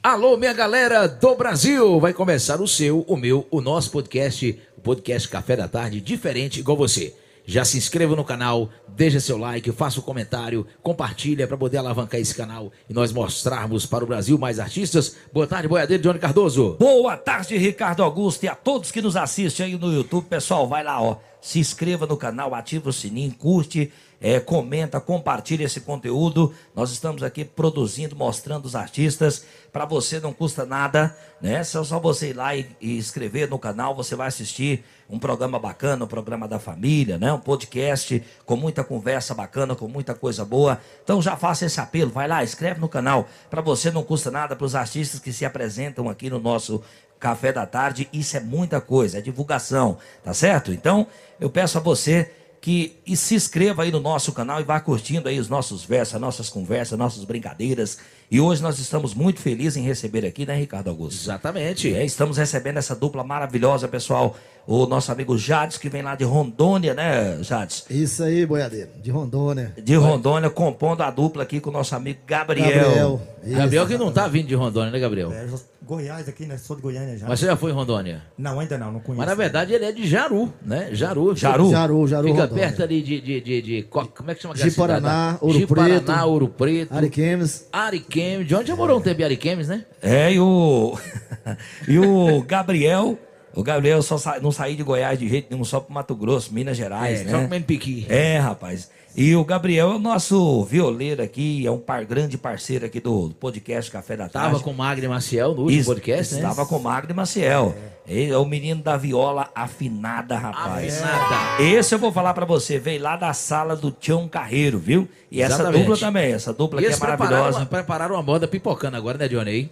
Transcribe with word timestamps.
Alô, 0.00 0.36
minha 0.36 0.52
galera 0.52 1.08
do 1.08 1.34
Brasil! 1.34 1.98
Vai 1.98 2.12
começar 2.12 2.60
o 2.60 2.68
seu, 2.68 3.00
o 3.08 3.16
meu, 3.16 3.48
o 3.50 3.60
nosso 3.60 3.90
podcast, 3.90 4.56
o 4.76 4.80
podcast 4.80 5.28
Café 5.28 5.56
da 5.56 5.66
Tarde, 5.66 6.00
diferente 6.00 6.60
igual 6.60 6.76
você. 6.76 7.12
Já 7.44 7.64
se 7.64 7.76
inscreva 7.76 8.14
no 8.14 8.24
canal, 8.24 8.68
deixa 8.86 9.18
seu 9.18 9.36
like, 9.36 9.72
faça 9.72 9.98
um 9.98 10.02
comentário, 10.02 10.64
compartilha 10.82 11.48
para 11.48 11.56
poder 11.56 11.78
alavancar 11.78 12.20
esse 12.20 12.34
canal 12.34 12.70
e 12.88 12.94
nós 12.94 13.10
mostrarmos 13.10 13.86
para 13.86 14.04
o 14.04 14.06
Brasil 14.06 14.38
mais 14.38 14.60
artistas. 14.60 15.16
Boa 15.32 15.48
tarde, 15.48 15.66
boiadeiro 15.66 16.02
Johnny 16.02 16.20
Cardoso. 16.20 16.76
Boa 16.78 17.16
tarde, 17.16 17.56
Ricardo 17.56 18.04
Augusto 18.04 18.44
e 18.44 18.48
a 18.48 18.54
todos 18.54 18.92
que 18.92 19.02
nos 19.02 19.16
assistem 19.16 19.66
aí 19.66 19.76
no 19.76 19.92
YouTube. 19.92 20.26
Pessoal, 20.26 20.68
vai 20.68 20.84
lá, 20.84 21.02
ó. 21.02 21.16
Se 21.40 21.58
inscreva 21.58 22.06
no 22.06 22.16
canal, 22.16 22.54
ativa 22.54 22.90
o 22.90 22.92
sininho, 22.92 23.32
curte, 23.34 23.92
é, 24.20 24.40
comenta, 24.40 25.00
compartilha 25.00 25.64
esse 25.64 25.80
conteúdo. 25.80 26.52
Nós 26.74 26.90
estamos 26.90 27.22
aqui 27.22 27.44
produzindo, 27.44 28.16
mostrando 28.16 28.64
os 28.64 28.74
artistas. 28.74 29.44
Para 29.72 29.84
você 29.84 30.18
não 30.18 30.32
custa 30.32 30.66
nada, 30.66 31.16
né? 31.40 31.54
É 31.54 31.64
só 31.64 32.00
você 32.00 32.30
ir 32.30 32.32
lá 32.32 32.56
e, 32.56 32.66
e 32.80 32.98
inscrever 32.98 33.48
no 33.48 33.58
canal, 33.58 33.94
você 33.94 34.16
vai 34.16 34.26
assistir 34.26 34.84
um 35.08 35.18
programa 35.18 35.58
bacana, 35.58 36.04
um 36.04 36.08
programa 36.08 36.48
da 36.48 36.58
família, 36.58 37.16
né? 37.16 37.32
Um 37.32 37.38
podcast 37.38 38.22
com 38.44 38.56
muita 38.56 38.82
conversa 38.82 39.34
bacana, 39.34 39.76
com 39.76 39.86
muita 39.86 40.14
coisa 40.14 40.44
boa. 40.44 40.80
Então 41.04 41.22
já 41.22 41.36
faça 41.36 41.66
esse 41.66 41.80
apelo, 41.80 42.10
vai 42.10 42.26
lá, 42.26 42.42
inscreve 42.42 42.80
no 42.80 42.88
canal. 42.88 43.28
Para 43.48 43.62
você 43.62 43.90
não 43.90 44.02
custa 44.02 44.30
nada 44.30 44.56
para 44.56 44.66
os 44.66 44.74
artistas 44.74 45.20
que 45.20 45.32
se 45.32 45.44
apresentam 45.44 46.08
aqui 46.08 46.28
no 46.28 46.40
nosso 46.40 46.82
Café 47.18 47.52
da 47.52 47.66
Tarde, 47.66 48.08
isso 48.12 48.36
é 48.36 48.40
muita 48.40 48.80
coisa, 48.80 49.18
é 49.18 49.20
divulgação, 49.20 49.98
tá 50.22 50.32
certo? 50.32 50.72
Então, 50.72 51.06
eu 51.40 51.50
peço 51.50 51.78
a 51.78 51.80
você 51.80 52.30
que 52.60 53.00
se 53.14 53.34
inscreva 53.34 53.82
aí 53.82 53.90
no 53.90 54.00
nosso 54.00 54.32
canal 54.32 54.60
e 54.60 54.64
vá 54.64 54.80
curtindo 54.80 55.28
aí 55.28 55.38
os 55.38 55.48
nossos 55.48 55.84
versos, 55.84 56.14
as 56.14 56.20
nossas 56.20 56.48
conversas, 56.50 56.98
nossas 56.98 57.24
brincadeiras. 57.24 57.98
E 58.30 58.40
hoje 58.40 58.62
nós 58.62 58.78
estamos 58.78 59.14
muito 59.14 59.40
felizes 59.40 59.76
em 59.78 59.82
receber 59.82 60.26
aqui, 60.26 60.44
né, 60.44 60.54
Ricardo 60.54 60.88
Augusto? 60.90 61.22
Exatamente. 61.22 61.94
É, 61.94 62.04
estamos 62.04 62.36
recebendo 62.36 62.76
essa 62.76 62.94
dupla 62.94 63.24
maravilhosa, 63.24 63.88
pessoal. 63.88 64.36
O 64.66 64.84
nosso 64.84 65.10
amigo 65.10 65.38
Jades, 65.38 65.78
que 65.78 65.88
vem 65.88 66.02
lá 66.02 66.14
de 66.14 66.24
Rondônia, 66.24 66.92
né, 66.92 67.38
Jades? 67.42 67.86
Isso 67.88 68.22
aí, 68.22 68.44
boiadeiro. 68.44 68.90
De 69.02 69.10
Rondônia. 69.10 69.72
De 69.82 69.94
Rondônia, 69.94 70.50
compondo 70.50 71.00
a 71.00 71.10
dupla 71.10 71.42
aqui 71.42 71.58
com 71.58 71.70
o 71.70 71.72
nosso 71.72 71.94
amigo 71.96 72.18
Gabriel. 72.26 72.68
Gabriel. 72.84 73.20
Isso. 73.42 73.56
Gabriel 73.56 73.86
que 73.86 73.96
não 73.96 74.12
tá 74.12 74.28
vindo 74.28 74.46
de 74.46 74.54
Rondônia, 74.54 74.90
né, 74.90 74.98
Gabriel? 74.98 75.32
É, 75.32 75.46
Goiás 75.86 76.28
aqui, 76.28 76.44
né? 76.44 76.58
Sou 76.58 76.76
de 76.76 76.82
Goiânia 76.82 77.16
já. 77.16 77.26
Mas 77.26 77.40
você 77.40 77.46
já 77.46 77.56
foi 77.56 77.70
em 77.70 77.74
Rondônia? 77.74 78.22
Não, 78.36 78.60
ainda 78.60 78.76
não, 78.76 78.92
não 78.92 79.00
conheço. 79.00 79.20
Mas 79.20 79.26
na 79.26 79.34
verdade 79.34 79.72
ele 79.72 79.86
é 79.86 79.92
de 79.92 80.06
Jaru, 80.06 80.52
né? 80.60 80.90
Jaru. 80.92 81.34
Jaru? 81.34 81.70
Jaru, 81.70 82.06
Jaru, 82.06 82.28
Fica 82.28 82.42
Rondônia. 82.42 82.64
perto 82.66 82.82
ali 82.82 83.00
de, 83.00 83.20
de, 83.22 83.40
de, 83.40 83.62
de- 83.62 83.82
co- 83.84 84.06
Como 84.06 84.30
é 84.30 84.34
que 84.34 84.42
chama 84.42 84.52
aquela 84.52 84.68
Ji-Paraná, 84.68 84.98
cidade? 85.28 85.38
Ouro 85.40 85.58
Ji-Paraná, 85.60 85.88
Preto. 86.02 86.26
Ouro 86.26 86.48
Preto. 86.48 86.94
Ariquemes. 86.94 87.66
Ariquemes. 87.72 88.17
De 88.44 88.54
onde 88.54 88.68
já 88.68 88.76
morou 88.76 88.98
um 88.98 89.00
tempo 89.00 89.20
em 89.20 89.24
Ariquemes, 89.24 89.68
né? 89.68 89.84
É, 90.02 90.32
e 90.32 90.40
o. 90.40 90.98
e 91.88 91.98
o 91.98 92.42
Gabriel. 92.42 93.18
O 93.54 93.62
Gabriel 93.62 94.02
só 94.02 94.18
sa... 94.18 94.38
não 94.38 94.52
saiu 94.52 94.76
de 94.76 94.82
Goiás 94.82 95.18
de 95.18 95.28
jeito 95.28 95.48
nenhum, 95.50 95.64
só 95.64 95.80
pro 95.80 95.92
Mato 95.92 96.14
Grosso, 96.14 96.52
Minas 96.54 96.76
Gerais, 96.76 97.20
É, 97.20 97.24
né? 97.24 97.30
só 97.32 97.40
comendo 97.40 97.64
piqui. 97.64 98.06
É, 98.08 98.38
rapaz. 98.38 98.88
E 99.20 99.34
o 99.34 99.44
Gabriel 99.44 99.90
é 99.90 99.94
o 99.96 99.98
nosso 99.98 100.62
violeiro 100.62 101.20
aqui, 101.20 101.66
é 101.66 101.70
um 101.72 101.78
par, 101.78 102.04
grande 102.04 102.38
parceiro 102.38 102.86
aqui 102.86 103.00
do 103.00 103.30
podcast 103.40 103.90
Café 103.90 104.16
da 104.16 104.28
Tarde. 104.28 104.50
Tava 104.52 104.62
com 104.62 104.72
Magno 104.72 105.08
Maciel 105.08 105.54
no 105.54 105.62
último 105.62 105.80
Isso, 105.80 105.90
podcast, 105.92 106.34
né? 106.34 106.40
Estava 106.40 106.64
com 106.64 106.76
o 106.76 106.80
Magno 106.84 107.12
Maciel. 107.16 107.74
Ele 108.06 108.30
é 108.30 108.38
o 108.38 108.44
menino 108.44 108.80
da 108.80 108.96
viola 108.96 109.48
afinada, 109.52 110.38
rapaz. 110.38 111.02
Afinada. 111.02 111.62
Esse 111.64 111.96
eu 111.96 111.98
vou 111.98 112.12
falar 112.12 112.32
pra 112.32 112.44
você, 112.44 112.78
veio 112.78 113.02
lá 113.02 113.16
da 113.16 113.32
sala 113.32 113.74
do 113.74 113.90
Tião 113.90 114.28
Carreiro, 114.28 114.78
viu? 114.78 115.08
E 115.32 115.42
essa 115.42 115.54
Exatamente. 115.56 115.80
dupla 115.80 115.96
também, 115.98 116.32
essa 116.32 116.52
dupla 116.52 116.78
E 116.78 116.84
aqui 116.84 116.86
é 116.86 116.88
eles 116.90 117.00
prepararam, 117.00 117.28
maravilhosa. 117.30 117.58
uma- 117.58 117.66
prepararam 117.66 118.14
uma 118.14 118.22
moda 118.22 118.46
pipocando 118.46 118.96
agora, 118.96 119.18
né, 119.18 119.26
Johnny? 119.26 119.50
Aí? 119.50 119.70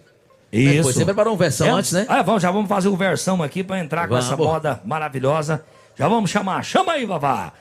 Isso. 0.51 0.73
Depois, 0.75 0.95
você 0.97 1.05
preparou 1.05 1.31
uma 1.31 1.39
versão 1.39 1.67
É, 1.67 1.69
antes, 1.71 1.93
né? 1.93 2.05
Ah, 2.09 2.21
vamos, 2.21 2.43
já 2.43 2.51
vamos 2.51 2.67
fazer 2.67 2.89
uma 2.89 2.97
versão 2.97 3.41
aqui 3.41 3.63
pra 3.63 3.79
entrar 3.79 4.09
com 4.09 4.17
essa 4.17 4.35
Vamos. 4.35 4.45
moda 4.53 4.81
maravilhosa. 4.83 5.63
Já 5.97 6.09
vamos 6.09 6.29
chamar. 6.29 6.63
Chama 6.65 6.91
aí, 6.91 7.05
Vavá. 7.05 7.53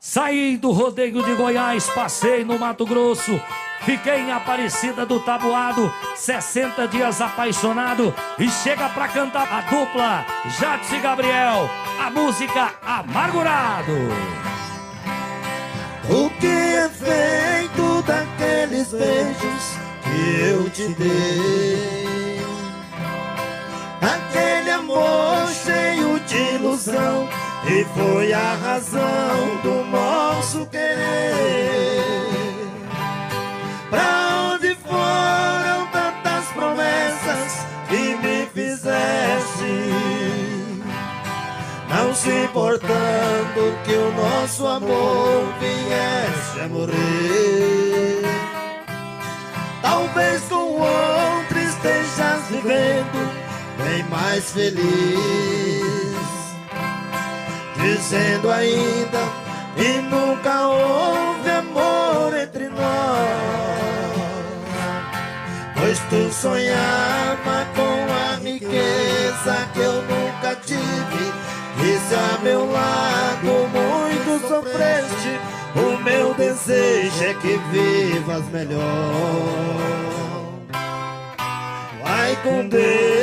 Saí 0.00 0.56
do 0.56 0.70
rodeio 0.70 1.24
de 1.24 1.34
Goiás, 1.34 1.88
passei 1.90 2.44
no 2.44 2.56
Mato 2.56 2.86
Grosso. 2.86 3.40
Fiquei 3.80 4.20
em 4.20 4.30
Aparecida 4.30 5.04
do 5.04 5.18
Tabuado, 5.20 5.92
60 6.14 6.86
dias 6.86 7.20
apaixonado. 7.20 8.14
E 8.38 8.48
chega 8.48 8.88
pra 8.90 9.08
cantar 9.08 9.52
a 9.52 9.60
dupla 9.62 10.24
Jades 10.58 10.92
e 10.92 10.98
Gabriel, 10.98 11.68
a 12.00 12.10
música 12.10 12.74
Amargurado. 12.80 13.92
O 16.08 16.30
que 16.38 16.46
é 16.46 16.88
feito 16.88 18.02
daqueles 18.02 18.88
beijos 18.92 19.78
que 20.04 20.40
eu 20.42 20.70
te 20.70 20.88
dei? 20.94 22.38
Aquele 24.00 24.70
amor 24.70 25.48
cheio 25.48 26.20
de 26.20 26.54
ilusão 26.54 27.28
e 27.66 27.84
foi 27.96 28.32
a 28.32 28.54
razão 28.54 29.56
do 29.62 29.84
nosso 29.84 30.66
querer. 30.66 30.98
Pra 33.90 34.52
onde 34.54 34.74
foram 34.76 35.86
tantas 35.90 36.46
promessas 36.54 37.66
que 37.88 38.16
me 38.16 38.46
fizeste? 38.54 39.88
Não 41.88 42.14
se 42.14 42.30
importando 42.44 43.78
que 43.84 43.92
o 43.94 44.12
nosso 44.12 44.66
amor 44.66 45.52
viesse 45.58 46.60
a 46.60 46.68
morrer. 46.68 48.22
Talvez 49.82 50.42
com 50.42 50.80
outro 50.80 51.58
estejas 51.58 52.48
vivendo 52.50 53.48
bem 53.78 54.04
mais 54.04 54.52
feliz. 54.52 55.97
Dizendo 57.80 58.50
ainda 58.50 59.18
que 59.76 60.00
nunca 60.02 60.66
houve 60.66 61.50
amor 61.50 62.36
entre 62.36 62.68
nós. 62.68 63.78
Pois 65.74 65.98
tu 66.10 66.32
sonhava 66.32 67.66
com 67.74 68.12
a 68.12 68.36
riqueza 68.42 69.68
que 69.72 69.80
eu 69.80 70.02
nunca 70.02 70.56
tive. 70.64 71.32
Quis 71.78 72.12
a 72.12 72.38
meu 72.42 72.70
lado, 72.70 73.46
muito 73.46 74.48
sofreste. 74.48 75.40
O 75.76 76.02
meu 76.02 76.34
desejo 76.34 77.24
é 77.24 77.34
que 77.34 77.56
vivas 77.70 78.44
melhor. 78.50 78.82
Vai 82.02 82.36
com 82.42 82.68
Deus. 82.68 83.17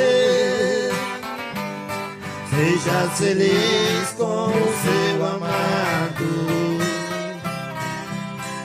Seja 2.56 3.10
feliz 3.10 4.14
com 4.16 4.46
o 4.46 4.50
seu 4.50 5.26
amado. 5.26 6.78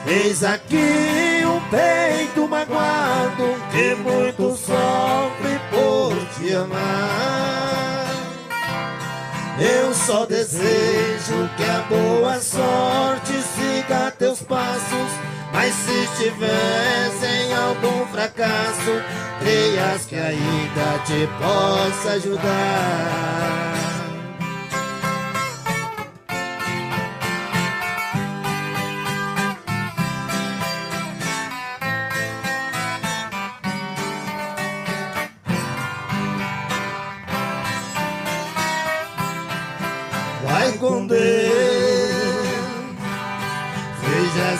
Eis 0.06 0.42
aqui 0.42 1.44
um 1.44 1.60
peito 1.68 2.48
magoado 2.48 3.54
que 3.70 3.94
muito 3.96 4.56
sofre 4.56 5.60
por 5.70 6.16
te 6.38 6.54
amar. 6.54 8.06
Eu 9.60 9.92
só 9.92 10.24
desejo 10.24 11.50
que 11.58 11.64
a 11.64 11.84
boa 11.86 12.40
sorte 12.40 13.34
siga 13.54 14.10
teus 14.12 14.40
passos. 14.40 15.12
Mas 15.52 15.74
se 15.74 16.04
estiveres 16.04 17.22
em 17.22 17.52
algum 17.52 18.06
fracasso, 18.06 19.02
creias 19.38 20.06
que 20.06 20.16
ainda 20.16 20.98
te 21.04 21.28
possa 21.38 22.12
ajudar. 22.12 23.71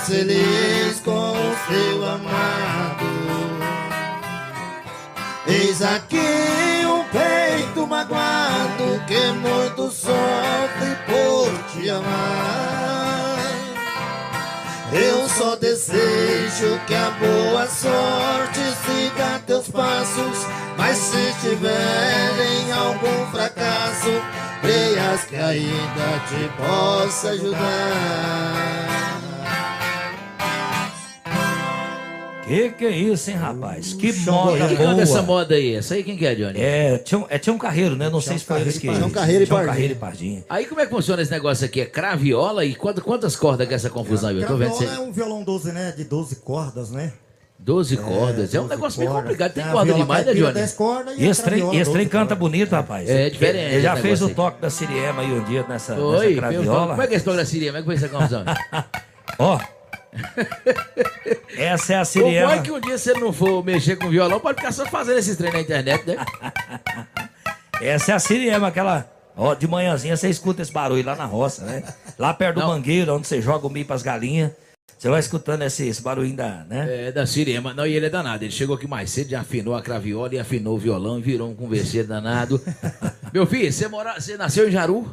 Feliz 0.07 1.01
com 1.05 1.33
o 1.33 1.57
seu 1.69 2.05
amado. 2.05 3.13
Eis 5.47 5.83
aqui 5.83 6.17
um 6.87 7.05
peito 7.05 7.87
magoado 7.87 9.03
que 9.07 9.33
muito 9.33 9.91
sofre 9.91 10.97
por 11.07 11.53
te 11.73 11.91
amar. 11.91 13.23
Eu 14.93 15.29
só 15.29 15.57
desejo 15.57 16.79
que 16.87 16.95
a 16.95 17.11
boa 17.13 17.67
sorte 17.67 18.61
siga 18.85 19.41
teus 19.47 19.69
passos. 19.69 20.47
Mas 20.77 20.97
se 20.97 21.17
estiver 21.17 22.33
em 22.41 22.73
algum 22.73 23.31
fracasso, 23.31 24.11
creias 24.61 25.25
que 25.25 25.37
ainda 25.37 26.21
te 26.29 26.51
possa 26.57 27.31
ajudar. 27.31 29.22
Que 32.47 32.71
que 32.71 32.85
é 32.85 32.91
isso, 32.91 33.31
hein, 33.31 33.37
rapaz? 33.37 33.93
Que 33.93 34.13
moda. 34.13 34.67
Quem 34.67 34.77
canta 34.77 34.91
boa. 34.93 35.03
essa 35.03 35.23
moda 35.23 35.55
aí? 35.55 35.75
Essa 35.77 35.95
aí 35.95 36.03
quem 36.03 36.17
que 36.17 36.27
é, 36.27 36.35
Johnny? 36.35 36.61
É, 36.61 36.99
Tião, 36.99 37.25
é 37.31 37.39
Tião 37.39 37.57
Carreiro, 37.57 37.95
né? 37.95 38.11
Não 38.11 38.21
sei 38.21 38.37
se 38.39 38.53
eles 38.55 38.79
que... 38.79 38.87
e 38.87 38.91
Pardinho. 38.91 38.99
Tião 38.99 39.11
Carreiro 39.11 39.43
e 39.45 39.47
Tião 39.47 39.57
Pardinho. 39.59 39.73
Carreiro 39.75 39.93
e 39.93 39.97
Pardinho. 39.97 40.45
Aí 40.51 40.67
como 40.67 40.81
é 40.81 40.85
que 40.87 40.91
funciona 40.91 41.23
esse 41.23 41.31
negócio 41.31 41.65
aqui? 41.65 41.81
É 41.81 41.87
craviola 41.87 42.65
e 42.65 42.75
quantas, 42.75 43.05
quantas 43.05 43.37
cordas 43.37 43.67
que 43.69 43.73
é 43.73 43.77
essa 43.77 43.89
confusão 43.91 44.31
aí? 44.31 44.41
Eu 44.43 44.47
tô 44.49 44.57
vendo 44.57 44.71
Craviola 44.77 44.97
é 44.97 45.01
um 45.09 45.13
violão 45.13 45.45
12, 45.45 45.73
né? 45.73 45.93
De 45.97 46.03
12 46.05 46.37
cordas, 46.37 46.91
né? 46.91 47.13
12 47.61 47.97
cordas. 47.99 48.53
É 48.55 48.59
um 48.59 48.63
12 48.65 48.75
negócio 48.75 48.99
meio 48.99 49.11
cordas. 49.13 49.31
complicado. 49.31 49.55
Tem 49.55 49.63
a 49.63 49.67
corda 49.69 49.85
viola 49.85 50.01
demais, 50.03 50.19
né, 50.21 50.25
caipira, 50.33 50.47
Johnny? 50.49 50.61
10 50.61 50.73
cordas 50.73 51.15
E 51.19 51.25
a 51.25 51.31
esse 51.31 51.43
trem, 51.45 51.59
craviola, 51.61 51.81
esse 51.81 51.91
trem 51.93 52.05
12 52.05 52.11
canta 52.11 52.27
cordas. 52.35 52.39
bonito, 52.39 52.71
rapaz. 52.73 53.09
É 53.09 53.31
diferente 53.31 53.73
Ele 53.75 53.81
já 53.83 53.93
esse 53.93 54.03
fez 54.03 54.21
o 54.21 54.27
aí. 54.27 54.35
toque 54.35 54.61
da 54.61 54.69
Siriema 54.69 55.23
aí 55.23 55.33
um 55.33 55.45
dia 55.45 55.65
nessa, 55.69 55.95
Oi, 55.95 56.11
nessa 56.19 56.29
um- 56.29 56.37
craviola. 56.37 56.89
como 56.89 57.03
é 57.03 57.07
que 57.07 57.13
é 57.13 57.17
esse 57.17 57.25
programa 57.25 57.47
Siria? 57.47 57.69
Como 57.73 57.79
é 57.79 57.81
que 57.83 57.87
foi 57.87 57.95
essa 57.95 58.09
confusão? 58.09 58.45
Ó. 59.39 59.61
Essa 61.57 61.95
é 61.95 61.97
a 61.97 61.99
Como 62.01 62.07
Siriema. 62.07 62.55
é 62.55 62.59
que 62.61 62.71
um 62.71 62.81
dia 62.81 62.99
você 62.99 63.15
não 63.15 63.33
for 63.33 63.65
mexer 63.65 63.97
com 63.97 64.11
violão, 64.11 64.41
pode 64.41 64.59
ficar 64.59 64.73
só 64.73 64.85
fazendo 64.87 65.19
esses 65.19 65.37
treinos 65.37 65.59
na 65.59 65.63
internet, 65.63 66.07
né? 66.07 66.17
Essa 67.81 68.13
é 68.13 68.15
a 68.15 68.19
Siriema, 68.19 68.69
aquela. 68.69 69.11
Ó, 69.37 69.55
de 69.55 69.67
manhãzinha 69.67 70.17
você 70.17 70.29
escuta 70.29 70.61
esse 70.61 70.71
barulho 70.71 71.05
lá 71.05 71.17
na 71.17 71.25
roça, 71.25 71.65
né? 71.65 71.83
Lá 72.19 72.35
perto 72.35 72.61
do 72.61 72.67
mangueiro, 72.67 73.15
onde 73.15 73.27
você 73.27 73.41
joga 73.41 73.67
o 73.67 73.71
milho 73.71 73.87
pras 73.87 74.03
galinhas. 74.03 74.53
Você 74.99 75.09
vai 75.09 75.19
escutando 75.19 75.63
esse, 75.63 75.89
esse 75.89 76.01
barulhinho 76.01 76.37
da, 76.37 76.65
né? 76.69 77.09
É, 77.09 77.13
da 77.13 77.27
Siriema. 77.27 77.75
Não, 77.75 77.85
e 77.85 77.95
ele 77.95 78.07
é 78.07 78.11
danado. 78.11 78.45
Ele 78.45 78.53
chegou 78.53 78.77
aqui 78.77 78.87
mais 78.87 79.11
cedo, 79.11 79.31
já 79.31 79.41
afinou 79.41 79.75
a 79.75 79.83
craviola 79.83 80.33
e 80.35 80.39
afinou 80.39 80.77
o 80.77 80.79
violão 80.79 81.19
e 81.19 81.23
virou 81.23 81.51
um 81.51 81.57
converseiro 81.57 82.07
danado. 82.07 82.61
Meu 83.33 83.45
filho, 83.47 83.73
você, 83.73 83.89
mora, 83.89 84.21
você 84.21 84.37
nasceu 84.37 84.69
em 84.69 84.71
Jaru? 84.71 85.13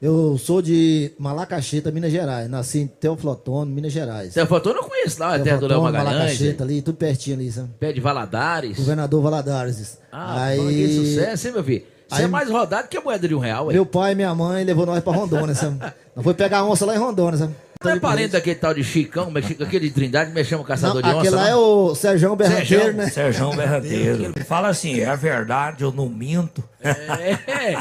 Eu 0.00 0.38
sou 0.38 0.62
de 0.62 1.10
Malacacheta, 1.18 1.90
Minas 1.90 2.12
Gerais. 2.12 2.48
Nasci 2.48 2.78
em 2.80 2.86
Teoflotone, 2.86 3.70
Minas 3.70 3.92
Gerais. 3.92 4.32
Faltou, 4.48 4.72
eu 4.72 4.84
conheço 4.84 5.18
lá, 5.20 5.34
a 5.34 5.38
terra 5.40 5.56
do 5.56 5.66
Léo 5.66 5.80
Teoflotone, 5.80 5.92
Magalhães. 5.92 6.14
Malacacheta 6.18 6.64
ali, 6.64 6.82
tudo 6.82 6.96
pertinho 6.96 7.36
ali, 7.36 7.50
sabe? 7.50 7.68
Pé 7.80 7.92
de 7.92 8.00
Valadares. 8.00 8.76
Governador 8.76 9.20
Valadares. 9.22 9.98
Ah, 10.12 10.44
aí, 10.44 10.58
que 10.58 10.94
sucesso, 10.94 11.48
hein, 11.48 11.52
meu 11.54 11.64
filho? 11.64 11.82
Você 12.08 12.22
é 12.22 12.24
Aí- 12.24 12.30
mais 12.30 12.48
rodado 12.48 12.88
que 12.88 12.96
a 12.96 13.00
moeda 13.02 13.28
de 13.28 13.34
um 13.34 13.38
real, 13.38 13.66
ué. 13.66 13.74
meu 13.74 13.84
pai 13.84 14.12
e 14.12 14.14
minha 14.14 14.34
mãe 14.34 14.64
levou 14.64 14.86
nós 14.86 15.02
pra 15.04 15.12
Rondônia, 15.12 15.54
sabe? 15.54 15.78
Nós 16.16 16.24
foi 16.24 16.32
pegar 16.34 16.64
onça 16.64 16.86
lá 16.86 16.94
em 16.94 16.98
Rondônia, 16.98 17.38
sabe? 17.38 17.54
Não 17.84 17.92
é 17.92 18.00
parente 18.00 18.32
daquele 18.32 18.56
tal 18.56 18.74
de 18.74 18.82
Chicão, 18.82 19.30
mas 19.30 19.44
Chico- 19.46 19.62
aquele 19.62 19.86
de 19.88 19.94
Trindade, 19.94 20.32
me 20.32 20.42
chama 20.44 20.62
Não, 20.62 20.66
caçador 20.66 21.00
de 21.00 21.08
onça, 21.10 21.18
aquele 21.20 21.36
lá 21.36 21.42
não? 21.42 21.48
é 21.48 21.54
o 21.56 21.94
Serjão 21.94 22.34
Berranteiro, 22.34 22.66
Serjão, 22.82 22.92
né? 22.96 23.08
Serjão 23.08 23.50
Berranteiro. 23.56 24.32
Ele 24.34 24.44
fala 24.44 24.66
assim, 24.66 24.98
é 24.98 25.16
verdade, 25.16 25.84
eu 25.84 25.92
não 25.92 26.08
minto. 26.08 26.64
É. 26.82 27.74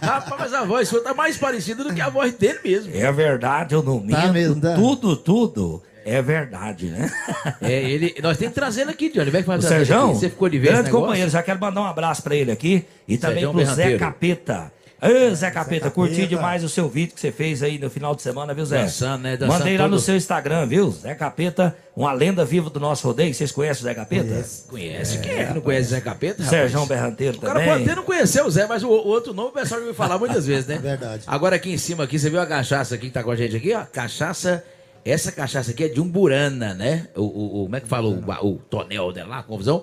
Rapaz, 0.00 0.40
mas 0.42 0.54
a 0.54 0.62
voz 0.64 0.88
sua 0.88 1.02
tá 1.02 1.12
mais 1.12 1.36
parecida 1.36 1.82
do 1.82 1.92
que 1.92 2.00
a 2.00 2.08
voz 2.08 2.32
dele 2.34 2.60
mesmo. 2.64 2.92
É 2.94 3.10
verdade, 3.10 3.74
eu 3.74 3.82
não 3.82 3.98
minto. 3.98 4.32
mesmo, 4.32 4.60
tá? 4.60 4.76
Tudo, 4.76 5.16
tudo 5.16 5.82
é 6.04 6.22
verdade, 6.22 6.86
né? 6.86 7.10
É, 7.60 7.72
ele. 7.82 8.14
Nós 8.22 8.36
temos 8.36 8.54
que 8.54 8.60
trazer 8.60 8.82
ele 8.82 8.90
aqui, 8.92 9.08
Johnny. 9.08 9.30
Vai 9.30 9.42
O 9.42 9.62
Serjão, 9.62 10.10
aqui. 10.10 10.18
Você 10.20 10.30
ficou 10.30 10.48
de 10.48 10.58
ver 10.60 10.66
esse 10.68 10.74
grande 10.74 10.90
companheiro, 10.90 11.28
já 11.30 11.42
quero 11.42 11.58
mandar 11.60 11.80
um 11.80 11.86
abraço 11.86 12.22
pra 12.22 12.36
ele 12.36 12.52
aqui 12.52 12.84
e 13.08 13.18
também 13.18 13.38
Serjão 13.44 13.52
pro 13.52 13.64
Zé 13.64 13.74
Berranteiro. 13.74 13.98
Capeta. 13.98 14.72
Ê, 15.02 15.34
Zé 15.34 15.50
Capeta, 15.50 15.90
curti 15.90 16.12
Capeta. 16.14 16.28
demais 16.28 16.62
o 16.62 16.68
seu 16.68 16.88
vídeo 16.88 17.12
que 17.14 17.20
você 17.20 17.32
fez 17.32 17.60
aí 17.60 17.76
no 17.76 17.90
final 17.90 18.14
de 18.14 18.22
semana, 18.22 18.54
viu, 18.54 18.64
Zé? 18.64 18.82
Dançando, 18.82 19.22
né? 19.22 19.36
Dançando 19.36 19.58
Mandei 19.58 19.76
lá 19.76 19.84
no 19.88 19.96
todo- 19.96 20.00
seu 20.00 20.16
Instagram, 20.16 20.64
viu? 20.66 20.90
Zé 20.92 21.12
Capeta, 21.16 21.76
uma 21.96 22.12
lenda 22.12 22.44
viva 22.44 22.70
do 22.70 22.78
nosso 22.78 23.06
rodeio. 23.08 23.34
Vocês 23.34 23.50
conhecem 23.50 23.80
o 23.80 23.84
Zé 23.84 23.94
Capeta? 23.94 24.44
Conhece? 24.68 25.18
Quem 25.18 25.32
é 25.38 25.46
que 25.46 25.54
não 25.54 25.60
conhece 25.60 25.88
Zé 25.90 26.00
Capeta? 26.00 26.44
Serjão 26.44 26.86
Berranteiro 26.86 27.36
O 27.36 27.40
cara 27.40 27.54
também. 27.54 27.68
pode 27.68 27.82
até 27.82 27.94
não 27.96 28.04
conhecer 28.04 28.42
o 28.44 28.50
Zé, 28.50 28.66
mas 28.66 28.84
o, 28.84 28.88
o 28.88 29.08
outro 29.08 29.34
nome 29.34 29.48
o 29.48 29.52
pessoal 29.52 29.80
já 29.80 29.86
ouviu 29.86 29.94
falar 29.94 30.18
muitas 30.18 30.46
vezes, 30.46 30.66
né? 30.68 30.78
Verdade. 30.82 31.24
Agora 31.26 31.56
aqui 31.56 31.72
em 31.72 31.78
cima, 31.78 32.04
aqui, 32.04 32.16
você 32.18 32.30
viu 32.30 32.40
a 32.40 32.46
cachaça 32.46 32.94
aqui 32.94 33.06
que 33.08 33.12
tá 33.12 33.24
com 33.24 33.30
a 33.32 33.36
gente 33.36 33.56
aqui, 33.56 33.74
ó? 33.74 33.84
Cachaça. 33.84 34.62
Essa 35.04 35.32
cachaça 35.32 35.72
aqui 35.72 35.82
é 35.82 35.88
de 35.88 36.00
Umburana, 36.00 36.74
né? 36.74 37.08
O, 37.16 37.22
o, 37.22 37.24
o- 37.24 37.64
como 37.64 37.74
é 37.74 37.80
que 37.80 37.88
fala? 37.88 38.06
O, 38.08 38.46
o 38.46 38.58
tonel 38.70 39.10
dela 39.10 39.28
lá, 39.30 39.42
confusão. 39.42 39.82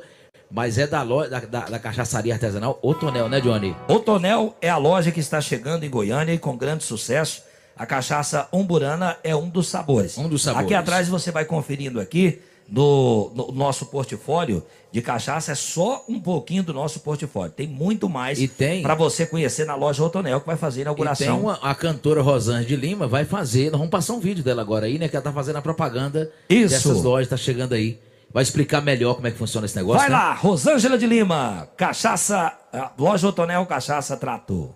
Mas 0.51 0.77
é 0.77 0.87
da, 0.87 1.03
loja, 1.03 1.29
da, 1.29 1.39
da, 1.41 1.59
da 1.65 1.79
cachaçaria 1.79 2.33
artesanal, 2.33 2.79
o 2.81 2.93
tonel, 2.93 3.29
né, 3.29 3.39
Johnny? 3.39 3.75
O 3.87 3.99
Tonel 3.99 4.55
é 4.61 4.69
a 4.69 4.77
loja 4.77 5.11
que 5.11 5.19
está 5.19 5.39
chegando 5.39 5.83
em 5.83 5.89
Goiânia 5.89 6.33
e 6.33 6.39
com 6.39 6.57
grande 6.57 6.83
sucesso. 6.83 7.43
A 7.77 7.85
cachaça 7.85 8.47
umburana 8.51 9.15
é 9.23 9.35
um 9.35 9.47
dos 9.47 9.67
sabores. 9.67 10.17
Um 10.17 10.27
dos 10.27 10.41
sabores. 10.41 10.65
Aqui 10.65 10.73
atrás 10.73 11.07
você 11.07 11.31
vai 11.31 11.45
conferindo 11.45 11.99
aqui 11.99 12.41
no, 12.67 13.31
no 13.33 13.51
nosso 13.51 13.85
portfólio 13.87 14.63
de 14.91 15.01
cachaça 15.01 15.51
é 15.51 15.55
só 15.55 16.03
um 16.09 16.19
pouquinho 16.19 16.63
do 16.63 16.73
nosso 16.73 16.99
portfólio. 17.01 17.51
Tem 17.55 17.67
muito 17.67 18.09
mais 18.09 18.39
tem- 18.49 18.81
para 18.81 18.95
você 18.95 19.25
conhecer 19.25 19.65
na 19.65 19.75
loja 19.75 20.03
Otonel 20.03 20.39
que 20.41 20.47
vai 20.47 20.57
fazer 20.57 20.79
a 20.79 20.81
E 20.81 20.95
tem 20.95 21.03
inauguração. 21.03 21.39
uma, 21.41 21.53
a 21.61 21.75
cantora 21.75 22.21
Rosângela 22.23 22.65
de 22.65 22.75
Lima, 22.75 23.07
vai 23.07 23.23
fazer, 23.23 23.65
nós 23.69 23.77
vamos 23.79 23.91
passar 23.91 24.13
um 24.13 24.19
vídeo 24.19 24.43
dela 24.43 24.61
agora 24.63 24.87
aí, 24.87 24.97
né? 24.97 25.07
Que 25.07 25.15
ela 25.15 25.23
tá 25.23 25.31
fazendo 25.31 25.57
a 25.57 25.61
propaganda 25.61 26.31
Isso. 26.49 26.73
dessas 26.73 27.03
lojas, 27.03 27.29
tá 27.29 27.37
chegando 27.37 27.73
aí. 27.73 27.99
Vai 28.31 28.43
explicar 28.43 28.81
melhor 28.81 29.15
como 29.15 29.27
é 29.27 29.31
que 29.31 29.37
funciona 29.37 29.65
esse 29.65 29.75
negócio, 29.75 30.01
Vai 30.01 30.09
né? 30.09 30.15
lá, 30.15 30.33
Rosângela 30.33 30.97
de 30.97 31.07
Lima, 31.07 31.67
cachaça, 31.75 32.55
loja 32.97 33.27
Otonel 33.27 33.65
Cachaça 33.65 34.15
Trato. 34.15 34.75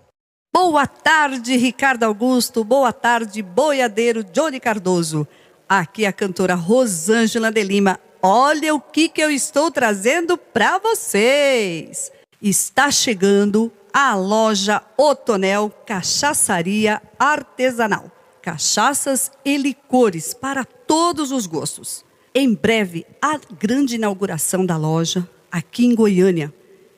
Boa 0.51 0.87
tarde, 0.87 1.55
Ricardo 1.55 2.03
Augusto. 2.03 2.63
Boa 2.63 2.91
tarde, 2.91 3.41
boiadeiro 3.41 4.23
Johnny 4.23 4.59
Cardoso. 4.59 5.27
Aqui 5.69 6.05
é 6.05 6.07
a 6.07 6.13
cantora 6.13 6.55
Rosângela 6.55 7.51
de 7.51 7.63
Lima. 7.63 7.99
Olha 8.21 8.73
o 8.73 8.79
que, 8.79 9.09
que 9.09 9.21
eu 9.21 9.29
estou 9.29 9.69
trazendo 9.69 10.37
para 10.37 10.79
vocês. 10.79 12.11
Está 12.41 12.89
chegando 12.89 13.71
a 13.93 14.15
loja 14.15 14.81
Otonel 14.97 15.71
Cachaçaria 15.85 17.01
Artesanal. 17.19 18.11
Cachaças 18.41 19.31
e 19.45 19.57
licores 19.57 20.33
para 20.33 20.65
todos 20.65 21.31
os 21.31 21.45
gostos. 21.45 22.03
Em 22.35 22.51
breve, 22.55 23.05
a 23.21 23.39
grande 23.59 23.95
inauguração 23.95 24.65
da 24.65 24.75
loja 24.75 25.29
aqui 25.51 25.85
em 25.85 25.93
Goiânia. 25.93 26.51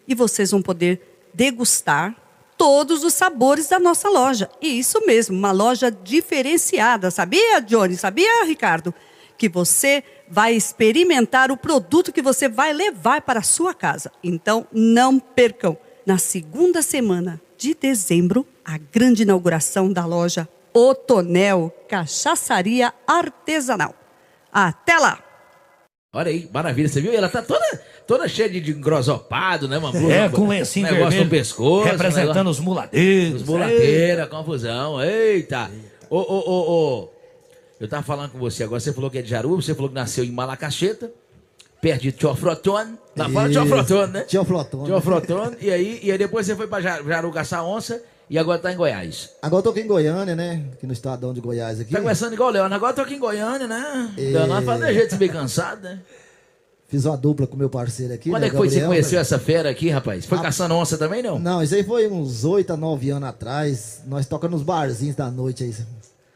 E 0.08 0.16
vocês 0.16 0.52
vão 0.52 0.62
poder 0.62 1.28
degustar 1.34 2.16
todos 2.58 3.04
os 3.04 3.14
sabores 3.14 3.68
da 3.68 3.78
nossa 3.78 4.08
loja. 4.08 4.50
E 4.62 4.80
isso 4.80 5.06
mesmo, 5.06 5.38
uma 5.38 5.52
loja 5.52 5.92
diferenciada. 5.92 7.12
Sabia, 7.12 7.60
Johnny? 7.60 7.98
Sabia, 7.98 8.46
Ricardo? 8.46 8.94
Que 9.38 9.50
você 9.50 10.06
vai 10.30 10.54
experimentar 10.54 11.52
o 11.52 11.58
produto 11.58 12.14
que 12.14 12.22
você 12.22 12.48
vai 12.48 12.72
levar 12.72 13.22
para 13.22 13.42
a 13.42 13.44
sua 13.44 13.74
casa. 13.74 14.14
Então, 14.24 14.66
não 14.72 15.20
percam. 15.20 15.78
Na 16.06 16.18
segunda 16.18 16.82
semana 16.82 17.42
de 17.58 17.74
dezembro, 17.74 18.48
a 18.64 18.78
grande 18.78 19.24
inauguração 19.24 19.92
da 19.92 20.06
loja 20.06 20.48
Otonel 20.74 21.74
Cachaçaria 21.90 22.94
Artesanal. 23.06 24.05
Até 24.56 24.98
lá! 24.98 25.20
Olha 26.14 26.30
aí, 26.32 26.50
maravilha, 26.54 26.88
você 26.88 27.02
viu? 27.02 27.12
Ela 27.14 27.28
tá 27.28 27.42
toda, 27.42 27.66
toda 28.08 28.26
cheia 28.26 28.50
de, 28.50 28.62
de 28.62 28.72
engrosopado, 28.72 29.68
né, 29.68 29.78
mano? 29.78 30.10
É, 30.10 30.30
com 30.30 30.48
lencinho 30.48 30.86
negócio 30.86 31.04
vermelho, 31.10 31.26
no 31.26 31.30
pescoço. 31.30 31.84
representando 31.84 32.30
negócio- 32.36 32.52
os 32.52 32.60
muladeiros. 32.62 33.42
Os 33.42 33.48
mulateiros, 33.48 34.30
confusão. 34.30 35.04
Eita! 35.04 35.70
Ô, 36.10 36.18
ô, 36.20 36.50
ô, 36.50 36.72
ô. 37.02 37.10
Eu 37.82 37.90
tava 37.90 38.02
falando 38.04 38.32
com 38.32 38.40
você 38.40 38.64
agora, 38.64 38.80
você 38.80 38.94
falou 38.94 39.10
que 39.12 39.18
é 39.18 39.22
de 39.22 39.30
Jaru, 39.30 39.58
você 39.62 39.76
falou 39.76 39.90
que 39.90 39.96
nasceu 39.96 40.24
em 40.24 40.32
Malacacheta, 40.32 41.12
perto 41.82 42.04
de 42.04 42.14
Teoflotone. 42.14 42.98
Não, 43.14 43.30
fala 43.32 43.50
Isso. 43.50 43.60
Teoflotone, 43.60 44.14
né? 44.14 44.22
Teoflotone. 44.22 44.86
Teoflotone. 44.88 45.58
E 45.60 45.70
aí, 45.70 46.00
e 46.02 46.12
aí 46.14 46.18
depois 46.18 46.46
você 46.46 46.56
foi 46.56 46.68
pra 46.68 46.80
Ja- 46.80 47.04
Jaru 47.04 47.30
caçar 47.34 47.66
onça 47.66 48.02
e 48.30 48.38
agora 48.38 48.60
tá 48.60 48.72
em 48.72 48.76
Goiás. 48.76 49.32
Agora 49.42 49.60
eu 49.60 49.64
tô 49.64 49.70
aqui 49.70 49.82
em 49.82 49.88
Goiânia, 49.88 50.36
né? 50.36 50.66
Aqui 50.74 50.88
no 50.88 50.94
estadão 50.94 51.34
de 51.34 51.42
Goiás 51.42 51.80
aqui. 51.80 51.92
Tá 51.92 52.02
começando 52.02 52.34
igual 52.34 52.50
o 52.50 52.52
Leandro, 52.52 52.76
agora 52.76 52.92
eu 52.92 52.96
tô 52.96 53.02
aqui 53.02 53.16
em 53.16 53.20
Goiânia, 53.20 53.68
né? 53.68 54.14
É. 54.18 54.32
Danado 54.32 54.66
pra 54.66 54.94
jeito 54.94 55.06
de 55.06 55.12
se 55.12 55.18
bem 55.18 55.30
cansado, 55.30 55.84
né? 55.84 56.00
Fiz 56.88 57.04
uma 57.06 57.18
dupla 57.18 57.48
com 57.48 57.58
meu 57.58 57.70
parceiro 57.70 58.14
aqui. 58.14 58.30
Quando 58.30 58.42
né, 58.42 58.48
é 58.48 58.50
que 58.52 58.58
foi 58.58 58.68
que 58.68 58.76
você 58.76 58.86
conheceu 58.86 59.20
essa 59.20 59.40
fera 59.40 59.70
aqui, 59.70 59.90
rapaz? 59.90 60.26
Foi 60.26 60.40
caçando 60.40 60.76
onça 60.76 60.98
também, 60.98 61.24
não? 61.24 61.40
Não, 61.40 61.64
isso 61.64 61.74
aí 61.74 61.84
foi 61.84 62.08
uns 62.08 62.46
8 62.46 62.74
a 62.74 62.78
9 62.78 63.10
anos 63.10 63.30
atrás. 63.30 64.02
Nós 64.06 64.28
tocamos 64.28 64.60
nos 64.60 64.66
barzinhos 64.66 65.16
da 65.16 65.32
noite 65.32 65.64
aí. 65.64 65.76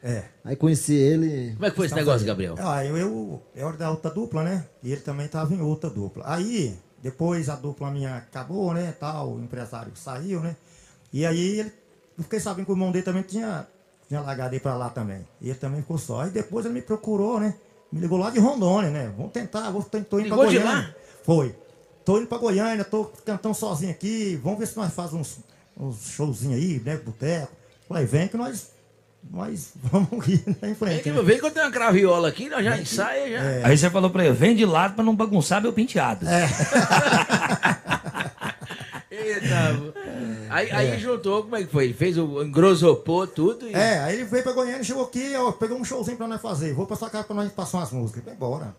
É. 0.01 0.24
Aí 0.43 0.55
conheci 0.55 0.96
ele. 0.96 1.53
Como 1.53 1.65
é 1.65 1.69
que 1.69 1.75
foi 1.75 1.86
esse 1.86 1.96
negócio, 1.96 2.25
Gabriel? 2.25 2.55
Ah, 2.58 2.84
eu, 2.84 2.98
eu, 2.98 3.41
eu 3.55 3.67
era 3.67 3.77
da 3.77 3.91
outra 3.91 4.10
dupla, 4.10 4.43
né? 4.43 4.65
E 4.81 4.91
ele 4.91 5.01
também 5.01 5.27
tava 5.27 5.53
em 5.53 5.62
outra 5.62 5.89
dupla. 5.89 6.24
Aí, 6.25 6.75
depois 7.01 7.48
a 7.48 7.55
dupla 7.55 7.91
minha 7.91 8.17
acabou, 8.17 8.74
né? 8.74 8.93
Tal, 9.00 9.34
o 9.34 9.43
empresário 9.43 9.91
saiu, 9.96 10.39
né? 10.39 10.55
E 11.12 11.25
aí 11.25 11.60
ele, 11.60 11.74
eu 12.18 12.24
fiquei 12.24 12.39
sabendo 12.39 12.66
que 12.66 12.72
o 12.72 12.75
irmão 12.75 12.92
dele 12.92 13.04
também 13.06 13.24
tinha, 13.24 13.68
tinha 14.08 14.22
largado 14.22 14.54
aí 14.54 14.60
pra 14.60 14.75
lá 14.75 14.89
também. 14.89 15.28
E 15.42 15.50
ele 15.50 15.58
também 15.60 15.82
ficou 15.82 15.98
só. 15.98 16.22
Aí 16.22 16.30
depois 16.30 16.66
ele 16.66 16.75
me 16.75 16.82
procurou, 16.82 17.39
né? 17.39 17.56
Me 17.92 18.00
ligou 18.00 18.18
lá 18.20 18.30
de 18.30 18.39
Rondônia, 18.39 18.89
né? 18.92 19.12
Vamos 19.18 19.32
tentar, 19.32 19.72
vou, 19.72 19.82
tô, 19.84 20.00
tô 20.01 20.20
indo 20.20 20.25
Ligou 20.25 20.39
pra 20.39 20.50
de 20.50 20.60
Goiânia. 20.60 20.80
lá? 20.88 20.96
Foi. 21.24 21.56
Tô 22.06 22.18
indo 22.20 22.28
pra 22.28 22.38
Goiânia, 22.38 22.84
tô 22.84 23.06
cantando 23.25 23.56
sozinho 23.56 23.92
aqui. 23.92 24.39
Vamos 24.44 24.60
ver 24.60 24.68
se 24.68 24.78
nós 24.78 24.94
fazemos 24.94 25.39
uns, 25.78 25.86
uns 25.86 26.12
showzinhos 26.12 26.56
aí, 26.62 26.80
né? 26.86 26.98
Boteco. 26.98 27.51
Falei, 27.88 28.06
vem 28.06 28.28
que 28.28 28.38
nós, 28.38 28.70
nós 29.32 29.72
vamos 29.92 30.28
ir 30.28 30.44
né, 30.46 30.54
em 30.56 30.68
Vem 30.68 30.75
frente. 30.75 31.04
que, 31.04 31.12
né? 31.12 31.22
vem 31.24 31.39
que 31.39 31.46
eu 31.46 31.51
tenho 31.51 31.66
uma 31.66 31.72
craviola 31.72 32.30
aqui, 32.30 32.48
nós 32.48 32.63
já 32.63 32.78
ensaia 32.78 33.30
já. 33.62 33.68
Aí 33.68 33.75
você 33.75 33.89
falou 33.89 34.12
pra 34.12 34.25
ele, 34.25 34.34
vem 34.36 34.56
de 34.56 34.66
lado 34.66 34.94
pra 34.94 35.04
não 35.04 35.16
bagunçar 35.16 35.60
meu 35.62 35.74
penteado. 35.74 36.28
É. 36.28 36.48
Eita. 39.41 40.00
Aí, 40.50 40.72
aí 40.72 41.00
juntou, 41.00 41.43
como 41.43 41.55
é 41.55 41.63
que 41.63 41.67
foi? 41.72 41.86
Ele 41.86 41.93
fez 41.93 42.17
o 42.17 42.41
engrosopô, 42.43 43.27
tudo 43.27 43.67
e. 43.67 43.74
É, 43.74 44.00
aí 44.00 44.15
ele 44.15 44.25
veio 44.25 44.43
pra 44.43 44.51
Goiânia, 44.51 44.84
chegou 44.84 45.05
aqui, 45.05 45.36
ó, 45.36 45.51
pegou 45.51 45.77
um 45.77 45.86
showzinho 45.86 46.17
pra 46.17 46.27
nós 46.27 46.41
fazer. 46.41 46.74
Vou 46.74 46.86
pra 46.86 46.96
sua 46.96 47.10
casa 47.10 47.24
pra 47.25 47.36
nós 47.36 47.51
passar 47.51 47.77
umas 47.79 47.91
músicas. 47.91 48.24
Vai 48.24 48.34
embora. 48.34 48.75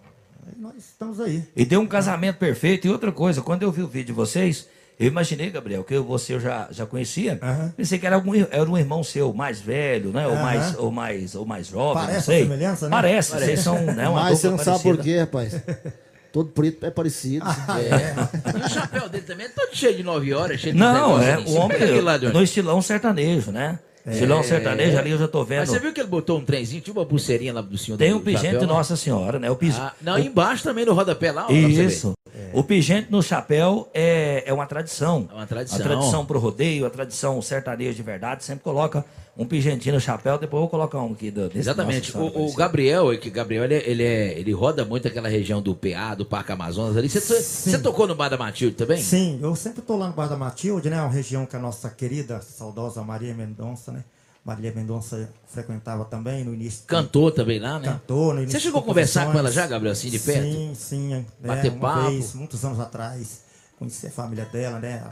Aí 0.47 0.55
nós 0.61 0.75
estamos 0.77 1.21
aí. 1.21 1.45
E 1.55 1.65
deu 1.65 1.81
um 1.81 1.87
casamento 1.87 2.39
perfeito. 2.39 2.87
E 2.87 2.91
outra 2.91 3.13
coisa, 3.13 3.41
quando 3.41 3.63
eu 3.63 3.71
vi 3.71 3.83
o 3.83 3.87
vídeo 3.87 4.07
de 4.07 4.13
vocês, 4.13 4.67
eu 4.99 5.07
imaginei, 5.07 5.49
Gabriel, 5.49 5.85
que 5.85 5.97
você 6.01 6.35
eu 6.35 6.41
já, 6.41 6.67
já 6.73 6.85
conhecia. 6.85 7.39
Aham. 7.41 7.73
Pensei 7.77 7.99
que 7.99 8.07
era, 8.07 8.17
algum, 8.17 8.35
era 8.35 8.69
um 8.69 8.77
irmão 8.77 9.05
seu 9.05 9.33
mais 9.33 9.61
velho, 9.61 10.11
né? 10.11 10.27
Ou, 10.27 10.37
mais, 10.37 10.77
ou, 10.77 10.91
mais, 10.91 11.35
ou 11.37 11.47
mais 11.47 11.69
jovem, 11.69 12.03
Parece 12.03 12.13
não 12.13 12.19
a 12.19 12.23
sei. 12.23 12.43
semelhança, 12.43 12.85
né? 12.87 12.91
Parece, 12.91 13.31
vocês 13.31 13.61
são 13.61 13.81
né, 13.81 14.09
uma 14.09 14.23
Mas 14.25 14.39
você 14.41 14.51
não 14.51 14.59
sabe 14.59 14.83
por 14.83 14.97
parecida. 14.97 15.03
quê, 15.05 15.21
rapaz. 15.21 15.55
Todo 16.33 16.51
preto 16.51 16.87
é 16.87 16.91
parecido. 16.91 17.45
E 17.47 18.67
o 18.67 18.69
chapéu 18.69 19.09
dele 19.09 19.25
também 19.25 19.47
é 19.47 19.49
todo 19.49 19.75
cheio 19.75 19.97
de 19.97 20.03
9 20.03 20.33
horas, 20.35 20.61
cheio 20.61 20.75
de 20.75 20.79
Não, 20.79 21.21
é 21.21 21.41
em 21.41 21.45
o 21.45 21.57
homem 21.57 21.79
Johnny. 21.79 22.33
no 22.33 22.43
estilão 22.43 22.81
sertanejo, 22.81 23.51
né? 23.51 23.79
Estilão 24.07 24.43
sertanejo, 24.43 24.97
ali 24.99 25.11
eu 25.11 25.19
já 25.19 25.29
tô 25.29 25.45
vendo. 25.45 25.61
Mas 25.61 25.69
você 25.71 25.79
viu 25.79 25.93
que 25.93 26.01
ele 26.01 26.09
botou 26.09 26.39
um 26.39 26.45
trenzinho, 26.45 26.81
tipo 26.81 26.99
uma 26.99 27.07
pulseirinha 27.07 27.53
lá 27.53 27.61
do 27.61 27.77
senhor 27.77 27.99
Tem 27.99 28.13
do 28.13 28.17
um 28.19 28.21
pingente? 28.21 28.65
Nossa 28.65 28.97
Senhora, 28.97 29.39
né? 29.39 29.51
O 29.51 29.57
pis... 29.57 29.77
Ah, 29.79 29.93
não, 30.01 30.19
e 30.19 30.27
embaixo 30.27 30.63
também 30.63 30.87
no 30.87 30.95
rodapé 30.95 31.31
lá. 31.33 31.45
ó, 31.45 31.47
pra 31.47 31.55
você 31.55 31.67
ver. 31.69 31.87
Isso. 31.87 32.13
O 32.53 32.65
pingente 32.65 33.11
no 33.11 33.23
chapéu 33.23 33.89
é, 33.95 34.43
é 34.47 34.53
uma 34.53 34.67
tradição. 34.67 35.29
É 35.31 35.35
uma 35.35 35.47
tradição. 35.47 35.79
A 35.79 35.83
tradição 35.83 36.27
pro 36.27 36.39
rodeio, 36.39 36.87
a 36.87 36.91
tradição 36.91 37.41
sertaneja 37.43 37.95
de 37.95 38.03
verdade, 38.03 38.45
sempre 38.45 38.65
coloca 38.65 39.05
um 39.37 39.47
pingentinho 39.47 39.95
no 39.95 40.01
chapéu, 40.01 40.37
depois 40.37 40.59
eu 40.59 40.63
vou 40.63 40.69
colocar 40.69 40.99
um 40.99 41.13
aqui 41.13 41.31
do, 41.31 41.47
desse 41.47 41.61
Exatamente. 41.61 42.17
O, 42.17 42.47
o. 42.47 42.55
Gabriel, 42.55 43.13
é 43.13 43.17
que 43.17 43.31
Gabriel 43.31 43.65
ele, 43.65 43.75
é- 43.75 43.89
ele, 43.89 44.03
é, 44.03 44.39
ele 44.39 44.53
roda 44.53 44.85
muito 44.85 45.09
aquela 45.09 45.29
região 45.29 45.63
do 45.63 45.75
PA, 45.75 46.15
do 46.15 46.27
Parque 46.27 46.53
Amazonas 46.53 46.97
ali. 46.97 47.09
Você, 47.09 47.21
você 47.21 47.79
tocou 47.79 48.07
no 48.07 48.15
Bar 48.15 48.29
da 48.29 48.37
Matilde 48.37 48.77
também? 48.77 49.01
Sim, 49.01 49.39
eu 49.43 49.55
sempre 49.57 49.83
tô 49.83 49.97
lá 49.97 50.09
no 50.09 50.13
Bar 50.15 50.29
da 50.29 50.37
Matilde, 50.37 50.91
né? 50.91 51.01
Uma 51.01 51.09
região 51.11 51.47
que 51.47 51.57
a 51.57 51.59
nossa 51.59 51.89
querida, 51.89 52.41
saudosa 52.43 53.03
Maria 53.03 53.33
Mendonça, 53.35 53.93
né? 53.93 54.05
Maria 54.45 54.73
Mendonça 54.75 55.29
frequentava 55.47 56.05
também 56.05 56.45
no 56.45 56.55
início. 56.55 56.85
Cantou 56.87 57.31
também 57.31 57.59
lá, 57.59 57.79
né? 57.79 57.89
Cantou 57.89 58.33
no 58.35 58.41
início. 58.41 58.59
Você 58.59 58.65
chegou 58.65 58.81
a 58.81 58.85
conversar 58.85 59.31
com 59.31 59.39
ela 59.39 59.51
já, 59.51 59.67
Gabriel, 59.67 59.93
assim, 59.93 60.11
de 60.11 60.19
perto? 60.19 60.43
Sim, 60.51 60.73
sim. 60.75 61.09
né, 61.11 61.25
Bater 61.41 61.71
uma 61.73 61.81
papo? 61.81 62.11
vez, 62.11 62.35
muitos 62.35 62.65
anos 62.65 62.81
atrás, 62.81 63.43
conheci 63.79 64.07
a 64.07 64.11
família 64.11 64.47
dela, 64.47 64.79
né? 64.79 65.05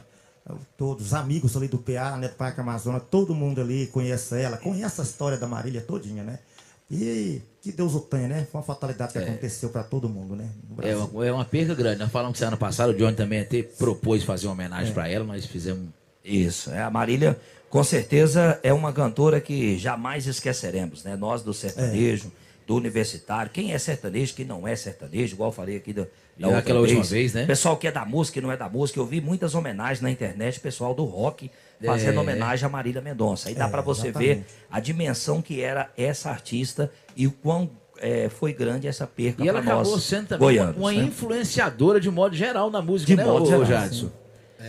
Todos 0.78 1.06
os 1.08 1.14
amigos 1.14 1.54
ali 1.56 1.68
do 1.68 1.76
PA, 1.78 2.16
né? 2.16 2.28
Do 2.28 2.34
Parque 2.34 2.58
Amazonas, 2.60 3.02
todo 3.10 3.34
mundo 3.34 3.60
ali 3.60 3.86
conhece 3.88 4.40
ela, 4.40 4.56
conhece 4.56 5.00
a 5.00 5.04
história 5.04 5.36
da 5.36 5.46
Marília 5.46 5.82
todinha, 5.82 6.24
né? 6.24 6.38
E 6.90 7.42
que 7.60 7.70
Deus 7.70 7.94
o 7.94 8.00
tenha, 8.00 8.28
né? 8.28 8.46
Foi 8.50 8.60
uma 8.60 8.64
fatalidade 8.66 9.12
que 9.12 9.18
aconteceu 9.18 9.68
para 9.68 9.82
todo 9.82 10.08
mundo, 10.08 10.34
né? 10.34 10.48
É 10.80 10.96
uma, 10.96 11.26
é 11.26 11.30
uma 11.30 11.44
perda 11.44 11.74
grande. 11.74 11.98
Nós 11.98 12.10
falamos 12.10 12.38
que 12.38 12.42
ano 12.44 12.56
passado 12.56 12.92
o 12.92 12.94
Johnny 12.94 13.14
também 13.14 13.40
até 13.40 13.62
propôs 13.62 14.24
fazer 14.24 14.46
uma 14.46 14.52
É. 14.52 14.54
homenagem 14.54 14.94
pra 14.94 15.06
ela, 15.06 15.22
nós 15.22 15.44
fizemos. 15.44 15.86
Isso, 16.24 16.70
é, 16.70 16.82
a 16.82 16.90
Marília, 16.90 17.38
com 17.70 17.84
certeza, 17.84 18.58
é 18.62 18.72
uma 18.72 18.92
cantora 18.92 19.40
que 19.40 19.76
jamais 19.78 20.26
esqueceremos, 20.26 21.04
né? 21.04 21.16
Nós 21.16 21.42
do 21.42 21.52
sertanejo, 21.52 22.32
do 22.66 22.76
universitário, 22.76 23.50
quem 23.50 23.72
é 23.72 23.78
sertanejo, 23.78 24.34
quem 24.34 24.44
não 24.44 24.66
é 24.68 24.76
sertanejo, 24.76 25.34
igual 25.34 25.48
eu 25.50 25.54
falei 25.54 25.76
aqui 25.76 25.92
da, 25.92 26.02
da 26.38 26.46
outra 26.48 26.58
aquela 26.60 26.80
última 26.80 27.02
vez, 27.02 27.32
né? 27.34 27.46
Pessoal 27.46 27.76
que 27.76 27.86
é 27.86 27.92
da 27.92 28.04
música 28.04 28.38
e 28.38 28.42
não 28.42 28.52
é 28.52 28.56
da 28.56 28.68
música, 28.68 28.98
eu 29.00 29.06
vi 29.06 29.20
muitas 29.20 29.54
homenagens 29.54 30.00
na 30.00 30.10
internet, 30.10 30.60
pessoal 30.60 30.94
do 30.94 31.04
rock 31.04 31.50
fazendo 31.84 32.16
É. 32.16 32.20
homenagem 32.20 32.66
a 32.66 32.68
Marília 32.68 33.00
Mendonça. 33.00 33.48
Aí 33.48 33.54
dá 33.54 33.66
É, 33.66 33.68
pra 33.70 33.80
você 33.80 34.10
ver 34.12 34.24
exatamente. 34.24 34.46
a 34.70 34.80
dimensão 34.80 35.40
que 35.40 35.60
era 35.62 35.90
essa 35.96 36.28
artista 36.30 36.90
e 37.16 37.26
o 37.26 37.30
quão 37.32 37.70
é, 38.00 38.28
foi 38.28 38.52
grande 38.52 38.86
essa 38.86 39.06
perca 39.06 39.42
E 39.42 39.48
ela 39.48 39.60
acabou 39.60 39.92
nós, 39.92 40.04
sendo 40.04 40.28
também 40.28 40.46
goianos, 40.48 40.76
uma, 40.76 40.90
uma 40.90 40.92
né? 40.92 41.06
influenciadora 41.06 41.98
de 42.00 42.10
modo 42.10 42.34
geral 42.36 42.70
na 42.70 42.80
música, 42.82 43.06
De 43.10 43.16
né, 43.16 43.24
modo 43.24 43.44
ô, 43.44 43.46
geral, 43.46 43.64
Jadson? 43.64 44.10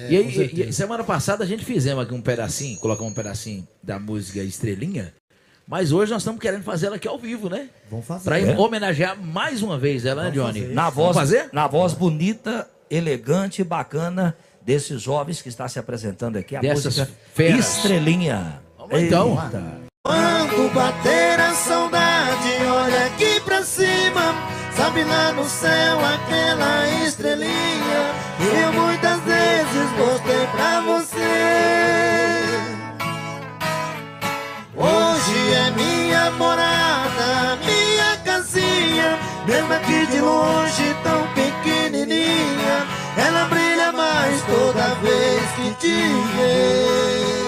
E 0.09 0.17
aí, 0.17 0.51
e- 0.55 0.69
e 0.69 0.73
semana 0.73 1.03
passada 1.03 1.43
a 1.43 1.47
gente 1.47 1.65
fizemos 1.65 2.03
aqui 2.03 2.13
um 2.13 2.21
pedacinho, 2.21 2.77
colocamos 2.79 3.11
um 3.11 3.15
pedacinho 3.15 3.67
da 3.81 3.99
música 3.99 4.39
Estrelinha, 4.43 5.13
mas 5.67 5.91
hoje 5.91 6.11
nós 6.11 6.21
estamos 6.21 6.39
querendo 6.39 6.63
fazer 6.63 6.87
ela 6.87 6.95
aqui 6.97 7.07
ao 7.07 7.17
vivo, 7.17 7.49
né? 7.49 7.69
Vamos 7.89 8.05
fazer. 8.05 8.23
Pra 8.25 8.39
É. 8.39 8.57
homenagear 8.57 9.17
mais 9.21 9.61
uma 9.61 9.77
vez 9.77 10.05
ela, 10.05 10.23
né, 10.25 10.31
Johnny? 10.31 10.61
fazer. 10.61 10.73
Na 10.73 10.89
voz, 10.89 11.15
Vamos 11.15 11.29
fazer? 11.31 11.49
na 11.53 11.67
voz 11.67 11.93
bonita, 11.93 12.67
elegante 12.89 13.61
e 13.61 13.63
bacana 13.63 14.35
desses 14.61 15.01
jovens 15.01 15.41
que 15.41 15.49
está 15.49 15.67
se 15.67 15.79
apresentando 15.79 16.37
aqui. 16.37 16.55
A 16.55 16.61
Dessas 16.61 16.97
música 16.97 17.09
feras. 17.33 17.77
Estrelinha. 17.77 18.61
Vamos 18.77 18.99
então. 19.01 19.31
Eita. 19.43 19.89
Quando 20.05 20.73
bater 20.73 21.39
a 21.39 21.53
saudade, 21.53 22.63
olha 22.65 23.05
aqui 23.07 23.39
pra 23.41 23.63
cima. 23.63 24.33
Sabe 24.75 25.03
lá 25.03 25.33
no 25.33 25.43
céu 25.45 25.99
aquela 25.99 27.05
estrelinha 27.05 28.13
que 28.37 28.45
eu 28.45 28.73
muitas 28.81 29.19
vezes 29.49 29.91
mostrei 29.97 30.47
pra 30.47 30.81
você. 30.81 31.29
Hoje 34.75 35.53
é 35.53 35.71
minha 35.71 36.31
morada, 36.31 37.57
minha 37.65 38.17
casinha, 38.23 39.17
mesmo 39.45 39.73
aqui 39.73 40.05
de 40.07 40.19
longe 40.19 40.95
tão 41.03 41.27
pequenininha, 41.33 42.87
ela 43.17 43.45
brilha 43.45 43.91
mais 43.91 44.41
toda 44.43 44.95
vez 44.95 45.41
que 45.55 45.73
te 45.81 45.95
vê. 46.35 47.38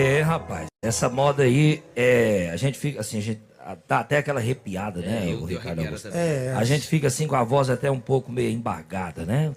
É, 0.00 0.22
rapaz, 0.22 0.66
essa 0.82 1.08
moda 1.08 1.42
aí, 1.42 1.82
é, 1.94 2.50
a 2.52 2.56
gente 2.56 2.78
fica 2.78 3.00
assim, 3.00 3.18
a 3.18 3.20
gente 3.20 3.42
dá 3.86 4.00
até 4.00 4.18
aquela 4.18 4.40
arrepiada, 4.40 5.00
né, 5.00 5.30
É, 5.30 5.34
o 5.34 5.44
Ricardo 5.44 5.80
Augusto? 5.80 6.08
É, 6.08 6.54
A 6.56 6.64
gente 6.64 6.86
fica 6.86 7.06
assim 7.06 7.26
com 7.26 7.36
a 7.36 7.44
voz 7.44 7.68
até 7.68 7.90
um 7.90 8.00
pouco 8.00 8.32
meio 8.32 8.50
embargada, 8.50 9.24
né? 9.24 9.52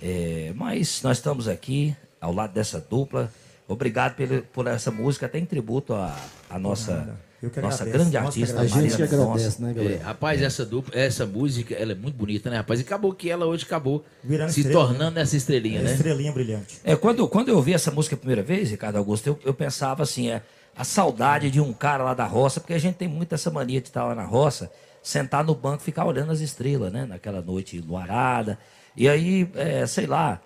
É, 0.00 0.52
mas 0.54 1.02
nós 1.02 1.16
estamos 1.18 1.48
aqui 1.48 1.96
ao 2.20 2.32
lado 2.32 2.52
dessa 2.52 2.80
dupla. 2.80 3.32
Obrigado 3.66 4.14
pelo, 4.14 4.42
por 4.42 4.66
essa 4.66 4.90
música, 4.90 5.26
até 5.26 5.38
em 5.38 5.44
tributo 5.44 5.92
à, 5.94 6.16
à 6.48 6.58
nossa, 6.58 7.16
Eu 7.40 7.50
que 7.50 7.60
nossa 7.60 7.84
agradeço. 7.84 8.10
grande 8.10 8.16
artista, 8.16 8.60
A 8.60 8.66
gente 8.66 8.96
que 8.96 9.02
Mendonça. 9.02 9.14
agradece, 9.22 9.62
né, 9.62 9.70
É, 9.70 9.74
Gabriel? 9.74 10.00
rapaz, 10.00 10.42
essa 10.42 10.66
dupla, 10.66 10.98
essa 10.98 11.24
música, 11.24 11.74
ela 11.74 11.92
é 11.92 11.94
muito 11.94 12.16
bonita, 12.16 12.50
né, 12.50 12.56
rapaz? 12.56 12.80
E 12.80 12.82
acabou 12.82 13.12
que 13.12 13.30
ela 13.30 13.46
hoje 13.46 13.64
acabou 13.64 14.04
Virando 14.24 14.50
se 14.50 14.60
estrela, 14.60 14.86
tornando 14.86 15.18
essa 15.20 15.36
estrelinha, 15.36 15.80
né? 15.82 15.92
Estrelinha 15.92 16.32
brilhante. 16.32 16.78
É, 16.82 16.96
quando, 16.96 17.28
quando 17.28 17.48
eu 17.50 17.56
ouvi 17.56 17.72
essa 17.74 17.90
música 17.92 18.16
a 18.16 18.18
primeira 18.18 18.42
vez, 18.42 18.70
Ricardo 18.70 18.96
Augusto, 18.96 19.28
eu, 19.28 19.38
eu 19.44 19.54
pensava 19.54 20.02
assim, 20.02 20.28
é 20.30 20.42
a 20.76 20.82
saudade 20.82 21.48
de 21.50 21.60
um 21.60 21.72
cara 21.72 22.02
lá 22.02 22.14
da 22.14 22.24
roça, 22.26 22.58
porque 22.60 22.74
a 22.74 22.78
gente 22.78 22.96
tem 22.96 23.06
muito 23.08 23.32
essa 23.34 23.50
mania 23.50 23.80
de 23.80 23.86
estar 23.88 24.04
lá 24.04 24.14
na 24.16 24.24
roça, 24.24 24.70
sentar 25.00 25.44
no 25.44 25.54
banco 25.54 25.82
e 25.82 25.84
ficar 25.84 26.04
olhando 26.06 26.32
as 26.32 26.40
estrelas, 26.40 26.92
né? 26.92 27.04
Naquela 27.06 27.40
noite 27.40 27.80
luarada. 27.80 28.58
E 28.96 29.08
aí, 29.08 29.48
é, 29.54 29.86
sei 29.86 30.06
lá, 30.06 30.40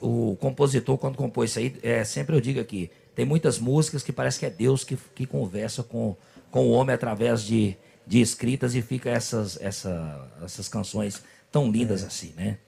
o 0.00 0.36
compositor, 0.40 0.98
quando 0.98 1.16
compôs 1.16 1.50
isso 1.50 1.58
aí, 1.60 1.76
é, 1.82 2.04
sempre 2.04 2.34
eu 2.34 2.40
digo 2.40 2.60
aqui, 2.60 2.90
tem 3.16 3.24
muitas 3.24 3.58
músicas 3.58 4.02
que 4.04 4.12
parece 4.12 4.38
que 4.38 4.46
é 4.46 4.50
Deus 4.50 4.84
que, 4.84 4.96
que 5.14 5.26
conversa 5.26 5.82
com, 5.82 6.14
com 6.50 6.66
o 6.66 6.70
homem 6.70 6.94
através 6.94 7.42
de, 7.42 7.74
de 8.06 8.20
escritas 8.20 8.74
e 8.76 8.82
fica 8.82 9.10
essas, 9.10 9.58
essa, 9.60 10.30
essas 10.44 10.68
canções 10.68 11.22
tão 11.50 11.68
lindas 11.72 12.04
assim, 12.04 12.32
né? 12.36 12.58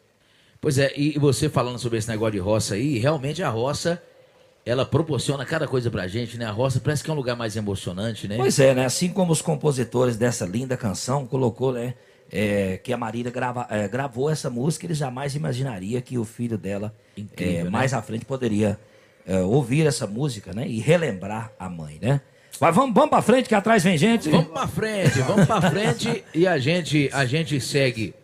Pois 0.60 0.78
é, 0.78 0.92
e 0.96 1.16
você 1.18 1.48
falando 1.48 1.78
sobre 1.78 1.98
esse 1.98 2.08
negócio 2.08 2.32
de 2.32 2.38
roça 2.38 2.74
aí, 2.74 2.98
realmente 2.98 3.42
a 3.42 3.48
roça, 3.48 4.02
ela 4.66 4.84
proporciona 4.84 5.44
cada 5.44 5.68
coisa 5.68 5.88
pra 5.90 6.08
gente, 6.08 6.36
né? 6.36 6.46
A 6.46 6.50
roça 6.50 6.80
parece 6.80 7.04
que 7.04 7.10
é 7.10 7.12
um 7.12 7.16
lugar 7.16 7.36
mais 7.36 7.54
emocionante, 7.54 8.26
né? 8.26 8.36
Pois 8.36 8.58
é, 8.58 8.74
né? 8.74 8.86
Assim 8.86 9.10
como 9.10 9.30
os 9.30 9.40
compositores 9.42 10.16
dessa 10.16 10.44
linda 10.44 10.76
canção 10.76 11.26
colocou, 11.26 11.72
né? 11.72 11.94
é, 12.30 12.76
que 12.78 12.92
a 12.92 12.96
Marília 12.96 13.30
grava- 13.30 13.66
é, 13.70 13.88
gravou 13.88 14.30
essa 14.30 14.50
música, 14.50 14.86
ele 14.86 14.94
jamais 14.94 15.34
imaginaria 15.34 16.00
que 16.00 16.18
o 16.18 16.24
filho 16.24 16.58
dela, 16.58 16.94
Incrível, 17.16 17.60
é, 17.60 17.64
né? 17.64 17.70
mais 17.70 17.94
à 17.94 18.02
frente, 18.02 18.24
poderia 18.24 18.78
é, 19.28 19.40
ouvir 19.42 19.86
essa 19.86 20.06
música, 20.06 20.52
né? 20.54 20.66
E 20.66 20.80
relembrar 20.80 21.52
a 21.58 21.68
mãe, 21.68 21.98
né? 22.00 22.22
Mas 22.58 22.74
vamos, 22.74 22.94
vamos 22.94 23.10
pra 23.10 23.22
frente, 23.22 23.48
que 23.48 23.54
atrás 23.54 23.84
vem 23.84 23.96
gente. 23.96 24.30
Vamos 24.30 24.48
pra 24.48 24.66
frente, 24.66 25.20
vamos 25.20 25.46
pra 25.46 25.70
frente 25.70 26.24
e 26.34 26.46
a 26.46 26.58
gente, 26.58 27.08
a 27.12 27.24
gente 27.24 27.60
segue. 27.60 28.14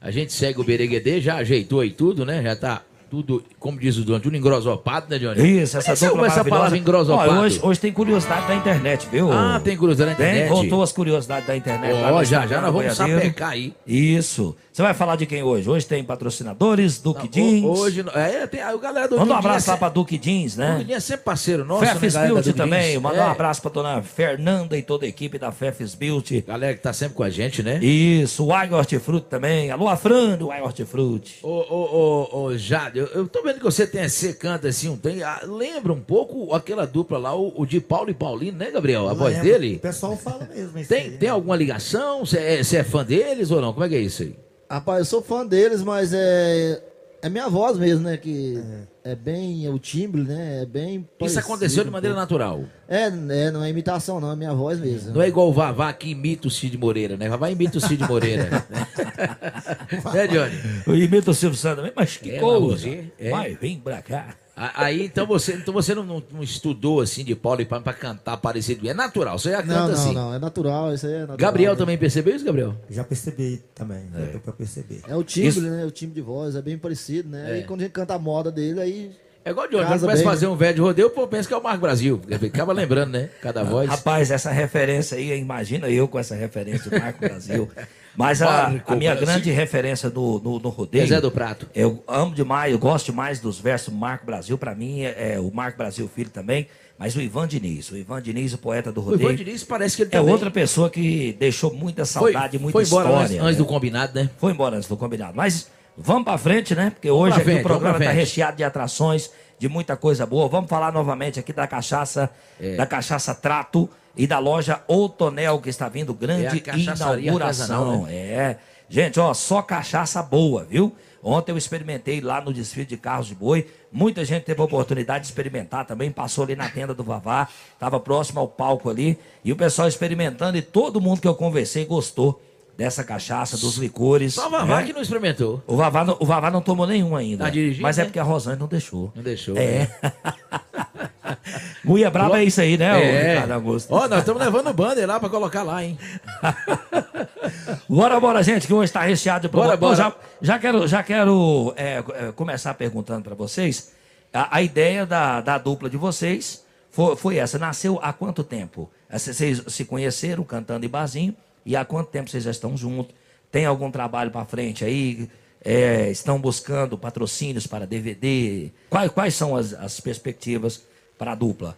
A 0.00 0.10
gente 0.10 0.32
segue 0.32 0.60
o 0.60 0.64
Bereguedê, 0.64 1.20
já 1.20 1.36
ajeitou 1.36 1.80
aí 1.80 1.90
tudo, 1.90 2.24
né? 2.24 2.42
Já 2.42 2.54
tá 2.54 2.82
tudo, 3.14 3.44
como 3.60 3.78
diz 3.78 3.96
o 3.96 4.04
Johnny, 4.04 4.18
tudo 4.20 4.36
engrosopado, 4.36 5.06
né, 5.08 5.18
Johnny? 5.20 5.62
Isso, 5.62 5.78
essa 5.78 5.92
Essa, 5.92 6.08
dupla 6.08 6.26
essa 6.26 6.44
palavra 6.44 6.76
engrosopado. 6.76 7.30
Ó, 7.30 7.40
hoje, 7.42 7.60
hoje 7.62 7.78
tem 7.78 7.92
curiosidade 7.92 8.48
da 8.48 8.56
internet, 8.56 9.06
viu? 9.10 9.30
Ah, 9.30 9.60
tem 9.62 9.76
curiosidade 9.76 10.10
da 10.12 10.16
Tem, 10.16 10.30
internet? 10.30 10.48
voltou 10.50 10.82
as 10.82 10.90
curiosidades 10.90 11.46
da 11.46 11.56
internet. 11.56 11.92
Ó, 12.02 12.10
no 12.18 12.24
já, 12.24 12.44
já 12.44 12.60
nós 12.60 12.72
vamos 12.72 12.94
sapecar 12.96 13.50
aí. 13.50 13.72
Isso. 13.86 14.56
Você 14.72 14.82
vai 14.82 14.92
falar 14.92 15.14
de 15.14 15.24
quem 15.26 15.40
hoje? 15.44 15.70
Hoje 15.70 15.86
tem 15.86 16.02
patrocinadores, 16.02 16.98
Duque 16.98 17.26
Ho- 17.28 17.30
Jeans. 17.32 17.78
Hoje, 17.78 18.04
é, 18.12 18.44
tem 18.48 18.60
a 18.60 18.76
galera 18.76 19.06
do 19.06 19.16
Manda 19.16 19.34
um 19.34 19.36
abraço 19.36 19.70
lá 19.70 19.76
pra 19.76 19.88
Duque 19.88 20.18
Jeans, 20.20 20.58
é- 20.58 20.60
né? 20.62 20.72
Duque 20.72 20.84
Jeans 20.86 20.96
é 20.96 21.00
sempre 21.00 21.24
parceiro 21.24 21.64
nosso, 21.64 21.86
Fefes 21.86 22.14
né, 22.14 22.26
Beauty 22.26 22.52
também. 22.52 22.98
Mandar 22.98 23.16
É, 23.18 23.24
um 23.28 23.30
abraço 23.30 23.62
pra 23.62 23.70
dona 23.70 24.02
Fernanda 24.02 24.76
e 24.76 24.82
toda 24.82 25.06
a 25.06 25.08
equipe 25.08 25.38
da 25.38 25.52
Fefes 25.52 25.94
Beauty. 25.94 26.40
Galera 26.44 26.74
que 26.74 26.82
tá 26.82 26.92
sempre 26.92 27.14
com 27.14 27.22
a 27.22 27.30
gente, 27.30 27.62
né? 27.62 27.78
Isso, 27.84 28.44
o 28.46 28.52
Ai 28.52 28.68
Hortifruti 28.68 29.26
também. 29.30 29.70
Alô, 29.70 29.86
Afrando, 29.88 30.48
o 30.48 30.50
Ai 30.50 30.60
Hortifruti. 30.60 31.36
Ô, 31.44 31.48
ô, 31.48 32.28
ô, 32.32 32.42
ô, 32.46 32.58
Jade, 32.58 33.03
eu, 33.04 33.20
eu 33.20 33.28
tô 33.28 33.42
vendo 33.42 33.58
que 33.58 33.64
você 33.64 33.86
tem, 33.86 34.08
você 34.08 34.32
canta 34.32 34.68
assim, 34.68 34.88
um 34.88 34.96
tem, 34.96 35.22
ah, 35.22 35.40
lembra 35.44 35.92
um 35.92 36.00
pouco 36.00 36.54
aquela 36.54 36.86
dupla 36.86 37.18
lá, 37.18 37.34
o, 37.34 37.52
o 37.56 37.66
de 37.66 37.80
Paulo 37.80 38.10
e 38.10 38.14
Paulino, 38.14 38.58
né, 38.58 38.70
Gabriel? 38.70 39.08
A 39.08 39.14
voz 39.14 39.34
Lembro. 39.34 39.50
dele? 39.50 39.76
O 39.76 39.80
pessoal 39.80 40.16
fala 40.16 40.48
mesmo 40.52 40.78
isso 40.78 40.88
Tem, 40.88 41.02
aí, 41.02 41.10
tem 41.12 41.28
né? 41.28 41.34
alguma 41.34 41.56
ligação? 41.56 42.24
Você 42.24 42.38
é, 42.38 42.62
você 42.62 42.78
é 42.78 42.84
fã 42.84 43.04
deles 43.04 43.50
ou 43.50 43.60
não? 43.60 43.72
Como 43.72 43.84
é 43.84 43.88
que 43.88 43.94
é 43.94 44.00
isso 44.00 44.22
aí? 44.22 44.36
Rapaz, 44.70 45.00
eu 45.00 45.04
sou 45.04 45.22
fã 45.22 45.46
deles, 45.46 45.82
mas 45.82 46.12
é. 46.12 46.82
É 47.24 47.30
minha 47.30 47.48
voz 47.48 47.78
mesmo, 47.78 48.04
né? 48.04 48.18
Que 48.18 48.62
é, 49.02 49.14
bem. 49.14 49.66
O 49.70 49.78
timbre, 49.78 50.20
né? 50.20 50.60
É 50.60 50.66
bem. 50.66 51.08
Isso 51.22 51.38
aconteceu 51.38 51.82
de 51.82 51.90
maneira 51.90 52.14
natural. 52.14 52.64
É, 52.86 53.04
é, 53.04 53.50
não 53.50 53.64
é 53.64 53.70
imitação, 53.70 54.20
não, 54.20 54.30
é 54.30 54.36
minha 54.36 54.52
voz 54.52 54.78
mesmo. 54.78 55.14
Não 55.14 55.22
é 55.22 55.28
igual 55.28 55.48
o 55.48 55.52
Vavá 55.52 55.90
que 55.94 56.10
imita 56.10 56.48
o 56.48 56.50
Cid 56.50 56.76
Moreira, 56.76 57.16
né? 57.16 57.26
Vavá 57.30 57.50
imita 57.50 57.78
o 57.78 57.80
Cid 57.80 58.06
Moreira. 58.06 58.50
né, 60.12 60.26
Johnny? 60.26 60.82
Eu 60.86 60.94
imito 60.94 61.30
o 61.30 61.34
Silvio 61.34 61.56
Santos 61.56 61.78
também, 61.78 61.92
mas 61.96 62.18
que 62.18 62.30
É, 62.30 62.38
coisa. 62.38 62.86
mas 62.86 63.06
é. 63.18 63.30
Vai, 63.30 63.54
vem 63.54 63.80
pra 63.80 64.02
cá. 64.02 64.36
Aí, 64.56 65.04
então 65.04 65.26
você, 65.26 65.54
então 65.54 65.74
você 65.74 65.94
não, 65.94 66.04
não- 66.04 66.22
não 66.32 66.42
estudou 66.42 67.00
assim 67.00 67.24
de 67.24 67.34
Paulo 67.34 67.60
e 67.60 67.64
Pano 67.64 67.82
pra 67.82 67.92
cantar 67.92 68.36
parecido. 68.36 68.88
É 68.88 68.94
natural, 68.94 69.36
você 69.38 69.50
já 69.50 69.62
canta 69.62 69.74
Não, 69.74 69.86
não, 69.88 69.94
assim. 69.94 70.14
não, 70.14 70.34
é 70.34 70.38
natural, 70.38 70.94
isso 70.94 71.06
aí 71.06 71.12
é 71.12 71.18
natural. 71.20 71.36
Gabriel 71.38 71.72
né? 71.72 71.78
também 71.78 71.98
percebeu 71.98 72.36
isso, 72.36 72.44
Gabriel? 72.44 72.74
Já 72.88 73.02
percebi 73.02 73.60
também, 73.74 74.08
já 74.12 74.20
deu 74.26 74.40
pra 74.40 74.52
perceber. 74.52 75.00
É 75.08 75.16
o 75.16 75.24
timbre, 75.24 75.48
Isso- 75.48 75.60
né? 75.60 75.84
O 75.84 75.90
timbre 75.90 76.14
de 76.14 76.20
voz, 76.20 76.54
é 76.54 76.62
bem 76.62 76.78
parecido, 76.78 77.28
né? 77.30 77.58
É. 77.58 77.60
E 77.60 77.64
quando 77.64 77.80
a 77.80 77.82
gente 77.84 77.92
canta 77.92 78.14
a 78.14 78.18
moda 78.18 78.52
dele, 78.52 78.80
aí. 78.80 79.10
É 79.44 79.50
igual 79.50 79.66
o 79.66 79.68
Johnny, 79.68 79.82
quando 79.82 79.88
Casa 79.90 80.06
começa 80.06 80.22
a 80.22 80.24
fazer 80.24 80.46
né? 80.46 80.52
um 80.52 80.56
velho 80.56 80.74
de 80.74 80.80
rodeio, 80.80 81.10
pô, 81.10 81.26
pensa 81.26 81.46
que 81.46 81.52
é 81.52 81.56
o 81.56 81.62
Marco 81.62 81.80
Brasil. 81.80 82.20
Acaba 82.46 82.72
lembrando, 82.72 83.12
né? 83.12 83.28
Cada 83.42 83.62
voz. 83.62 83.90
Rapaz, 83.90 84.30
essa 84.30 84.50
referência 84.50 85.18
aí, 85.18 85.38
imagina 85.38 85.88
eu 85.90 86.08
com 86.08 86.18
essa 86.18 86.34
referência 86.34 86.90
do 86.90 86.98
Marco 86.98 87.20
Brasil. 87.20 87.68
Mas 88.16 88.40
a, 88.40 88.70
Marco 88.70 88.92
a 88.92 88.96
minha 88.96 89.10
Brasil. 89.10 89.26
grande 89.26 89.50
referência 89.50 90.08
no, 90.08 90.38
no, 90.38 90.58
no 90.58 90.68
rodeio. 90.70 91.06
Zé 91.06 91.20
do 91.20 91.30
Prato. 91.30 91.68
Eu 91.74 92.02
amo 92.06 92.34
demais, 92.34 92.72
eu 92.72 92.78
gosto 92.78 93.06
demais 93.06 93.38
dos 93.38 93.58
versos 93.58 93.92
do 93.92 93.98
Marco 93.98 94.24
Brasil. 94.24 94.56
Pra 94.56 94.74
mim, 94.74 95.02
é, 95.02 95.34
é 95.34 95.40
o 95.40 95.52
Marco 95.52 95.76
Brasil 95.76 96.08
Filho 96.08 96.30
também. 96.30 96.66
Mas 96.96 97.16
o 97.16 97.20
Ivan 97.20 97.48
Diniz, 97.48 97.90
o 97.90 97.96
Ivan 97.96 98.22
Diniz, 98.22 98.54
o 98.54 98.58
poeta 98.58 98.92
do 98.92 99.00
O 99.00 99.04
rodeio. 99.04 99.28
Ivan 99.28 99.34
Diniz 99.34 99.64
parece 99.64 99.96
que 99.96 100.02
ele 100.02 100.10
é 100.12 100.18
também 100.18 100.32
outra 100.32 100.50
pessoa 100.50 100.88
que 100.88 101.36
deixou 101.38 101.74
muita 101.74 102.06
foi, 102.06 102.32
saudade, 102.32 102.56
muita 102.56 102.72
foi 102.72 102.84
embora 102.84 103.08
história. 103.08 103.24
antes, 103.24 103.36
antes 103.36 103.52
né? 103.52 103.58
do 103.58 103.66
combinado, 103.66 104.14
né? 104.14 104.30
Foi 104.38 104.52
embora 104.52 104.76
antes 104.76 104.88
do 104.88 104.96
combinado. 104.96 105.32
Mas 105.34 105.68
vamos 105.96 106.24
pra 106.24 106.36
frente, 106.38 106.74
né? 106.74 106.90
Porque 106.90 107.10
hoje 107.10 107.36
aqui 107.36 107.44
frente, 107.44 107.60
o 107.60 107.62
programa 107.62 107.98
tá 107.98 108.04
frente. 108.04 108.14
recheado 108.16 108.56
de 108.56 108.64
atrações, 108.64 109.30
de 109.58 109.68
muita 109.68 109.96
coisa 109.96 110.26
boa. 110.26 110.48
Vamos 110.48 110.68
falar 110.68 110.92
novamente 110.92 111.38
aqui 111.38 111.52
da 111.52 111.66
cachaça, 111.66 112.30
É. 112.60 112.76
da 112.76 112.86
cachaça 112.86 113.34
Trato 113.34 113.88
e 114.16 114.26
da 114.26 114.38
loja 114.38 114.82
Outonel, 114.88 115.60
que 115.60 115.68
está 115.68 115.88
vindo 115.88 116.12
grande 116.14 116.62
É 116.66 116.76
inauguração. 116.78 118.04
né? 118.04 118.14
É. 118.14 118.58
Gente, 118.88 119.18
ó, 119.18 119.32
só 119.32 119.62
cachaça 119.62 120.22
boa, 120.22 120.64
viu? 120.64 120.94
Ontem 121.22 121.52
eu 121.52 121.56
experimentei 121.56 122.20
lá 122.20 122.38
no 122.40 122.52
desfile 122.52 122.84
de 122.84 122.98
carros 122.98 123.26
de 123.28 123.34
boi. 123.34 123.66
Muita 123.90 124.22
gente 124.26 124.42
teve 124.44 124.60
a 124.60 124.64
oportunidade 124.64 125.20
de 125.24 125.28
experimentar 125.30 125.86
também. 125.86 126.10
Passou 126.10 126.44
ali 126.44 126.54
na 126.54 126.68
tenda 126.68 126.92
do 126.92 127.02
Vavá, 127.02 127.48
estava 127.72 127.98
próximo 127.98 128.40
ao 128.40 128.46
palco 128.46 128.90
ali. 128.90 129.18
E 129.42 129.50
o 129.50 129.56
pessoal 129.56 129.88
experimentando 129.88 130.58
e 130.58 130.62
todo 130.62 131.00
mundo 131.00 131.22
que 131.22 131.26
eu 131.26 131.34
conversei 131.34 131.86
gostou 131.86 132.42
dessa 132.76 133.04
cachaça, 133.04 133.56
dos 133.56 133.76
licores. 133.76 134.34
Só 134.34 134.48
o 134.48 134.50
Vavá 134.50 134.80
né? 134.80 134.86
que 134.86 134.92
não 134.92 135.00
experimentou. 135.02 135.62
O 135.66 135.76
Vavá, 135.76 136.04
não- 136.04 136.16
o 136.20 136.26
Vavá 136.26 136.50
não 136.50 136.60
tomou 136.60 136.86
nenhum 136.86 137.14
ainda. 137.14 137.44
Tá 137.44 137.50
dirigindo, 137.50 137.82
mas 137.82 137.98
é 137.98 138.02
né? 138.02 138.06
porque 138.06 138.18
a 138.18 138.22
Rosane 138.22 138.58
não 138.58 138.66
deixou. 138.66 139.12
Não 139.14 139.22
deixou. 139.22 139.56
É. 139.56 139.88
Mulher 141.84 142.10
braba 142.10 142.40
é 142.40 142.44
isso 142.44 142.60
aí, 142.60 142.76
né, 142.76 143.02
É. 143.02 143.32
Ricardo 143.34 143.52
Augusto? 143.52 143.94
Ó, 143.94 144.08
nós 144.08 144.20
estamos 144.20 144.42
levando 144.42 144.68
o 144.68 144.74
banner 144.74 145.06
lá 145.06 145.20
pra 145.20 145.28
colocar 145.28 145.62
lá, 145.62 145.84
hein? 145.84 145.98
Bora, 147.88 148.18
bora, 148.18 148.42
gente, 148.42 148.66
que 148.66 148.72
hoje 148.72 148.84
está 148.86 149.02
recheado 149.02 149.46
de 149.48 149.52
Bora, 149.52 149.76
promoção. 149.76 150.10
bora. 150.10 150.16
Já, 150.40 150.54
já 150.54 150.58
quero, 150.58 150.88
já 150.88 151.02
quero 151.02 151.72
é, 151.76 152.02
é, 152.14 152.32
começar 152.32 152.72
perguntando 152.74 153.22
para 153.24 153.34
vocês. 153.34 153.92
A, 154.32 154.56
a 154.56 154.62
ideia 154.62 155.04
da, 155.06 155.40
da 155.40 155.58
dupla 155.58 155.88
de 155.90 155.96
vocês 155.96 156.64
foi, 156.90 157.14
foi 157.16 157.36
essa. 157.36 157.58
Nasceu 157.58 157.98
há 158.02 158.12
quanto 158.12 158.42
tempo? 158.42 158.90
Vocês 159.10 159.62
se 159.68 159.84
conheceram 159.84 160.42
cantando 160.44 160.84
em 160.86 160.88
barzinho 160.88 161.36
e 161.64 161.76
há 161.76 161.84
quanto 161.84 162.10
tempo 162.10 162.30
vocês 162.30 162.44
já 162.44 162.50
estão 162.50 162.76
juntos? 162.76 163.14
Tem 163.50 163.64
algum 163.64 163.90
trabalho 163.90 164.30
para 164.30 164.44
frente 164.44 164.84
aí? 164.84 165.28
É, 165.64 166.10
estão 166.10 166.38
buscando 166.38 166.98
patrocínios 166.98 167.66
para 167.66 167.86
DVD? 167.86 168.70
Quais, 168.90 169.10
quais 169.10 169.34
são 169.34 169.56
as, 169.56 169.72
as 169.72 169.98
perspectivas 170.00 170.82
para 171.16 171.32
a 171.32 171.34
dupla? 171.34 171.76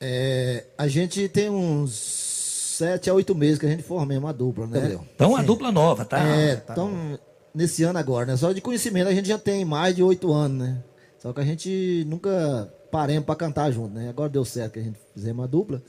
É, 0.00 0.64
a 0.76 0.86
gente 0.86 1.28
tem 1.28 1.48
uns 1.48 1.92
sete 2.78 3.10
a 3.10 3.14
oito 3.14 3.34
meses 3.34 3.58
que 3.58 3.66
a 3.66 3.68
gente 3.68 3.82
formou 3.82 4.16
uma 4.18 4.32
dupla, 4.32 4.66
né, 4.66 4.78
Gabriel? 4.78 5.04
Então, 5.14 5.34
a 5.34 5.42
dupla 5.42 5.72
nova, 5.72 6.04
tá? 6.04 6.22
É, 6.22 6.62
então, 6.70 7.18
nesse 7.54 7.82
ano 7.82 7.98
agora, 7.98 8.26
né? 8.26 8.36
Só 8.36 8.52
de 8.52 8.60
conhecimento 8.60 9.08
a 9.08 9.14
gente 9.14 9.26
já 9.26 9.38
tem 9.38 9.64
mais 9.64 9.96
de 9.96 10.02
oito 10.02 10.32
anos, 10.32 10.58
né? 10.58 10.78
Só 11.18 11.32
que 11.32 11.40
a 11.40 11.44
gente 11.44 12.04
nunca 12.06 12.72
paremos 12.90 13.24
pra 13.24 13.34
cantar 13.34 13.70
junto, 13.72 13.94
né? 13.94 14.08
Agora 14.08 14.28
deu 14.28 14.44
certo 14.44 14.74
que 14.74 14.78
a 14.78 14.82
gente 14.82 14.98
fizemos 15.18 15.42
uma 15.42 15.48
dupla. 15.48 15.82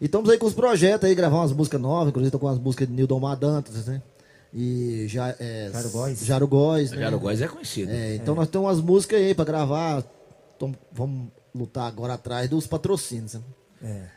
E 0.00 0.06
estamos 0.06 0.28
aí 0.28 0.38
com 0.38 0.46
os 0.46 0.54
projetos 0.54 1.08
aí, 1.08 1.14
gravar 1.14 1.38
umas 1.38 1.52
músicas 1.52 1.80
novas, 1.80 2.08
inclusive 2.08 2.30
tô 2.32 2.38
com 2.38 2.46
umas 2.46 2.58
músicas 2.58 2.88
de 2.88 2.94
Nildon 2.94 3.20
Madantas, 3.20 3.86
né? 3.86 4.02
E 4.54 5.06
já, 5.08 5.34
é. 5.38 5.70
Jaro 6.22 6.46
Góes, 7.18 7.40
né? 7.40 7.46
É 7.46 7.48
conhecido. 7.48 7.90
É, 7.90 8.16
então 8.16 8.34
nós 8.34 8.48
temos 8.48 8.66
umas 8.66 8.80
músicas 8.80 9.20
aí 9.20 9.34
pra 9.34 9.44
gravar. 9.44 10.04
Então, 10.56 10.74
vamos 10.92 11.28
lutar 11.54 11.86
agora 11.86 12.14
atrás 12.14 12.50
dos 12.50 12.66
patrocínios. 12.66 13.34
Né? 13.34 13.40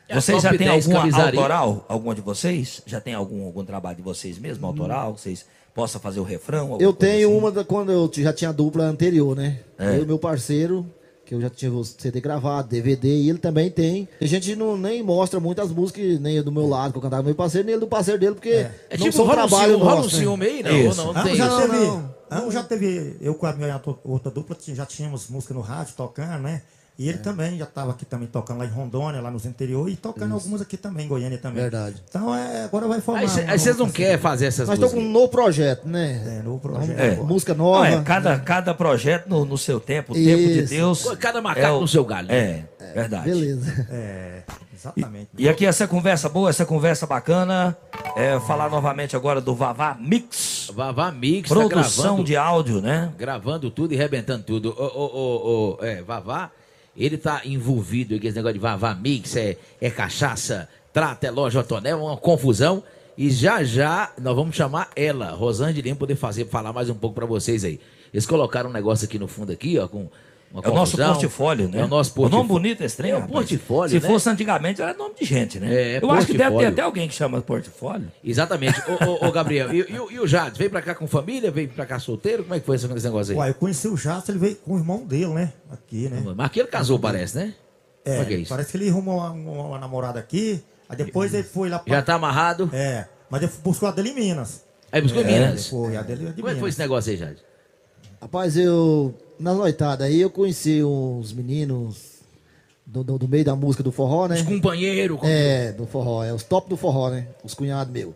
É 0.08 0.14
a 0.14 0.22
Vocês 0.22 0.44
já 0.44 0.50
têm 0.50 0.68
10 0.68 0.86
alguma 0.86 1.00
camisaria. 1.02 1.40
autoral? 1.40 1.86
Alguma 1.88 2.14
de 2.14 2.22
vocês? 2.22 2.82
Já 2.86 3.00
tem 3.00 3.14
algum, 3.14 3.46
algum 3.46 3.64
trabalho 3.64 3.98
de 3.98 4.04
vocês 4.04 4.38
mesmo, 4.38 4.66
autoral? 4.68 5.14
Que 5.14 5.22
vocês 5.22 5.46
possam 5.74 6.00
fazer 6.00 6.20
o 6.20 6.24
refrão? 6.24 6.78
Eu 6.80 6.94
tenho 6.94 7.30
assim? 7.30 7.38
uma 7.38 7.52
da, 7.52 7.64
quando 7.64 7.92
eu 7.92 8.12
já 8.14 8.34
tinha 8.34 8.50
a 8.50 8.54
dupla 8.54 8.84
anterior, 8.84 9.36
né? 9.36 9.60
É. 9.78 9.98
Eu 9.98 10.04
e 10.04 10.06
meu 10.06 10.20
parceiro, 10.20 10.86
que 11.26 11.34
eu 11.34 11.42
já 11.42 11.50
tinha 11.50 11.72
o 11.72 11.84
CD 11.84 12.22
gravado, 12.22 12.68
DVD, 12.70 13.08
e 13.08 13.30
ele 13.30 13.40
também 13.40 13.70
tem. 13.70 14.08
A 14.22 14.26
gente 14.26 14.56
não 14.56 14.78
nem 14.78 15.02
mostra 15.02 15.40
muitas 15.40 15.72
músicas, 15.72 16.20
nem 16.20 16.42
do 16.42 16.52
meu 16.52 16.68
lado, 16.68 16.92
que 16.92 16.98
eu 16.98 17.02
cantava 17.02 17.24
com 17.24 17.28
meu 17.28 17.36
parceiro, 17.36 17.68
nem 17.68 17.80
do 17.80 17.88
parceiro 17.88 18.20
dele, 18.20 18.36
porque 18.36 18.50
É 18.50 18.72
não 18.92 18.98
tipo, 19.06 19.12
são 19.18 19.26
rola 19.26 19.46
um 19.46 19.48
trabalho 19.48 19.78
rola 19.80 19.92
um 19.94 19.96
nosso, 20.04 20.16
né? 20.16 20.22
ciúme 20.22 20.46
aí, 20.46 20.64
não? 20.64 20.72
Isso. 20.78 20.88
Ou 21.02 21.08
não, 21.08 21.14
não 21.14 21.22
Ah, 21.22 21.24
tem 21.24 21.36
já 21.36 21.48
isso? 21.48 21.58
teve, 21.58 21.78
não. 21.86 22.16
ah, 22.30 22.50
já 22.52 22.64
teve, 22.64 23.18
eu 23.22 23.34
com 23.36 23.46
a 23.48 23.54
minha 23.54 23.82
outra- 24.04 24.32
dupla 24.32 24.56
já 24.60 24.86
tínhamos 24.86 25.28
música 25.30 25.54
no 25.54 25.62
rádio 25.62 25.94
tocando, 25.98 26.44
né? 26.44 26.62
E 26.98 27.08
É. 27.08 27.10
ele 27.10 27.18
também 27.18 27.58
já 27.58 27.66
estava 27.66 27.92
aqui 27.92 28.06
também 28.06 28.26
tocando 28.28 28.60
lá 28.60 28.66
em 28.66 28.70
Rondônia, 28.70 29.20
lá 29.22 29.30
nos 29.30 29.46
interior, 29.46 29.90
e 29.90 29.98
tocando 29.98 30.34
algumas 30.34 30.62
aqui 30.62 30.78
também, 30.78 31.06
em 31.06 31.10
Goiânia 31.10 31.38
também. 31.38 31.62
Verdade. 31.64 32.02
Então 32.08 32.34
é, 32.34 32.64
agora 32.64 32.88
vai 32.88 33.02
formar. 33.02 33.20
Aí 33.22 33.28
vocês 33.60 33.76
não 33.78 33.86
nova 33.86 33.92
querem 33.92 34.18
fazer 34.18 34.46
essas 34.46 34.68
Nós 34.68 34.76
estamos 34.80 34.94
com 34.96 35.02
um 35.02 35.12
novo 35.12 35.28
projeto, 35.28 35.86
né? 35.88 36.40
É, 36.40 36.42
novo 36.42 36.60
projeto. 36.60 36.98
É. 37.00 37.16
Música 37.18 37.54
Não, 37.54 37.66
nova. 37.66 37.88
é, 37.90 38.02
cada, 38.02 38.40
cada 38.40 38.74
projeto 38.74 39.28
no, 39.28 39.44
no 39.44 39.58
seu 39.58 39.80
tempo, 39.80 40.14
o 40.14 40.16
tempo 40.16 40.38
de 40.38 40.60
Isso. 40.60 40.70
Deus. 40.74 41.04
Cada 41.20 41.42
macaco 41.42 41.78
o- 41.78 41.82
no 41.82 41.88
seu 41.88 42.06
galho? 42.06 42.32
É, 42.32 42.64
verdade. 42.94 43.30
Beleza. 43.30 43.88
É, 43.92 44.44
exatamente. 44.74 45.28
E 45.38 45.50
aqui 45.50 45.66
essa 45.66 45.86
conversa 45.88 46.30
boa, 46.30 46.50
essa 46.50 46.66
conversa 46.66 47.06
bacana. 47.06 47.76
É, 48.16 48.40
falar 48.40 48.70
novamente 48.70 49.18
agora 49.18 49.42
do 49.42 49.54
Vavá 49.54 49.98
Mix. 50.00 50.72
Vavá 50.74 51.12
Mix 51.12 51.50
tá 51.50 51.56
Produção 51.56 52.04
gravando, 52.06 52.24
de 52.24 52.38
áudio, 52.38 52.82
né? 52.82 53.12
gravando 53.18 53.70
tudo 53.70 53.94
e 53.94 53.98
rebentando 53.98 54.44
tudo. 54.44 54.70
Ô, 54.78 54.84
ô, 54.86 55.06
ô, 55.06 55.78
ô, 55.82 55.84
é, 55.86 56.02
Vavá, 56.02 56.50
ele 56.98 57.18
tá 57.18 57.42
envolvido 57.46 58.20
com 58.20 58.26
esse 58.26 58.36
negócio 58.36 58.54
de 58.54 58.60
Vavá 58.60 58.96
Mix, 58.96 59.36
é, 59.36 59.58
é 59.82 59.90
cachaça, 59.90 60.70
trata, 60.94 61.28
é 61.28 61.32
loja, 61.32 61.64
tonel, 61.64 62.04
uma 62.04 62.18
confusão. 62.18 62.84
E 63.18 63.30
já 63.30 63.64
já 63.64 64.12
nós 64.22 64.36
vamos 64.36 64.56
chamar 64.56 64.90
ela, 64.96 65.32
Rosângela 65.32 65.82
Lima, 65.82 65.96
poder 65.96 66.16
fazer, 66.16 66.48
falar 66.48 66.74
mais 66.74 66.90
um 66.90 66.96
pouco 66.96 67.16
pra 67.16 67.26
vocês 67.26 67.64
aí. 67.64 67.80
Eles 68.14 68.26
colocaram 68.26 68.70
um 68.70 68.74
negócio 68.74 69.06
aqui 69.06 69.18
no 69.18 69.28
fundo 69.28 69.52
aqui, 69.52 69.78
ó, 69.80 69.88
com 69.88 70.10
uma 70.60 70.68
É 70.68 70.70
o 70.70 70.74
nosso 70.74 70.98
portfólio, 70.98 71.68
né? 71.70 71.82
É 71.82 71.84
o 71.86 71.88
nosso 71.88 72.12
O 72.12 72.14
portfólio. 72.16 72.38
nome 72.38 72.50
bonito 72.50 72.82
é 72.82 72.86
estranho. 72.86 73.16
É 73.16 73.18
o 73.20 73.28
portfólio, 73.28 73.90
Se 74.00 74.00
né? 74.06 74.08
fosse 74.14 74.30
antigamente, 74.30 74.82
era 74.82 74.94
nome 74.94 75.16
de 75.20 75.26
gente, 75.26 75.60
né? 75.60 75.74
É, 75.74 76.00
Eu 76.02 76.10
acho 76.12 76.28
que 76.28 76.38
deve 76.38 76.58
ter 76.58 76.66
até 76.68 76.82
alguém 76.82 77.08
que 77.08 77.14
chama 77.14 77.42
portfólio. 77.42 78.12
Exatamente. 78.24 78.80
ô, 78.90 79.26
ô, 79.26 79.28
ô, 79.28 79.32
Gabriel, 79.32 79.74
e, 79.74 79.80
e 79.92 80.00
o- 80.00 80.12
e 80.12 80.20
o 80.20 80.26
Jades, 80.28 80.58
veio 80.58 80.70
pra 80.70 80.82
cá 80.82 80.96
com 80.96 81.06
família, 81.08 81.52
veio 81.52 81.68
pra 81.70 81.86
cá 81.86 82.00
solteiro? 82.00 82.44
Como 82.44 82.56
é 82.56 82.60
que 82.60 82.66
foi 82.66 82.76
esse 82.78 82.88
negócio 82.88 83.32
aí? 83.34 83.38
Uai, 83.38 83.50
eu 83.50 83.54
conheci 83.56 83.88
o 83.88 83.96
Jato, 83.98 84.32
ele 84.32 84.40
veio 84.40 84.56
com 84.56 84.74
o 84.74 84.78
irmão 84.78 85.06
dele, 85.06 85.28
né? 85.34 85.54
Aqui, 85.72 86.08
né? 86.10 86.22
Mas 86.36 86.46
aqui 86.46 86.60
ele 86.60 86.68
casou, 86.70 86.98
parece, 86.98 87.36
né? 87.38 87.54
Como 88.04 88.22
é 88.22 88.26
que 88.26 88.34
é 88.34 88.38
isso? 88.38 88.50
parece 88.50 88.72
que 88.72 88.78
ele 88.78 88.90
arrumou 88.90 89.18
uma, 89.18 89.32
uma- 89.32 89.64
uma 89.70 89.80
namorada 89.80 90.20
aqui, 90.20 90.64
aí 90.88 90.96
depois 90.96 91.34
ele 91.34 91.44
foi 91.44 91.70
lá 91.70 91.80
pra... 91.80 91.96
Já 91.96 92.02
tá 92.02 92.14
amarrado? 92.14 92.70
É, 92.72 93.06
mas 93.30 93.42
ele 93.42 93.52
buscou 93.64 93.90
a 93.90 93.92
dele 93.92 94.10
em 94.10 94.16
Minas. 94.16 94.64
Aí 94.92 95.02
buscou 95.02 95.22
em 95.22 95.26
É, 95.26 95.40
Minas. 95.40 95.68
Foi, 95.68 95.98
a 95.98 96.02
dele 96.04 96.28
é 96.28 96.30
de 96.30 96.34
Como 96.36 96.48
é 96.50 96.54
que 96.54 96.60
foi 96.60 96.70
esse 96.70 96.78
Minas. 96.78 96.90
negócio 96.90 97.12
aí, 97.12 97.18
Jade? 97.18 97.38
Rapaz, 98.22 98.56
eu. 98.58 99.14
Na 99.40 99.54
noitada 99.54 100.06
aí 100.06 100.22
eu 100.22 100.30
conheci 100.30 100.84
uns 100.84 101.34
meninos 101.34 102.16
do, 102.86 103.04
do, 103.04 103.18
do 103.20 103.28
meio 103.28 103.44
da 103.44 103.56
música 103.56 103.84
do 103.84 103.92
forró, 103.92 104.28
né? 104.28 104.36
Os 104.36 104.42
companheiros. 104.44 105.20
com- 105.20 105.28
É, 105.28 105.72
do 105.72 105.86
forró, 105.86 106.24
é 106.24 106.34
os 106.34 106.44
top 106.44 106.70
do 106.70 106.78
forró, 106.78 107.10
né? 107.10 107.28
Os 107.44 107.54
cunhados 107.54 107.92
meus. 107.92 108.14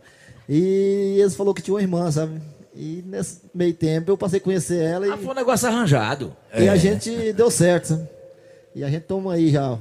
E 0.48 1.16
eles 1.20 1.34
falaram 1.34 1.54
que 1.54 1.62
tinha 1.62 1.74
uma 1.74 1.80
irmã, 1.82 2.10
sabe? 2.10 2.40
E 2.74 3.02
nesse 3.06 3.40
meio 3.54 3.74
tempo 3.74 4.10
eu 4.10 4.16
passei 4.16 4.38
a 4.38 4.42
conhecer 4.42 4.80
ela 4.82 5.06
e, 5.06 5.10
Ah, 5.10 5.16
foi 5.16 5.26
um 5.28 5.34
negócio 5.34 5.68
arranjado. 5.68 6.34
e 6.56 6.68
a 6.68 6.76
gente 6.76 7.32
deu 7.32 7.50
certo, 7.50 7.86
sabe? 7.88 8.08
E 8.74 8.84
a 8.84 8.88
gente 8.90 9.02
toma 9.02 9.34
aí 9.34 9.50
já 9.50 9.78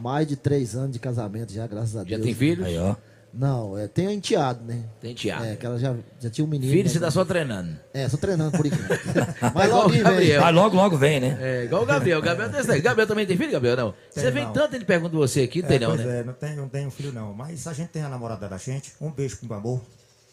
mais 0.00 0.26
de 0.26 0.34
três 0.34 0.74
anos 0.74 0.92
de 0.92 0.98
casamento, 0.98 1.52
já, 1.52 1.66
graças 1.66 1.94
a 1.94 2.00
Já 2.00 2.16
Deus. 2.16 2.22
tem 2.22 2.34
filhos? 2.34 2.66
Aí, 2.66 2.76
ó. 2.78 2.96
Não, 3.36 3.76
é, 3.76 3.88
tem 3.88 4.12
enteado, 4.12 4.64
né? 4.64 4.84
Tem 5.00 5.12
tiago. 5.12 5.44
É, 5.44 5.56
que 5.56 5.66
ela 5.66 5.76
já, 5.76 5.92
já 6.20 6.30
tinha 6.30 6.44
um 6.44 6.48
menino. 6.48 6.70
Filho 6.70 6.84
né? 6.84 6.90
você 6.90 7.00
tá 7.00 7.10
só 7.10 7.24
treinando. 7.24 7.76
É, 7.92 8.08
só 8.08 8.16
treinando 8.16 8.56
por 8.56 8.64
enquanto. 8.64 8.88
Mas 9.52 9.66
igual 9.66 9.88
logo. 9.88 9.98
Gabriel. 9.98 10.40
Mas 10.40 10.54
logo, 10.54 10.76
logo 10.76 10.96
vem, 10.96 11.18
né? 11.20 11.36
É, 11.40 11.64
igual 11.64 11.82
o 11.82 11.86
Gabriel. 11.86 12.20
O 12.20 12.22
Gabriel, 12.22 12.50
tem. 12.50 12.80
Gabriel 12.80 13.08
também 13.08 13.26
tem 13.26 13.36
filho, 13.36 13.50
Gabriel? 13.50 13.76
Não. 13.76 13.94
Você 14.08 14.30
vem 14.30 14.44
não. 14.44 14.52
tanto, 14.52 14.76
ele 14.76 14.84
pergunta 14.84 15.16
você 15.16 15.42
aqui, 15.42 15.62
não 15.62 15.68
É, 15.68 15.70
tem 15.70 15.80
não, 15.80 15.88
pois 15.88 16.06
né? 16.06 16.20
é, 16.20 16.24
não 16.24 16.32
tem, 16.32 16.56
não 16.56 16.68
tem 16.68 16.86
um 16.86 16.90
filho 16.92 17.12
não. 17.12 17.34
Mas 17.34 17.66
a 17.66 17.72
gente 17.72 17.88
tem 17.88 18.02
a 18.02 18.08
namorada 18.08 18.48
da 18.48 18.56
gente. 18.56 18.92
Um 19.00 19.10
beijo 19.10 19.36
pro 19.38 19.48
Bambu. 19.48 19.82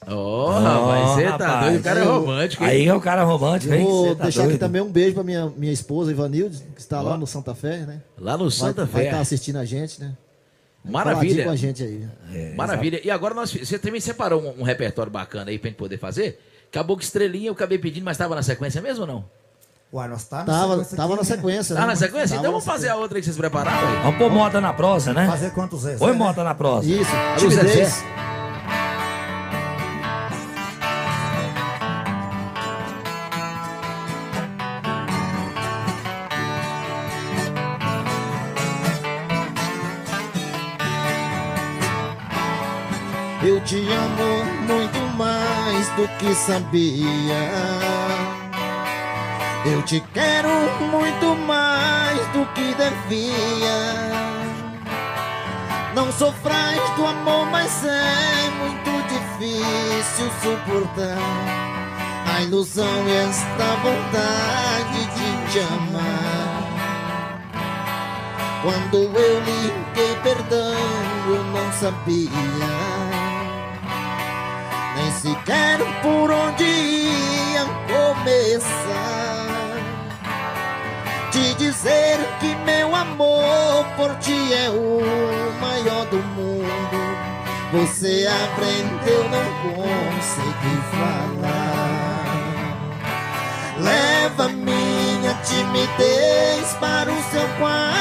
Ó, 0.08 0.60
rapaz, 0.60 1.10
você 1.12 1.24
tá 1.26 1.32
rapaz, 1.32 1.66
doido, 1.66 1.80
o 1.80 1.84
cara 1.84 2.00
é 2.00 2.04
romântico, 2.04 2.64
hein? 2.64 2.70
Aí 2.70 2.88
é 2.88 2.94
o 2.94 3.00
cara 3.00 3.24
romântico, 3.24 3.72
hein? 3.72 3.84
vou 3.84 4.16
tá 4.16 4.24
deixar 4.24 4.42
aqui 4.42 4.50
doido. 4.50 4.60
também 4.60 4.82
um 4.82 4.92
beijo 4.92 5.14
pra 5.14 5.24
minha, 5.24 5.48
minha 5.56 5.72
esposa, 5.72 6.10
Ivanilde, 6.10 6.58
que 6.74 6.82
está 6.82 7.02
lá 7.02 7.16
no 7.16 7.28
Santa 7.28 7.54
Fé, 7.54 7.78
né? 7.86 8.02
Lá 8.18 8.36
no 8.36 8.46
Vai, 8.46 8.52
Santa 8.52 8.86
vai 8.86 9.04
Fé. 9.04 9.10
estar 9.10 9.20
assistindo 9.20 9.58
a 9.58 9.66
gente, 9.66 10.02
né? 10.02 10.18
Maravilha. 10.84 11.44
com 11.44 11.50
a 11.52 11.56
gente 11.56 11.84
aí. 11.84 12.08
É, 12.34 12.54
Maravilha. 12.56 13.00
E 13.04 13.12
agora 13.12 13.34
nós, 13.34 13.52
você 13.54 13.78
também 13.78 14.02
separou 14.02 14.42
um, 14.42 14.62
um 14.62 14.64
repertório 14.64 15.12
bacana 15.12 15.52
aí 15.52 15.60
pra 15.60 15.70
gente 15.70 15.78
poder 15.78 15.98
fazer? 15.98 16.40
Acabou 16.70 16.98
que 16.98 17.04
estrelinha 17.04 17.50
eu 17.50 17.54
acabei 17.54 17.78
pedindo, 17.78 18.04
mas 18.04 18.18
tava 18.18 18.34
na 18.34 18.42
sequência 18.44 18.82
mesmo 18.82 19.02
ou 19.02 19.08
não? 19.08 19.26
Uai, 19.94 20.08
nós 20.08 20.24
tá 20.24 20.38
na 20.40 20.46
Tava, 20.46 20.72
sequência 20.74 20.98
tava 20.98 21.14
aqui, 21.14 21.24
na 21.24 21.30
né? 21.30 21.36
sequência, 21.36 21.76
Tá 21.76 21.82
né? 21.82 21.88
na 21.88 21.96
sequência? 21.98 22.28
Tava 22.30 22.40
Então 22.40 22.44
na 22.54 22.58
vamos 22.60 22.66
fazer 22.66 22.88
a 22.90 22.96
outra 22.96 23.18
aí 23.18 23.22
que 23.22 23.26
vocês 23.26 23.36
prepararam 23.38 23.88
aí. 23.90 24.04
Vamos 24.04 24.18
pôr 24.18 24.32
moda 24.32 24.62
na 24.62 24.72
prosa, 24.74 25.14
né? 25.14 25.28
Fazer 25.28 25.52
quantos 25.52 25.82
Zé? 25.82 25.98
Põe 25.98 26.12
né? 26.14 26.18
moda 26.18 26.44
na 26.46 26.56
prosa. 26.56 26.88
Isso, 26.90 27.12
timidez. 27.38 28.02
Eu 28.02 28.31
que 46.22 46.36
sabia. 46.36 47.50
Eu 49.66 49.82
te 49.82 50.00
quero 50.14 50.50
muito 50.92 51.36
mais 51.48 52.20
do 52.28 52.46
que 52.54 52.76
devia. 52.76 54.12
Não 55.96 56.12
sofrais 56.12 56.80
do 56.96 57.08
amor, 57.08 57.48
mas 57.48 57.84
é 57.84 58.50
muito 58.60 58.92
difícil 59.08 60.32
suportar 60.42 61.18
a 62.34 62.42
ilusão 62.44 63.08
e 63.08 63.12
esta 63.12 63.76
vontade 63.82 65.06
de 65.16 65.52
te 65.52 65.60
amar. 65.60 66.62
Quando 68.62 68.98
eu 69.18 69.40
liguei 69.40 70.16
perdão, 70.22 70.76
eu 71.28 71.44
não 71.46 71.72
sabia 71.74 73.01
sequer 75.22 75.78
por 76.02 76.32
onde 76.32 76.64
ia 76.64 77.66
começar. 77.86 79.52
Te 81.32 81.54
dizer 81.54 82.18
que 82.40 82.56
meu 82.66 82.96
amor 82.96 83.86
por 83.96 84.16
ti 84.16 84.52
é 84.54 84.70
o 84.72 85.00
maior 85.62 86.08
do 86.08 86.18
mundo. 86.18 86.98
Você 87.72 88.28
aprendeu, 88.28 89.30
não 89.30 89.46
consegui 89.64 90.78
falar. 90.92 92.22
Leva 93.78 94.50
minha 94.50 95.34
timidez 95.44 96.74
para 96.80 97.12
o 97.12 97.24
seu 97.32 97.48
quarto. 97.60 97.92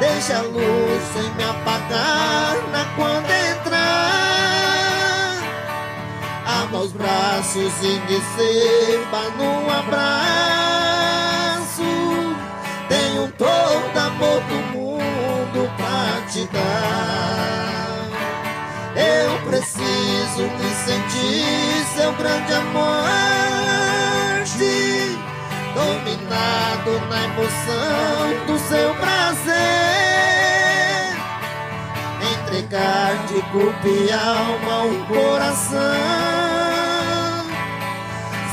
Deixa 0.00 0.38
a 0.38 0.42
luz 0.42 1.02
sem 1.14 1.30
me 1.36 1.44
apagar 1.44 2.56
na 2.72 2.84
quando 2.96 3.35
Abra 6.76 6.84
os 6.84 6.92
braços 6.92 7.72
e 7.82 7.98
receba 8.06 9.30
no 9.38 9.70
abraço. 9.70 9.96
Tenho 12.88 13.32
todo 13.32 13.96
amor 13.98 14.42
do 14.42 14.56
mundo 14.76 15.70
pra 15.76 16.20
te 16.30 16.44
dar. 16.52 18.10
Eu 18.94 19.38
preciso 19.48 20.42
me 20.42 20.70
sentir 20.84 21.86
seu 21.94 22.12
grande 22.12 22.52
amor 22.52 23.06
Dominado 25.74 26.92
na 27.08 27.24
emoção 27.24 28.46
do 28.46 28.58
seu 28.58 28.94
prazer 28.94 30.35
Entregar 32.56 33.26
de 33.26 33.42
corpo 33.52 33.86
e 33.86 34.10
alma 34.10 34.84
um 34.84 35.04
coração. 35.04 35.78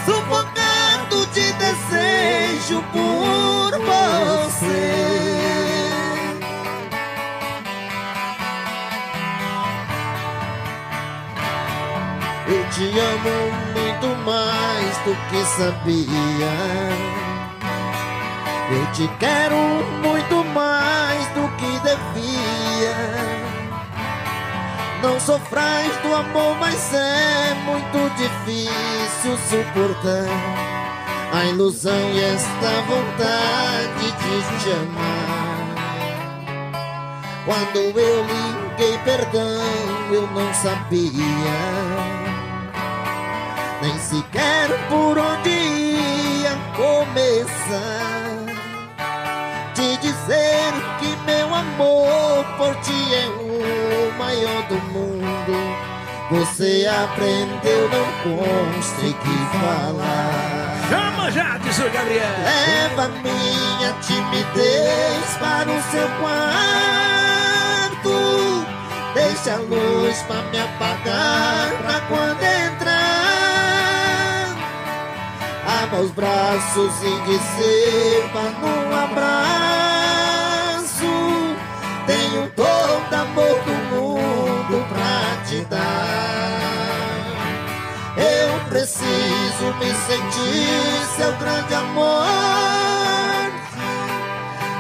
Sufocado 0.06 1.26
de 1.28 1.54
desejo 1.54 2.84
por 2.92 3.72
você. 3.80 4.90
Eu 12.46 12.70
te 12.72 13.00
amo 13.00 13.36
muito 13.74 14.08
mais 14.26 14.98
do 15.06 15.16
que 15.30 15.46
sabia. 15.46 16.54
Eu 18.70 18.86
te 18.92 19.08
quero 19.18 19.56
muito 20.04 20.44
mais 20.54 21.13
Não 25.04 25.20
sofrais 25.20 25.98
do 25.98 26.16
amor, 26.16 26.56
mas 26.62 26.94
é 26.94 27.54
muito 27.66 28.10
difícil 28.16 29.38
suportar 29.50 30.30
a 31.34 31.46
ilusão 31.46 32.10
e 32.14 32.24
esta 32.24 32.82
vontade 32.88 34.06
de 34.06 34.64
te 34.64 34.72
amar. 34.72 35.44
Quando 37.46 38.00
eu 38.00 38.26
liguei 38.26 38.98
perdão, 39.00 39.44
eu 40.10 40.26
não 40.28 40.54
sabia 40.54 41.12
nem 43.82 44.00
sequer 44.00 44.70
por 44.88 45.18
onde 45.18 45.50
ia 45.50 46.56
começar. 46.78 48.24
Te 49.76 49.98
dizer 49.98 50.72
que 51.00 51.14
meu 51.26 51.54
amor 51.54 52.46
por 52.58 52.74
ti 52.78 53.03
do 54.70 54.76
mundo. 54.92 55.58
Você 56.32 56.88
aprendeu, 56.88 57.90
não 57.90 58.06
consegui 58.24 59.40
falar. 59.52 60.64
Chama 60.90 61.32
já, 61.32 61.58
diz 61.58 61.78
o 61.80 61.90
Gabriel. 61.90 62.32
Leva 62.44 63.10
minha 63.22 63.94
timidez 64.02 65.38
para 65.40 65.70
o 65.70 65.82
seu 65.92 66.08
quarto. 66.20 66.54
Deixa 69.14 69.54
a 69.54 69.58
luz 69.58 70.22
pra 70.24 70.42
me 70.44 70.60
apagar 70.60 71.72
pra 71.84 72.00
quando 72.08 72.42
entrar. 72.42 73.04
Abra 75.84 76.00
os 76.00 76.12
braços 76.12 76.94
e 77.04 77.10
receba 77.30 78.44
num 78.60 78.96
abraço. 79.04 79.54
Tenho 82.08 82.50
todo 82.56 83.14
amor 83.14 83.53
preciso 88.84 89.74
me 89.80 89.88
sentir 90.08 91.08
seu 91.16 91.32
grande 91.38 91.74
amor. 91.74 92.26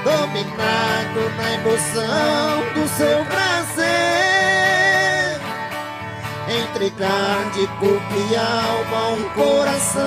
Dominado 0.03 1.29
na 1.37 1.53
emoção 1.53 2.63
do 2.73 2.85
seu 2.97 3.23
prazer. 3.25 3.79
Entregar 6.65 7.49
de 7.53 7.65
corpo 7.79 8.13
e 8.29 8.35
alma 8.35 9.07
um 9.11 9.23
coração. 9.29 10.03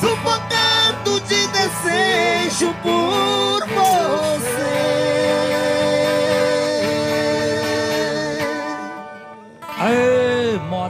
Sufocado 0.00 1.20
de 1.20 1.46
desejo 1.46 2.74
por 2.82 3.66
você. 3.66 4.44
Aê, 9.78 10.23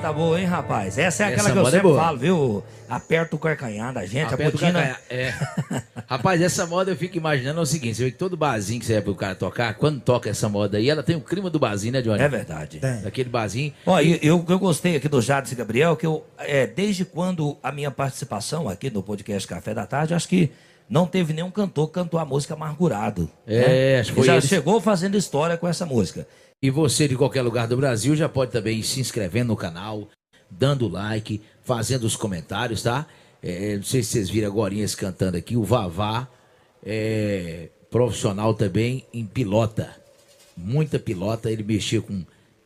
moda 0.05 0.13
boa, 0.13 0.41
hein, 0.41 0.47
rapaz? 0.47 0.99
Essa 0.99 1.25
é 1.25 1.27
aquela 1.29 1.49
Essa 1.49 1.53
que 1.53 1.59
eu 1.59 1.67
é 1.67 1.71
sempre 1.71 1.89
boa. 1.89 2.01
falo, 2.03 2.19
viu? 2.19 2.65
Aperta 2.89 3.37
o 3.37 3.39
carcanhar 3.39 3.93
da 3.93 4.05
gente, 4.05 4.31
a 4.31 4.35
Aperta 4.35 4.53
botina. 4.53 4.99
É. 5.09 5.33
Rapaz, 6.07 6.43
essa 6.43 6.67
moda 6.67 6.91
eu 6.91 6.97
fico 6.97 7.17
imaginando 7.17 7.61
é 7.61 7.63
o 7.63 7.67
seguinte: 7.67 7.97
você 7.97 8.05
vê 8.05 8.11
que 8.11 8.19
todo 8.19 8.37
barzinho 8.37 8.81
que 8.81 8.87
você 8.87 8.95
vai 8.95 9.03
pro 9.03 9.15
cara 9.15 9.35
tocar, 9.35 9.75
quando 9.75 10.01
toca 10.01 10.29
essa 10.29 10.49
moda 10.49 10.77
aí, 10.77 10.91
ela 10.91 11.03
tem 11.03 11.17
o 11.17 11.21
clima 11.21 11.49
do 11.49 11.59
barzinho, 11.59 11.93
né, 11.95 12.03
Johnny? 12.03 12.21
É 12.23 12.29
verdade. 12.29 12.79
Tem. 12.79 13.01
Daquele 13.01 13.31
barzinho. 13.31 13.73
Ó, 13.87 13.99
e 14.01 14.19
eu, 14.23 14.45
eu 14.47 14.59
gostei 14.59 14.97
aqui 14.97 15.09
do 15.09 15.23
Jades 15.23 15.53
e 15.53 15.55
Gabriel, 15.55 15.97
que 15.97 16.07
eu, 16.07 16.25
é, 16.39 16.67
desde 16.67 17.05
quando 17.05 17.57
a 17.63 17.73
minha 17.73 17.91
participação 17.91 18.69
aqui 18.69 18.91
no 18.91 19.03
podcast 19.03 19.49
Café 19.49 19.73
da 19.73 19.87
Tarde, 19.87 20.15
acho 20.15 20.29
que 20.29 20.53
não 20.89 21.07
teve 21.07 21.33
nenhum 21.33 21.51
cantor 21.51 21.89
que 21.89 21.95
cantou 21.95 22.21
a 22.21 22.25
música 22.25 22.53
Amargurado. 22.53 23.31
É, 23.47 23.95
né? 23.95 24.01
acho 24.01 24.11
que 24.11 24.17
foi 24.17 24.27
Já 24.27 24.35
eles. 24.35 24.45
chegou 24.45 24.81
fazendo 24.81 25.17
história 25.17 25.57
com 25.57 25.67
essa 25.67 25.87
música. 25.87 26.27
E 26.65 26.71
você 26.71 27.07
de 27.07 27.15
qualquer 27.15 27.43
lugar 27.43 27.69
do 27.69 27.77
Brasil 27.77 28.17
já 28.17 28.27
pode 28.27 28.51
também 28.51 28.83
se 28.83 28.99
inscrevendo 28.99 29.49
no 29.49 29.57
canal, 29.57 30.09
dando 30.51 30.89
like, 30.89 31.43
fazendo 31.63 32.05
os 32.05 32.17
comentários, 32.17 32.83
tá? 32.83 33.07
É, 33.43 33.77
não 33.77 33.83
sei 33.83 34.03
se 34.03 34.13
vocês 34.13 34.31
viram 34.31 34.49
agora 34.49 34.75
cantando 34.97 35.37
aqui, 35.37 35.59
o 35.59 35.63
Vavá 35.63 36.27
é 36.83 37.69
profissional 37.91 38.55
também 38.55 39.05
em 39.13 39.27
pilota. 39.27 39.95
Muita 40.57 40.99
pilota, 40.99 41.53
ele 41.53 41.63
mexia 41.63 42.01
com 42.01 42.25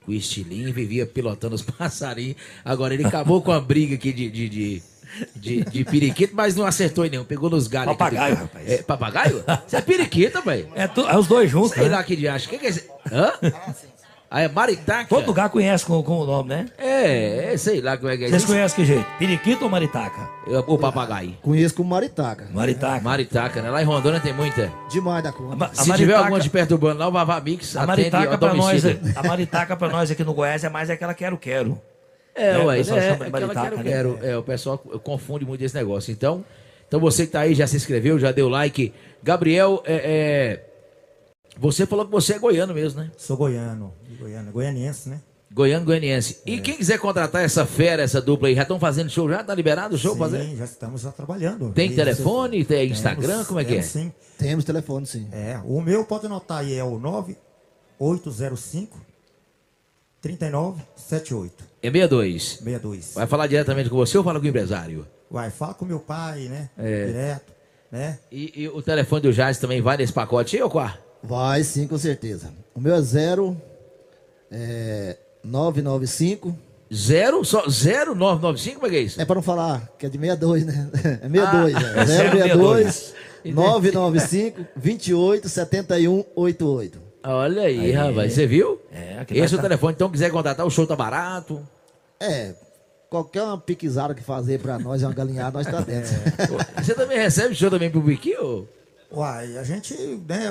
com 0.08 0.12
estilinho, 0.12 0.72
vivia 0.72 1.04
pilotando 1.04 1.56
os 1.56 1.62
passarinhos. 1.66 2.36
Agora 2.64 2.94
ele 2.94 3.04
acabou 3.04 3.42
com 3.42 3.50
a 3.50 3.60
briga 3.60 3.96
aqui 3.96 4.12
de, 4.12 4.30
de, 4.30 4.48
de, 4.48 4.82
de, 5.36 5.62
de 5.64 5.84
periquito, 5.84 6.34
mas 6.34 6.54
não 6.56 6.64
acertou 6.66 7.04
em 7.06 7.10
nenhum. 7.10 7.24
Pegou 7.24 7.48
nos 7.50 7.66
galhos. 7.68 7.88
aqui. 7.90 7.98
Papagaio, 7.98 8.34
rapaz. 8.34 8.70
É, 8.70 8.82
papagaio? 8.82 9.44
Você 9.66 9.76
é 9.76 9.80
periquito, 9.80 10.42
velho. 10.42 10.68
É, 10.74 10.86
tu- 10.86 11.06
é 11.08 11.16
os 11.16 11.26
dois 11.26 11.50
juntos, 11.50 11.72
Sei 11.72 11.84
né? 11.88 11.96
lá 11.96 12.02
que 12.04 12.16
de 12.16 12.28
acho. 12.28 12.46
O 12.46 12.50
que, 12.50 12.58
que 12.58 12.66
é 12.66 12.68
esse? 12.70 12.88
Hã? 13.12 13.32
Ah, 14.30 14.42
é 14.42 14.48
maritaca? 14.48 15.06
Todo 15.08 15.26
lugar 15.26 15.48
conhece 15.48 15.86
com, 15.86 16.02
com 16.02 16.18
o 16.18 16.26
nome, 16.26 16.50
né? 16.50 16.66
É, 16.76 17.54
é, 17.54 17.56
sei 17.56 17.80
lá 17.80 17.96
como 17.96 18.10
é 18.10 18.16
que 18.18 18.24
é 18.24 18.28
Vocês 18.28 18.44
conhecem 18.44 18.76
que 18.76 18.84
jeito? 18.84 19.06
Periquito 19.18 19.64
ou 19.64 19.70
maritaca? 19.70 20.28
É, 20.46 20.58
O 20.66 20.76
papagaio. 20.76 21.34
Conheço 21.40 21.74
como 21.74 21.88
maritaca. 21.88 22.46
Maritaca. 22.52 23.00
Maritaca, 23.02 23.62
né? 23.62 23.70
Lá 23.70 23.80
em 23.80 23.86
Rondônia 23.86 24.20
tem 24.20 24.34
muita. 24.34 24.70
Demais 24.90 25.22
da 25.24 25.30
A, 25.30 25.32
conta. 25.32 25.56
ma- 25.56 25.64
a 25.66 25.68
Se 25.68 25.76
tiver 25.84 25.88
maritaca- 25.92 26.18
alguma 26.18 26.40
te 26.40 26.50
perturbando 26.50 26.98
lá, 26.98 27.08
o 27.08 27.12
Vavá 27.12 27.40
Mix 27.40 27.74
A 27.74 27.84
atende 27.84 28.10
maritaca 28.10 28.32
ao 28.32 28.38
pra 28.38 28.52
nós, 28.54 28.82
domicílio. 28.82 29.12
a 29.16 29.22
maritaca 29.26 29.76
pra 29.78 29.88
nós 29.88 30.10
aqui 30.10 30.22
no 30.22 30.34
Goiás 30.34 30.62
é 30.62 30.68
mais 30.68 30.90
aquela 30.90 31.14
quero-quero. 31.14 31.80
É, 32.38 32.52
né? 32.52 32.58
O 32.58 32.66
ué, 32.66 32.76
pessoal 32.78 32.98
é, 32.98 33.02
chama 33.02 33.16
de 33.16 33.22
aquela 33.24 33.46
maritaca, 33.54 33.82
quero, 33.82 34.12
né? 34.12 34.16
quero. 34.20 34.26
É, 34.32 34.38
o 34.38 34.42
pessoal 34.42 34.78
confunde 34.78 35.44
muito 35.44 35.62
esse 35.64 35.74
negócio. 35.74 36.12
Então, 36.12 36.44
então 36.86 36.98
você 37.00 37.26
que 37.26 37.32
tá 37.32 37.40
aí, 37.40 37.54
já 37.54 37.66
se 37.66 37.76
inscreveu, 37.76 38.18
já 38.18 38.32
deu 38.32 38.48
like. 38.48 38.92
Gabriel, 39.22 39.82
é, 39.84 39.94
é, 39.96 40.64
você 41.58 41.86
falou 41.86 42.04
que 42.04 42.10
você 42.12 42.34
é 42.34 42.38
goiano 42.38 42.72
mesmo, 42.72 43.00
né? 43.00 43.10
Sou 43.16 43.36
goiano, 43.36 43.92
goiano, 44.18 44.52
goianiense, 44.52 45.08
né? 45.08 45.20
Goiano, 45.50 45.84
goianiense. 45.86 46.38
É. 46.46 46.50
E 46.52 46.60
quem 46.60 46.76
quiser 46.76 46.98
contratar 46.98 47.42
essa 47.42 47.64
fera, 47.66 48.02
essa 48.02 48.20
dupla 48.20 48.48
aí, 48.48 48.54
já 48.54 48.62
estão 48.62 48.78
fazendo 48.78 49.08
show 49.10 49.28
já? 49.28 49.42
Tá 49.42 49.54
liberado 49.54 49.94
o 49.94 49.98
show 49.98 50.12
sim, 50.12 50.18
fazer? 50.18 50.56
já 50.56 50.64
estamos 50.64 51.00
já 51.00 51.10
trabalhando. 51.10 51.72
Tem 51.72 51.90
E 51.90 51.94
telefone, 51.96 52.64
tem 52.64 52.78
temos- 52.86 52.98
Instagram, 52.98 53.44
como 53.44 53.58
é 53.58 53.64
que 53.64 53.72
é? 53.72 53.76
temos 53.76 53.90
Sim. 53.90 54.12
Temos 54.38 54.64
telefone, 54.64 55.06
sim. 55.06 55.26
É, 55.32 55.58
o 55.64 55.80
meu 55.80 56.04
pode 56.04 56.26
anotar 56.26 56.58
aí, 56.58 56.74
é 56.74 56.84
o 56.84 56.98
9805 57.98 59.00
3978 60.36 61.64
É 61.82 61.86
62. 61.90 62.42
62. 62.58 63.12
Vai 63.14 63.26
falar 63.26 63.46
diretamente 63.46 63.88
com 63.88 63.96
você 63.96 64.18
ou 64.18 64.24
fala 64.24 64.38
com 64.38 64.44
o 64.46 64.48
empresário? 64.48 65.06
Vai, 65.30 65.50
fala 65.50 65.74
com 65.74 65.84
meu 65.84 66.00
pai, 66.00 66.48
né? 66.48 66.68
É. 66.76 67.06
Direto, 67.06 67.52
né? 67.90 68.18
E, 68.30 68.62
e 68.62 68.68
o 68.68 68.82
telefone 68.82 69.22
do 69.22 69.32
Jazz 69.32 69.58
também 69.58 69.80
vai 69.80 69.96
nesse 69.96 70.12
pacote 70.12 70.56
aí, 70.56 70.62
ou 70.62 70.70
qual? 70.70 70.90
Vai 71.22 71.64
sim, 71.64 71.86
com 71.86 71.98
certeza. 71.98 72.52
O 72.74 72.80
meu 72.80 72.94
é 72.94 73.00
0 73.00 73.56
é, 74.50 75.16
995. 75.44 76.56
Zero, 76.92 77.44
só 77.44 77.64
0995, 77.68 78.76
como 78.80 78.86
é 78.86 78.90
que 78.90 78.96
é 78.96 79.00
isso? 79.00 79.20
É 79.20 79.24
para 79.26 79.34
não 79.34 79.42
falar 79.42 79.92
que 79.98 80.06
é 80.06 80.08
de 80.08 80.18
62, 80.18 80.64
né? 80.64 80.90
É 81.22 81.28
62, 81.28 81.74
Ah, 81.74 81.80
é. 81.80 82.06
062 82.06 82.94
062. 82.94 83.14
995 83.54 84.66
28 84.74 85.48
71 85.48 86.24
88. 86.34 87.07
Olha 87.22 87.62
aí, 87.62 87.90
rapaz, 87.92 88.32
você 88.32 88.46
viu? 88.46 88.80
É, 88.92 89.24
Esse 89.30 89.40
nós 89.40 89.52
é 89.52 89.54
o 89.54 89.58
tá- 89.58 89.62
telefone, 89.62 89.94
então 89.94 90.10
quiser 90.10 90.30
contratar, 90.30 90.64
o 90.66 90.70
show 90.70 90.86
tá 90.86 90.94
barato. 90.96 91.60
É, 92.20 92.54
qualquer 93.10 93.42
uma 93.42 93.58
piquizada 93.58 94.14
que 94.14 94.22
fazer 94.22 94.60
pra 94.60 94.78
nós, 94.78 95.02
é 95.02 95.06
uma 95.06 95.14
galinhada, 95.14 95.58
nós 95.58 95.66
tá 95.66 95.80
dentro. 95.80 96.14
Pô, 96.48 96.56
Você 96.82 96.94
também 96.94 97.18
recebe 97.18 97.54
show 97.54 97.70
também 97.70 97.90
pro 97.90 98.00
Biquinho? 98.00 98.68
Uai, 99.10 99.56
a 99.56 99.64
gente, 99.64 99.94
né? 100.28 100.50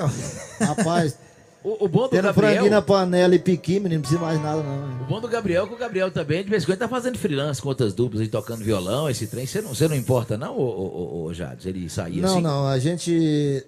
Rapaz, 0.60 1.16
O, 1.64 1.84
o 1.84 1.88
bom 1.88 2.02
do 2.02 2.08
tendo 2.10 2.32
franguinho 2.34 2.54
Gabriel... 2.62 2.70
na 2.70 2.82
panela 2.82 3.34
e 3.34 3.38
piqui, 3.38 3.74
menino, 3.80 3.94
não 3.96 4.00
precisa 4.02 4.20
mais 4.20 4.40
nada 4.42 4.62
não. 4.62 5.02
O 5.02 5.04
bom 5.06 5.20
do 5.20 5.28
Gabriel 5.28 5.64
é 5.64 5.68
que 5.68 5.74
o 5.74 5.78
Gabriel 5.78 6.10
também, 6.10 6.42
de 6.44 6.50
vez 6.50 6.62
em 6.62 6.66
quando, 6.66 6.78
tá 6.78 6.88
fazendo 6.88 7.18
freelance 7.18 7.60
com 7.62 7.68
outras 7.68 7.92
duplas 7.94 8.22
e 8.22 8.28
tocando 8.28 8.62
violão, 8.64 9.08
esse 9.10 9.26
trem. 9.26 9.46
Você 9.46 9.60
não, 9.60 9.74
você 9.74 9.88
não 9.88 9.96
importa, 9.96 10.36
não, 10.36 10.56
ô, 10.56 10.62
ô, 10.62 10.86
ô, 10.86 11.24
ô, 11.24 11.34
Jades? 11.34 11.66
Ele 11.66 11.88
sair 11.88 12.20
Não, 12.20 12.28
assim? 12.34 12.40
não, 12.42 12.66
a 12.66 12.78
gente, 12.78 13.64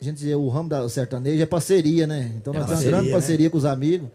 a 0.00 0.04
gente, 0.04 0.34
o 0.34 0.48
ramo 0.48 0.68
da 0.68 0.88
sertanejo 0.88 1.42
é 1.42 1.46
parceria, 1.46 2.06
né? 2.06 2.32
Então 2.36 2.52
nós 2.54 2.64
temos 2.66 2.70
uma 2.70 2.76
parceria, 2.76 2.90
grande 2.90 3.06
né? 3.08 3.12
parceria 3.12 3.50
com 3.50 3.58
os 3.58 3.64
amigos. 3.64 4.08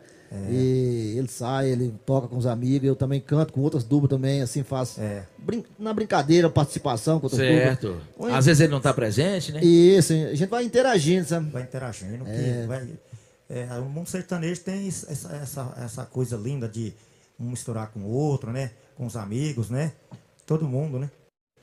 E 0.50 1.14
ele 1.16 1.28
sai, 1.28 1.70
ele 1.70 1.94
toca 2.08 2.28
com 2.28 2.36
os 2.36 2.48
amigos, 2.48 2.88
eu 2.88 2.96
também 2.96 3.22
canto 3.22 3.54
com 3.54 3.62
outras 3.62 3.84
duplas 3.84 4.10
também, 4.10 4.42
assim, 4.42 4.64
faço 4.64 5.00
É. 5.00 5.28
brin- 5.38 5.64
na 5.78 5.94
brincadeira, 5.94 6.50
participação 6.50 7.20
com 7.20 7.28
outras 7.28 7.40
Certo. 7.40 7.90
duplas. 7.90 8.04
Oi. 8.18 8.32
Às 8.34 8.46
vezes 8.48 8.62
ele 8.62 8.72
não 8.72 8.82
tá 8.82 8.92
presente, 8.92 9.52
né? 9.52 9.64
Isso, 9.64 10.12
a 10.12 10.34
gente 10.34 10.50
vai 10.50 10.64
interagindo, 10.64 11.28
sabe? 11.28 11.52
vai 11.52 11.62
interagindo. 11.62 12.26
Que 12.26 12.66
vai, 12.68 12.90
é, 13.48 13.68
o 13.80 13.84
mundo 13.86 14.08
sertanejo 14.10 14.62
tem 14.62 14.88
es- 14.88 15.06
essa, 15.08 15.36
essa, 15.36 15.74
essa 15.78 16.06
coisa 16.06 16.36
linda 16.36 16.68
de 16.68 16.92
um 17.40 17.52
misturar 17.52 17.92
com 17.92 18.00
o 18.00 18.10
outro, 18.10 18.52
né? 18.52 18.72
Com 18.98 19.06
os 19.06 19.16
amigos, 19.16 19.70
né? 19.70 19.92
Todo 20.48 20.68
mundo, 20.68 20.98
né? 20.98 21.12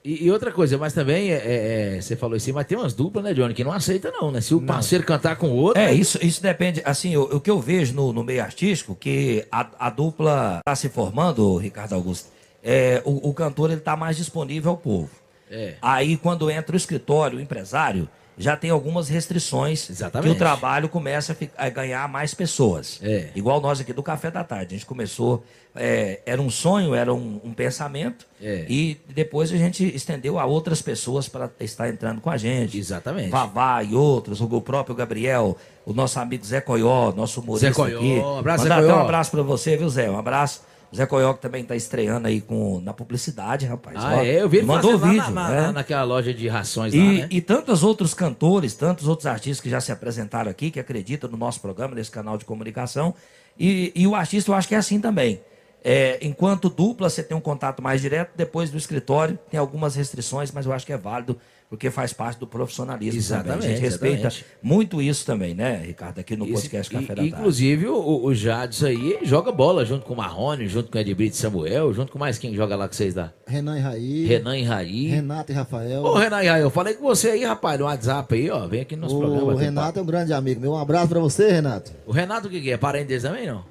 E, 0.02 0.24
e 0.24 0.30
outra 0.30 0.50
coisa, 0.50 0.78
mas 0.78 0.94
também, 0.94 1.30
é, 1.30 1.36
é, 1.36 1.96
é, 1.96 2.00
você 2.00 2.16
falou 2.16 2.36
assim, 2.36 2.52
mas 2.52 2.66
tem 2.66 2.78
umas 2.78 2.94
duplas, 2.94 3.22
né, 3.22 3.34
Johnny, 3.34 3.52
que 3.52 3.62
não 3.62 3.72
aceita 3.72 4.10
não, 4.10 4.30
né? 4.30 4.40
Se 4.40 4.54
o 4.54 4.60
parceiro 4.62 5.04
cantar 5.04 5.36
com 5.36 5.50
o 5.50 5.56
outro... 5.56 5.80
É, 5.80 5.92
isso, 5.92 6.18
isso 6.24 6.42
depende. 6.42 6.80
Assim, 6.86 7.16
o, 7.16 7.22
o 7.22 7.40
que 7.40 7.50
eu 7.50 7.60
vejo 7.60 7.92
no, 7.92 8.12
no 8.12 8.24
meio 8.24 8.42
artístico, 8.42 8.94
que 8.94 9.46
a, 9.52 9.68
a 9.78 9.90
dupla 9.90 10.60
está 10.60 10.74
se 10.74 10.88
formando, 10.88 11.56
Ricardo 11.58 11.94
Augusto, 11.94 12.30
é, 12.62 13.02
o, 13.04 13.28
o 13.28 13.34
cantor 13.34 13.70
ele 13.70 13.80
tá 13.80 13.94
mais 13.94 14.16
disponível 14.16 14.70
ao 14.70 14.76
povo. 14.78 15.10
É. 15.50 15.74
Aí, 15.82 16.16
quando 16.16 16.50
entra 16.50 16.74
o 16.74 16.76
escritório, 16.76 17.38
o 17.38 17.40
empresário, 17.40 18.08
já 18.40 18.56
tem 18.56 18.70
algumas 18.70 19.08
restrições 19.08 19.88
Exatamente. 19.90 20.30
que 20.30 20.34
o 20.36 20.38
trabalho 20.38 20.88
começa 20.88 21.32
a, 21.32 21.34
fi- 21.34 21.50
a 21.56 21.68
ganhar 21.68 22.08
mais 22.08 22.34
pessoas. 22.34 22.98
É. 23.02 23.28
Igual 23.34 23.60
nós 23.60 23.80
aqui 23.80 23.92
do 23.92 24.02
Café 24.02 24.30
da 24.30 24.42
Tarde. 24.42 24.74
A 24.74 24.78
gente 24.78 24.86
começou, 24.86 25.44
é, 25.76 26.20
era 26.26 26.40
um 26.40 26.50
sonho, 26.50 26.94
era 26.94 27.12
um, 27.14 27.40
um 27.44 27.52
pensamento, 27.52 28.26
É. 28.42 28.64
e 28.68 29.00
depois 29.08 29.52
a 29.52 29.56
gente 29.56 29.84
estendeu 29.94 30.38
a 30.38 30.44
outras 30.46 30.80
pessoas 30.82 31.28
para 31.28 31.50
estar 31.60 31.88
entrando 31.88 32.20
com 32.20 32.30
a 32.30 32.36
gente. 32.36 32.78
Exatamente. 32.78 33.30
Vavá 33.30 33.82
e 33.84 33.94
outros, 33.94 34.40
o 34.40 34.60
próprio 34.60 34.94
Gabriel, 34.96 35.56
o 35.84 35.92
nosso 35.92 36.18
amigo 36.18 36.44
Zé 36.44 36.60
Coió, 36.60 37.12
nosso 37.12 37.40
humorista 37.40 37.68
Zé 37.68 37.74
Coió, 37.74 37.98
aqui. 37.98 38.38
abraço, 38.38 38.62
Zé 38.64 38.68
Mandar 38.70 38.78
até 38.82 38.86
Coió. 38.88 38.98
um 38.98 39.04
abraço 39.04 39.30
para 39.30 39.42
você, 39.42 39.76
viu, 39.76 39.88
Zé? 39.88 40.10
Um 40.10 40.18
abraço. 40.18 40.62
Zé 40.94 41.06
que 41.06 41.40
também 41.40 41.62
está 41.62 41.76
estreando 41.76 42.26
aí 42.26 42.40
com, 42.40 42.80
na 42.80 42.92
publicidade, 42.92 43.64
rapaz. 43.64 43.96
Ah, 43.98 44.16
Ó, 44.16 44.20
é? 44.22 44.42
Eu 44.42 44.48
vi 44.48 44.58
ele 44.58 44.66
mandou 44.66 44.98
vídeo, 44.98 45.18
lá 45.18 45.30
na, 45.30 45.48
né? 45.50 45.60
na- 45.62 45.72
naquela 45.72 46.02
loja 46.02 46.34
de 46.34 46.48
rações 46.48 46.92
lá, 46.92 47.00
E, 47.00 47.18
né? 47.20 47.28
e 47.30 47.40
tantos 47.40 47.84
outros 47.84 48.12
cantores, 48.12 48.74
tantos 48.74 49.06
outros 49.06 49.26
artistas 49.26 49.60
que 49.60 49.70
já 49.70 49.80
se 49.80 49.92
apresentaram 49.92 50.50
aqui, 50.50 50.70
que 50.70 50.80
acreditam 50.80 51.30
no 51.30 51.36
nosso 51.36 51.60
programa, 51.60 51.94
nesse 51.94 52.10
canal 52.10 52.36
de 52.36 52.44
comunicação. 52.44 53.14
E, 53.58 53.92
e 53.94 54.06
o 54.06 54.14
artista 54.14 54.50
eu 54.50 54.54
acho 54.54 54.66
que 54.66 54.74
é 54.74 54.78
assim 54.78 55.00
também. 55.00 55.40
É, 55.82 56.18
enquanto 56.20 56.68
dupla, 56.68 57.08
você 57.08 57.22
tem 57.22 57.36
um 57.36 57.40
contato 57.40 57.80
mais 57.82 58.00
direto, 58.00 58.32
depois 58.36 58.70
do 58.70 58.76
escritório 58.76 59.38
tem 59.50 59.58
algumas 59.58 59.94
restrições, 59.94 60.50
mas 60.52 60.66
eu 60.66 60.72
acho 60.72 60.84
que 60.84 60.92
é 60.92 60.98
válido, 60.98 61.38
porque 61.70 61.88
faz 61.88 62.12
parte 62.12 62.40
do 62.40 62.46
profissionalismo 62.48 63.22
também. 63.22 63.38
A 63.38 63.40
Exatamente, 63.44 63.68
gente 63.68 63.80
respeita 63.80 64.26
exatamente. 64.26 64.46
muito 64.60 65.00
isso 65.00 65.24
também, 65.24 65.54
né, 65.54 65.82
Ricardo, 65.86 66.18
aqui 66.18 66.36
no 66.36 66.44
Esse- 66.44 66.54
podcast 66.54 66.90
Café 66.92 67.04
e- 67.04 67.08
da 67.08 67.14
Tarde. 67.14 67.28
Inclusive, 67.30 67.86
o, 67.86 68.24
o 68.24 68.34
Jades 68.34 68.82
aí 68.82 69.20
joga 69.22 69.52
bola 69.52 69.84
junto 69.84 70.04
com 70.04 70.12
o 70.12 70.16
Marrone, 70.16 70.66
junto 70.66 70.90
com 70.90 70.98
o 70.98 71.00
Edbrito 71.00 71.36
Samuel, 71.36 71.94
junto 71.94 72.10
com 72.10 72.18
mais 72.18 72.38
quem 72.38 72.54
joga 72.56 72.74
lá 72.74 72.88
que 72.88 72.96
vocês 72.96 73.14
dá? 73.14 73.32
Renan 73.46 73.78
e 73.78 73.80
Raí, 73.80 74.26
Renan 74.26 74.58
e 74.58 74.64
Raí. 74.64 75.06
Renato 75.06 75.52
e 75.52 75.54
Rafael. 75.54 76.02
Ô, 76.02 76.14
Renan 76.14 76.42
e 76.42 76.48
Raí, 76.48 76.60
eu 76.62 76.70
falei 76.70 76.94
com 76.94 77.04
você 77.04 77.30
aí, 77.30 77.44
rapaz, 77.44 77.78
no 77.78 77.84
WhatsApp 77.86 78.34
aí, 78.34 78.50
ó. 78.50 78.66
Vem 78.66 78.80
aqui 78.80 78.96
no 78.96 79.02
nosso 79.02 79.16
programa. 79.16 79.42
o 79.42 79.46
bater 79.46 79.56
um 79.56 79.60
Renato 79.60 79.98
é 79.98 80.02
um 80.02 80.06
grande 80.06 80.32
amigo 80.32 80.60
meu. 80.60 80.72
Um 80.72 80.76
abraço 80.78 81.08
pra 81.08 81.20
você, 81.20 81.50
Renato. 81.52 81.92
O 82.04 82.10
Renato 82.10 82.48
o 82.48 82.50
que, 82.50 82.60
que 82.60 82.72
é? 82.72 82.76
Parente 82.76 83.06
deles 83.06 83.22
também, 83.22 83.46
não? 83.46 83.64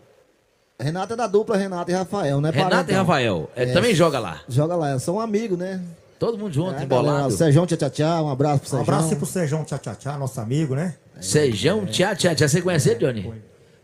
Renato 0.80 1.12
é 1.12 1.16
da 1.18 1.28
dupla 1.28 1.58
Renato 1.58 1.92
e 1.92 1.94
Rafael, 1.94 2.40
né? 2.40 2.50
Renato 2.52 2.70
parente, 2.72 2.92
e. 2.92 2.96
Rafael. 2.96 3.50
Ele 3.58 3.72
É. 3.72 3.74
também 3.74 3.94
joga 3.94 4.18
lá. 4.20 4.40
Joga 4.48 4.78
lá, 4.78 4.98
são 4.98 5.20
amigos, 5.20 5.58
né? 5.58 5.82
Todo 6.20 6.38
mundo 6.38 6.54
junto, 6.54 6.80
É, 6.80 6.84
embolado. 6.84 7.08
galera, 7.18 7.32
Sejão 7.32 7.66
Tchá 7.66 7.78
Tchá 7.78 7.90
Tchá, 7.90 8.22
um 8.22 8.30
abraço 8.30 8.60
pro 8.60 8.68
Um 8.68 8.70
Sejão. 8.72 8.82
abraço 8.82 9.10
aí 9.10 9.16
pro 9.16 9.26
Sejão 9.26 9.64
Tchá 9.64 9.78
Tchá 9.78 9.96
Tchá, 9.96 10.18
nosso 10.18 10.40
amigo, 10.42 10.76
né? 10.76 10.96
Sejão, 11.22 11.86
tchá, 11.86 12.16
tchá, 12.16 12.36
tchá. 12.36 12.48
Você 12.48 12.62
conhece 12.62 12.90
ele, 12.92 13.00
Johnny? 13.00 13.34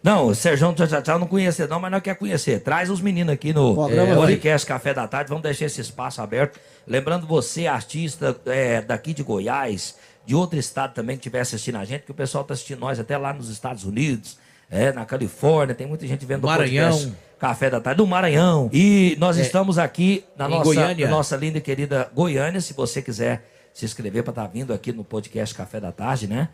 Não, 0.04 0.28
o 0.28 0.36
Sérgio 0.36 0.71
Tchau 0.74 0.88
Tchau 0.88 1.02
Tchau 1.02 1.17
não 1.19 1.28
conhece 1.28 1.65
não, 1.67 1.80
mas 1.80 1.91
não 1.91 2.00
quer 2.00 2.15
conhecer. 2.15 2.60
Traz 2.62 2.89
os 2.89 3.02
meninos 3.02 3.34
aqui 3.34 3.52
no 3.54 3.71
é, 3.89 4.13
podcast 4.15 4.67
Café 4.67 4.93
da 4.93 5.08
Tarde, 5.08 5.30
vamos 5.30 5.43
deixar 5.43 5.65
esse 5.65 5.82
espaço 5.82 6.21
aberto. 6.21 6.60
Lembrando 6.86 7.26
você, 7.26 7.65
artista 7.67 8.36
é, 8.45 8.82
daqui 8.82 9.13
de 9.13 9.24
Goiás, 9.24 9.95
de 10.26 10.36
outro 10.36 10.60
estado 10.60 10.93
também 10.93 11.15
que 11.17 11.21
estiver 11.21 11.39
assistindo 11.39 11.78
a 11.78 11.86
gente, 11.86 12.04
que 12.04 12.12
o 12.12 12.15
pessoal 12.15 12.43
está 12.43 12.54
assistindo 12.54 12.80
nós 12.80 13.00
até 13.00 13.17
lá 13.17 13.34
nos 13.34 13.50
Estados 13.50 13.84
Unidos, 13.84 14.38
é, 14.69 14.91
na 14.91 15.06
Califórnia, 15.06 15.74
tem 15.74 15.88
muita 15.88 16.06
gente 16.06 16.26
vendo 16.26 16.43
o 16.43 16.48
Maranhão. 16.48 16.91
podcast 16.91 17.13
Café 17.45 17.69
da 17.69 17.79
Tarde, 17.79 17.97
do 17.97 18.08
Maranhão. 18.08 18.71
E 18.73 19.15
nós 19.19 19.38
estamos 19.38 19.77
aqui 19.77 20.25
na 20.36 20.49
nossa, 20.49 20.63
Goiânia. 20.63 21.08
nossa 21.08 21.36
linda 21.38 21.60
e 21.60 21.62
querida 21.62 22.10
Goiânia, 22.12 22.60
se 22.60 22.73
você 22.73 23.03
quiser 23.03 23.47
se 23.71 23.86
inscrever 23.86 24.23
para 24.23 24.31
estar 24.31 24.47
vindo 24.47 24.73
aqui 24.73 24.91
no 24.91 25.03
podcast 25.03 25.53
Café 25.53 25.79
da 25.79 25.91
Tarde, 25.91 26.27
né? 26.27 26.49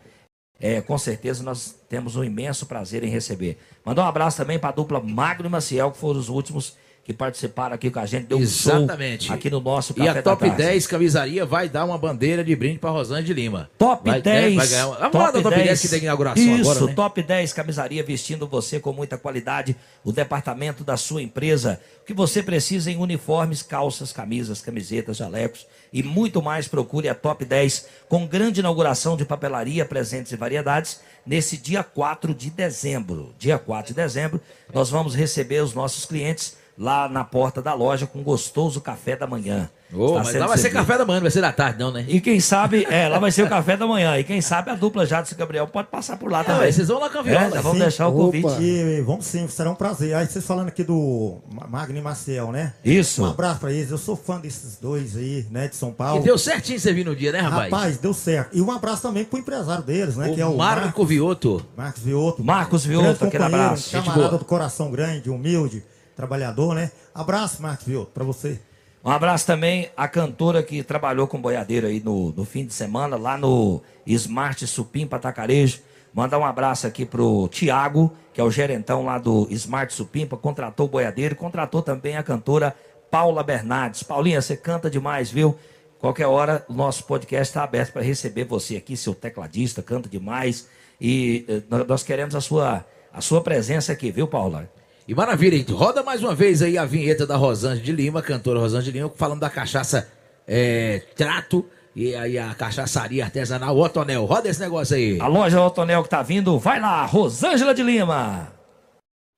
É, 0.60 0.82
com 0.82 0.98
certeza 0.98 1.42
nós 1.42 1.74
temos 1.88 2.14
um 2.14 2.22
imenso 2.22 2.66
prazer 2.66 3.02
em 3.04 3.08
receber. 3.08 3.58
Mandar 3.82 4.04
um 4.04 4.06
abraço 4.06 4.36
também 4.36 4.58
para 4.58 4.68
a 4.68 4.72
dupla 4.72 5.00
Magno 5.00 5.46
e 5.46 5.48
Maciel, 5.48 5.90
que 5.92 5.96
foram 5.96 6.20
os 6.20 6.28
últimos 6.28 6.76
que 7.04 7.12
participaram 7.12 7.74
aqui 7.74 7.90
com 7.90 7.98
a 7.98 8.06
gente, 8.06 8.26
deu 8.26 8.38
um 8.38 8.42
Exatamente. 8.42 9.24
show 9.24 9.34
aqui 9.34 9.50
no 9.50 9.60
nosso 9.60 9.92
E 9.92 9.96
Café 9.96 10.10
a 10.10 10.12
da 10.14 10.22
Top 10.22 10.46
Tarde. 10.46 10.56
10 10.56 10.86
camisaria 10.86 11.44
vai 11.44 11.68
dar 11.68 11.84
uma 11.84 11.98
bandeira 11.98 12.44
de 12.44 12.54
brinde 12.54 12.78
pra 12.78 12.90
Rosângela 12.90 13.24
de 13.24 13.34
Lima. 13.34 13.68
Top 13.76 14.08
vai, 14.08 14.22
10. 14.22 14.50
né, 14.50 14.56
vai 14.56 14.68
ganhar 14.68 14.86
uma... 14.86 14.96
Vamos 14.98 15.12
falar 15.12 15.30
da 15.32 15.42
Top 15.42 15.56
10 15.56 15.80
que 15.80 15.88
tem 15.88 16.02
inauguração 16.04 16.44
Isso, 16.44 16.70
agora, 16.70 16.86
né? 16.86 16.94
Top 16.94 17.22
10 17.22 17.52
camisaria 17.52 18.04
vestindo 18.04 18.46
você 18.46 18.78
com 18.78 18.92
muita 18.92 19.18
qualidade. 19.18 19.76
O 20.04 20.12
departamento 20.12 20.84
da 20.84 20.96
sua 20.96 21.20
empresa. 21.20 21.80
O 22.02 22.04
que 22.04 22.14
você 22.14 22.40
precisa 22.40 22.88
em 22.88 22.96
uniformes, 22.96 23.62
calças, 23.62 24.12
camisas, 24.12 24.60
camisetas, 24.60 25.16
jalecos 25.16 25.66
e 25.92 26.04
muito 26.04 26.40
mais. 26.40 26.68
Procure 26.68 27.08
a 27.08 27.16
Top 27.16 27.44
10 27.44 27.86
com 28.08 28.24
grande 28.28 28.60
inauguração 28.60 29.16
de 29.16 29.24
papelaria, 29.24 29.84
presentes 29.84 30.30
e 30.30 30.36
variedades 30.36 31.00
nesse 31.26 31.56
dia 31.56 31.82
4 31.82 32.32
de 32.32 32.48
dezembro. 32.48 33.34
Dia 33.38 33.58
4 33.58 33.88
de 33.88 33.94
dezembro, 33.94 34.40
nós 34.72 34.88
vamos 34.88 35.16
receber 35.16 35.62
os 35.62 35.74
nossos 35.74 36.06
clientes 36.06 36.61
lá 36.78 37.08
na 37.08 37.24
porta 37.24 37.60
da 37.62 37.74
loja 37.74 38.06
com 38.06 38.18
um 38.20 38.22
gostoso 38.22 38.80
café 38.80 39.16
da 39.16 39.26
manhã. 39.26 39.68
Está 39.94 40.18
mas 40.24 40.34
lá 40.36 40.46
vai 40.46 40.56
ser 40.56 40.70
café 40.70 40.96
da 40.96 41.04
manhã, 41.04 41.16
não 41.18 41.24
vai 41.24 41.30
ser 41.30 41.42
da 41.42 41.52
tarde, 41.52 41.78
não, 41.78 41.92
né? 41.92 42.02
E 42.08 42.18
quem 42.18 42.40
sabe, 42.40 42.86
é, 42.88 43.06
lá 43.10 43.18
vai 43.18 43.30
ser 43.30 43.42
o 43.42 43.48
café 43.48 43.76
da 43.76 43.86
manhã. 43.86 44.16
E 44.18 44.24
quem 44.24 44.40
sabe 44.40 44.70
a 44.70 44.74
dupla 44.74 45.04
Jadson 45.04 45.34
e 45.34 45.38
Gabriel 45.38 45.66
pode 45.66 45.88
passar 45.88 46.16
por 46.16 46.32
lá 46.32 46.42
também. 46.42 46.66
Ah, 46.66 46.72
vocês 46.72 46.88
vão 46.88 46.98
lá 46.98 47.10
com 47.10 47.18
a 47.18 47.22
viola. 47.22 47.58
É, 47.58 47.60
vamos 47.60 47.72
Sim. 47.72 47.78
deixar 47.80 48.08
o 48.08 48.14
Opa. 48.16 48.24
convite. 48.40 48.62
E 48.62 49.02
vamos 49.02 49.26
sim, 49.26 49.46
será 49.48 49.70
um 49.70 49.74
prazer. 49.74 50.14
Aí 50.14 50.26
vocês 50.26 50.46
falando 50.46 50.68
aqui 50.68 50.82
do 50.82 51.36
Ma- 51.52 51.66
Magno 51.66 51.98
e 51.98 52.00
Marcel, 52.00 52.50
né? 52.50 52.72
Isso. 52.82 53.22
Um 53.22 53.26
abraço 53.26 53.60
pra 53.60 53.70
eles. 53.70 53.90
Eu 53.90 53.98
sou 53.98 54.16
fã 54.16 54.40
desses 54.40 54.78
dois 54.78 55.14
aí, 55.14 55.46
né, 55.50 55.68
de 55.68 55.76
São 55.76 55.90
E 55.90 55.92
Paulo. 55.92 56.22
deu 56.22 56.38
certinho 56.38 56.80
você 56.80 56.90
vir 56.90 57.04
no 57.04 57.14
dia, 57.14 57.30
né, 57.30 57.40
rapaz? 57.40 57.70
Rapaz, 57.70 57.98
deu 57.98 58.14
certo. 58.14 58.56
E 58.56 58.62
um 58.62 58.70
abraço 58.72 59.02
também 59.02 59.26
pro 59.26 59.38
empresário 59.38 59.84
deles, 59.84 60.16
né? 60.16 60.30
o 60.30 60.34
que 60.34 60.40
é 60.40 60.46
o 60.46 60.56
Marco 60.56 60.84
Marcos, 60.86 61.08
Vioto. 61.08 61.66
Marcos 61.76 62.02
Vioto. 62.02 62.42
Marcos 62.42 62.84
Vioto, 62.86 63.26
aquele 63.26 63.44
abraço. 63.44 63.90
Camarada 63.90 64.38
do 64.38 64.44
coração 64.46 64.90
grande, 64.90 65.28
humilde, 65.28 65.84
trabalhador, 66.16 66.74
né? 66.74 66.90
Abraço, 67.14 67.62
Marcos 67.62 67.86
Vioto, 67.86 68.10
pra 68.12 68.24
você. 68.24 68.60
Um 69.04 69.10
abraço 69.10 69.46
também 69.46 69.90
à 69.96 70.06
cantora 70.06 70.62
que 70.62 70.82
trabalhou 70.82 71.26
com 71.26 71.40
boiadeiro 71.40 71.88
aí 71.88 72.00
no, 72.00 72.30
no 72.32 72.44
fim 72.44 72.64
de 72.64 72.72
semana, 72.72 73.16
lá 73.16 73.36
no 73.36 73.82
Smart 74.06 74.64
Supim 74.66 75.06
Patacarejo. 75.06 75.80
Mandar 76.14 76.38
um 76.38 76.44
abraço 76.44 76.86
aqui 76.86 77.04
pro 77.04 77.48
Tiago, 77.48 78.12
que 78.32 78.40
é 78.40 78.44
o 78.44 78.50
gerentão 78.50 79.04
lá 79.04 79.18
do 79.18 79.48
Smart 79.50 79.92
Supimpa, 79.92 80.36
contratou 80.36 80.86
o 80.86 80.88
boiadeiro, 80.88 81.34
contratou 81.34 81.82
também 81.82 82.16
a 82.16 82.22
cantora 82.22 82.76
Paula 83.10 83.42
Bernardes. 83.42 84.02
Paulinha, 84.02 84.40
você 84.40 84.56
canta 84.56 84.90
demais, 84.90 85.30
viu? 85.30 85.58
Qualquer 85.98 86.26
hora, 86.26 86.64
o 86.68 86.72
nosso 86.72 87.04
podcast 87.04 87.50
está 87.50 87.62
aberto 87.62 87.92
para 87.92 88.02
receber 88.02 88.44
você 88.44 88.76
aqui, 88.76 88.96
seu 88.96 89.14
tecladista, 89.14 89.82
canta 89.82 90.08
demais. 90.08 90.68
E 91.00 91.44
eh, 91.48 91.62
nós 91.86 92.02
queremos 92.02 92.34
a 92.34 92.40
sua, 92.40 92.84
a 93.12 93.20
sua 93.20 93.40
presença 93.40 93.92
aqui, 93.92 94.10
viu, 94.10 94.28
Paula? 94.28 94.70
E 95.06 95.14
maravilha, 95.14 95.56
hein? 95.56 95.66
roda 95.68 96.02
mais 96.02 96.22
uma 96.22 96.34
vez 96.34 96.62
aí 96.62 96.78
a 96.78 96.84
vinheta 96.84 97.26
da 97.26 97.36
Rosângela 97.36 97.84
de 97.84 97.90
Lima, 97.90 98.22
cantora 98.22 98.60
Rosângela 98.60 98.92
de 98.92 98.98
Lima, 98.98 99.12
falando 99.16 99.40
da 99.40 99.50
cachaça 99.50 100.08
é, 100.46 101.02
Trato 101.16 101.66
e 101.94 102.14
aí 102.14 102.38
a 102.38 102.54
cachaçaria 102.54 103.24
artesanal 103.24 103.76
Otonel. 103.76 104.24
Roda 104.24 104.48
esse 104.48 104.60
negócio 104.60 104.96
aí. 104.96 105.20
A 105.20 105.26
loja 105.26 105.60
Otonel 105.60 106.04
que 106.04 106.08
tá 106.08 106.22
vindo, 106.22 106.56
vai 106.58 106.80
lá, 106.80 107.04
Rosângela 107.04 107.74
de 107.74 107.82
Lima. 107.82 108.52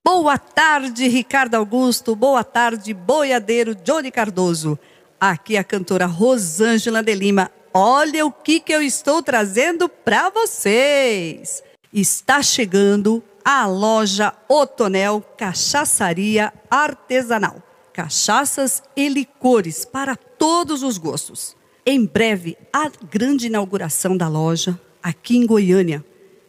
Boa 0.07 0.37
tarde, 0.37 1.09
Ricardo 1.09 1.55
Augusto. 1.55 2.15
Boa 2.15 2.45
tarde, 2.45 2.93
boiadeiro 2.93 3.75
Johnny 3.75 4.11
Cardoso. 4.11 4.79
Aqui 5.19 5.57
a 5.57 5.65
cantora 5.65 6.05
Rosângela 6.05 7.03
de 7.03 7.15
Lima. 7.15 7.51
Olha 7.73 8.27
o 8.27 8.31
que, 8.31 8.61
que 8.61 8.73
eu 8.73 8.83
estou 8.83 9.23
trazendo 9.23 9.89
para 9.89 10.29
vocês. 10.29 11.63
Está 11.91 12.43
chegando 12.43 13.23
a 13.45 13.67
loja 13.67 14.33
Otonel 14.49 15.21
Cachaçaria 15.37 16.53
Artesanal. 16.71 17.63
Cachaças 17.93 18.83
e 18.97 19.09
licores 19.09 19.85
para 19.85 20.17
todos 20.17 20.83
os 20.83 20.97
gostos. 20.97 21.55
Em 21.87 22.07
breve, 22.07 22.57
a 22.73 22.91
grande 23.11 23.47
inauguração 23.47 24.17
da 24.17 24.27
loja 24.27 24.81
aqui 25.03 25.37
em 25.37 25.47
Goiânia. 25.47 26.03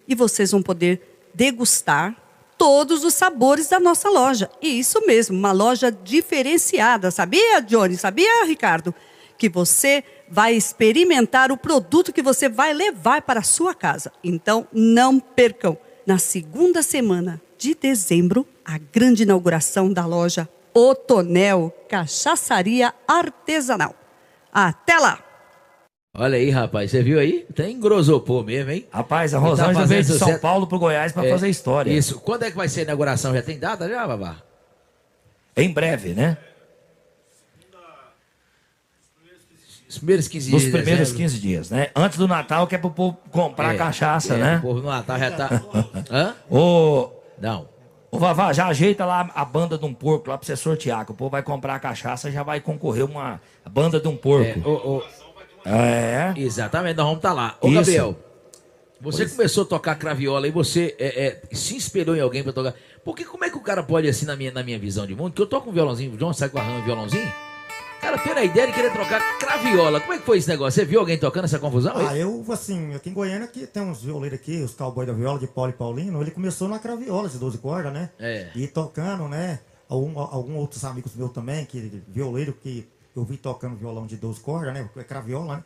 E 0.07 0.15
vocês 0.15 0.51
vão 0.51 0.61
poder 0.61 1.29
degustar 1.33 2.15
todos 2.57 3.03
os 3.03 3.13
sabores 3.13 3.67
da 3.67 3.79
nossa 3.79 4.09
loja. 4.09 4.49
E 4.61 4.79
isso 4.79 5.05
mesmo, 5.05 5.37
uma 5.37 5.51
loja 5.51 5.91
diferenciada. 5.91 7.11
Sabia, 7.11 7.59
Johnny? 7.59 7.97
Sabia, 7.97 8.45
Ricardo? 8.45 8.95
Que 9.37 9.49
você 9.49 10.03
vai 10.29 10.55
experimentar 10.55 11.51
o 11.51 11.57
produto 11.57 12.13
que 12.13 12.21
você 12.21 12.47
vai 12.47 12.73
levar 12.73 13.21
para 13.21 13.41
a 13.41 13.43
sua 13.43 13.75
casa. 13.75 14.11
Então, 14.23 14.65
não 14.71 15.19
percam. 15.19 15.77
Na 16.05 16.17
segunda 16.19 16.83
semana 16.83 17.41
de 17.57 17.73
dezembro, 17.73 18.47
a 18.63 18.77
grande 18.77 19.23
inauguração 19.23 19.91
da 19.91 20.05
loja 20.05 20.47
Otonel 20.73 21.73
Cachaçaria 21.89 22.93
Artesanal. 23.07 23.95
Até 24.53 24.97
lá! 24.99 25.19
Olha 26.17 26.37
aí, 26.37 26.49
rapaz, 26.49 26.91
você 26.91 27.01
viu 27.03 27.19
aí? 27.19 27.45
Tem 27.53 27.77
grosopô 27.79 28.41
mesmo, 28.41 28.71
hein? 28.71 28.87
Rapaz, 28.89 29.33
a 29.33 29.37
Ele 29.37 29.43
tá 29.45 29.49
Rosângela 29.49 29.85
veio 29.85 30.03
de 30.03 30.13
São. 30.17 30.39
Paulo 30.39 30.65
pro 30.67 30.79
Goiás 30.79 31.11
para 31.11 31.25
É, 31.27 31.31
fazer 31.31 31.49
história. 31.49 31.91
Isso. 31.91 32.19
Quando 32.21 32.43
é 32.43 32.51
que 32.51 32.55
vai 32.55 32.69
ser 32.69 32.81
a 32.81 32.83
inauguração? 32.83 33.33
Já 33.33 33.41
tem 33.41 33.59
data 33.59 33.89
já, 33.89 34.07
Babá? 34.07 34.37
Em 35.57 35.69
breve, 35.73 36.13
né? 36.13 36.37
Os 39.95 39.99
primeiros 39.99 40.27
15 40.27 40.51
Nos 40.51 40.61
dias. 40.61 40.71
de 40.73 40.77
primeiros 40.77 40.99
dezembro. 41.11 41.17
15 41.23 41.39
dias, 41.39 41.69
né? 41.69 41.87
Antes 41.95 42.17
do 42.17 42.27
Natal, 42.27 42.67
que 42.67 42.75
é 42.75 42.77
pro 42.77 42.89
povo 42.91 43.17
comprar 43.31 43.73
É, 43.73 43.77
cachaça, 43.77 44.33
é, 44.35 44.37
né? 44.37 44.57
O 44.57 44.61
povo 44.61 44.81
no 44.81 44.89
Natal 44.89 45.17
já 45.19 45.31
tá. 45.31 45.61
Hã? 46.11 46.33
Ô, 46.49 47.09
Não. 47.41 47.67
ô, 48.11 48.17
Vavá, 48.19 48.51
já 48.53 48.67
ajeita 48.67 49.05
lá 49.05 49.29
a 49.33 49.43
banda 49.45 49.77
de 49.77 49.85
um 49.85 49.93
porco 49.93 50.29
lá 50.29 50.37
pra 50.37 50.45
você 50.45 50.55
sortear, 50.55 51.05
que 51.05 51.11
o 51.11 51.15
povo 51.15 51.31
vai 51.31 51.41
comprar 51.43 51.75
a 51.75 51.79
cachaça 51.79 52.31
já 52.31 52.43
vai 52.43 52.59
concorrer 52.59 53.05
uma 53.05 53.39
banda 53.69 53.99
de 53.99 54.07
um 54.07 54.13
É, 54.13 54.17
porco. 54.17 54.69
o- 54.69 54.97
o- 54.97 55.03
É. 55.69 56.33
exatamente, 56.37 56.95
nós 56.97 57.05
vamos 57.05 57.19
estar 57.19 57.33
lá. 57.33 57.57
Ô, 57.61 57.67
Isso. 57.67 57.75
Gabriel, 57.75 58.15
você 59.01 59.27
começou 59.27 59.63
a 59.63 59.67
tocar 59.67 59.95
craviola 59.95 60.47
e 60.47 60.51
você 60.51 60.95
é, 60.99 61.25
é, 61.27 61.41
se 61.55 61.75
inspirou 61.75 62.15
em 62.15 62.21
alguém 62.21 62.43
pra 62.43 62.53
tocar. 62.53 62.73
Porque 63.03 63.23
como 63.25 63.43
é 63.45 63.49
que 63.49 63.57
o 63.57 63.61
cara 63.61 63.83
pode, 63.83 64.07
assim, 64.07 64.25
na 64.25 64.35
minha, 64.35 64.51
na 64.51 64.63
minha 64.63 64.79
visão 64.79 65.05
de 65.05 65.13
mundo, 65.15 65.31
que 65.33 65.41
eu 65.41 65.45
toco 65.45 65.69
um 65.69 65.73
violãozinho, 65.73 66.13
o 66.13 66.17
João 66.19 66.33
sai 66.33 66.49
com 66.49 66.57
a 66.57 66.63
rama 66.63 66.79
e 66.79 66.83
violãozinho? 66.83 67.31
Cara, 68.05 68.19
ter 68.19 68.37
a 68.37 68.43
ideia 68.43 68.67
de 68.67 68.73
querer 68.73 68.93
trocar 68.93 69.19
craviola. 69.39 69.99
Como 69.99 70.13
é 70.13 70.19
que 70.19 70.25
foi 70.25 70.37
esse 70.37 70.47
negócio? 70.47 70.79
Você 70.79 70.85
viu 70.85 70.99
alguém 70.99 71.17
tocando 71.17 71.45
essa 71.45 71.57
confusão? 71.57 71.91
Ah, 71.97 72.15
eu, 72.15 72.45
assim, 72.49 72.93
aqui 72.93 73.09
em 73.09 73.13
Goiânia 73.13 73.45
aqui 73.45 73.65
tem 73.65 73.81
uns 73.81 74.03
violeiros 74.03 74.37
aqui, 74.37 74.61
os 74.61 74.75
cowboys 74.75 75.07
da 75.07 75.13
viola 75.13 75.39
de 75.39 75.47
Paulo 75.47 75.71
e 75.71 75.73
Paulino. 75.73 76.21
Ele 76.21 76.29
começou 76.29 76.67
na 76.67 76.77
craviola 76.77 77.27
de 77.27 77.39
12 77.39 77.57
cordas, 77.57 77.91
né? 77.91 78.11
É. 78.19 78.51
E 78.53 78.67
tocando, 78.67 79.27
né? 79.27 79.59
Algum, 79.89 80.19
algum 80.19 80.55
outros 80.57 80.85
amigos 80.85 81.15
meus 81.15 81.31
também, 81.31 81.65
que 81.65 82.03
violeiro 82.07 82.53
que 82.53 82.87
eu 83.15 83.23
vi 83.23 83.37
tocando 83.37 83.75
violão 83.75 84.05
de 84.05 84.17
12 84.17 84.39
cordas, 84.39 84.71
né? 84.71 84.87
É 84.95 85.03
craviola, 85.03 85.57
né? 85.57 85.63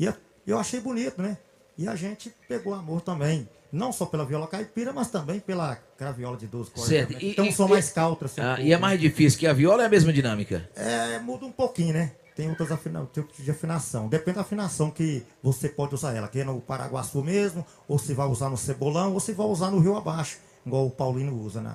E 0.00 0.10
eu 0.46 0.58
achei 0.58 0.80
bonito, 0.80 1.20
né? 1.20 1.36
E 1.82 1.88
a 1.88 1.96
gente 1.96 2.32
pegou 2.48 2.72
amor 2.74 3.00
também. 3.00 3.48
Não 3.72 3.90
só 3.90 4.06
pela 4.06 4.24
viola 4.24 4.46
caipira, 4.46 4.92
mas 4.92 5.08
também 5.10 5.40
pela 5.40 5.74
craviola 5.98 6.36
de 6.36 6.46
12 6.46 6.70
cordas. 6.70 6.88
Certo. 6.88 7.12
E- 7.20 7.30
Então 7.32 7.44
e- 7.46 7.52
são 7.52 7.66
mais 7.66 7.90
cautas. 7.90 8.30
assim, 8.30 8.40
um 8.40 8.44
Ah, 8.44 8.48
pouco, 8.54 8.62
e 8.68 8.72
é 8.72 8.76
né? 8.76 8.80
mais 8.80 9.00
difícil 9.00 9.38
que 9.40 9.46
a 9.48 9.52
viola 9.52 9.82
é 9.82 9.86
a 9.86 9.88
mesma 9.88 10.12
dinâmica. 10.12 10.70
É, 10.76 11.18
muda 11.18 11.44
um 11.44 11.50
pouquinho, 11.50 11.94
né? 11.94 12.12
Tem 12.36 12.48
outros 12.48 12.70
afina... 12.70 13.04
tipos 13.12 13.36
de 13.44 13.50
afinação. 13.50 14.08
Depende 14.08 14.36
da 14.36 14.42
afinação 14.42 14.90
que 14.90 15.24
você 15.42 15.68
pode 15.68 15.94
usar 15.94 16.14
ela. 16.14 16.28
Que 16.28 16.40
é 16.40 16.44
no 16.44 16.60
Paraguaçu 16.60 17.22
mesmo, 17.24 17.66
ou 17.88 17.98
se 17.98 18.14
vai 18.14 18.26
usar 18.28 18.48
no 18.48 18.56
Cebolão, 18.56 19.12
ou 19.14 19.18
se 19.20 19.32
vai 19.32 19.46
usar 19.46 19.70
no 19.70 19.80
Rio 19.80 19.96
Abaixo, 19.96 20.38
igual 20.64 20.86
o 20.86 20.90
Paulino 20.90 21.34
usa 21.42 21.60
dele. 21.60 21.74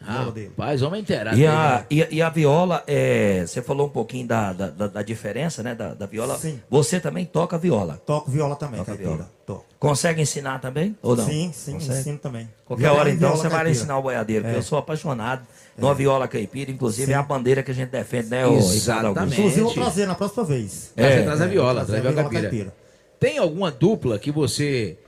Rapaz, 0.00 0.82
homem 0.82 1.00
inteirado. 1.00 1.36
E 1.38 1.46
a, 1.46 1.84
e, 1.90 2.02
a- 2.02 2.08
e 2.10 2.22
a 2.22 2.28
viola, 2.28 2.84
é, 2.86 3.44
você 3.46 3.60
falou 3.62 3.86
um 3.86 3.90
pouquinho 3.90 4.26
da, 4.26 4.52
da, 4.52 4.68
da- 4.70 4.86
da 4.88 5.02
diferença, 5.02 5.62
né? 5.62 5.74
Da, 5.74 5.94
da 5.94 6.06
viola. 6.06 6.36
Sim. 6.38 6.60
Você 6.70 7.00
também 7.00 7.24
toca 7.24 7.58
viola. 7.58 8.00
Toco 8.06 8.30
viola 8.30 8.54
também, 8.56 8.78
Toca 8.78 8.92
caipira. 8.92 9.10
viola. 9.10 9.30
Toco. 9.46 9.64
Consegue 9.80 10.20
ensinar 10.22 10.60
também? 10.60 10.96
Ou 11.02 11.16
não? 11.16 11.24
Sim, 11.26 11.50
sim, 11.52 11.72
Consegue? 11.74 11.98
ensino 12.00 12.18
também. 12.18 12.48
Qualquer 12.64 12.84
Viola 12.84 13.00
hora, 13.00 13.10
então, 13.10 13.30
você 13.30 13.42
vai 13.42 13.50
caipira. 13.50 13.70
ensinar 13.70 13.98
o 13.98 14.02
boiadeiro, 14.02 14.42
porque 14.44 14.56
É. 14.56 14.58
eu 14.58 14.62
sou 14.62 14.78
apaixonado 14.78 15.46
numa 15.76 15.94
viola 15.94 16.28
caipira, 16.28 16.70
inclusive 16.70 17.12
é 17.12 17.14
a 17.14 17.22
bandeira 17.22 17.62
que 17.62 17.70
a 17.70 17.74
gente 17.74 17.90
defende, 17.90 18.28
né, 18.30 18.42
Exatamente. 18.48 19.38
Inclusive, 19.38 19.60
eu 19.60 19.64
vou 19.66 19.74
trazer 19.74 20.06
na 20.06 20.14
próxima 20.14 20.44
vez. 20.44 20.92
Mas 20.96 21.06
você 21.06 21.12
É, 21.12 21.22
traz 21.22 21.40
a 21.40 21.44
É, 21.44 21.48
viola, 21.48 21.84
traz 21.84 22.06
a 22.06 22.10
viola 22.10 22.30
caipira. 22.30 22.74
Tem 23.18 23.38
alguma 23.38 23.70
dupla 23.70 24.18
que 24.18 24.30
você. 24.30 24.98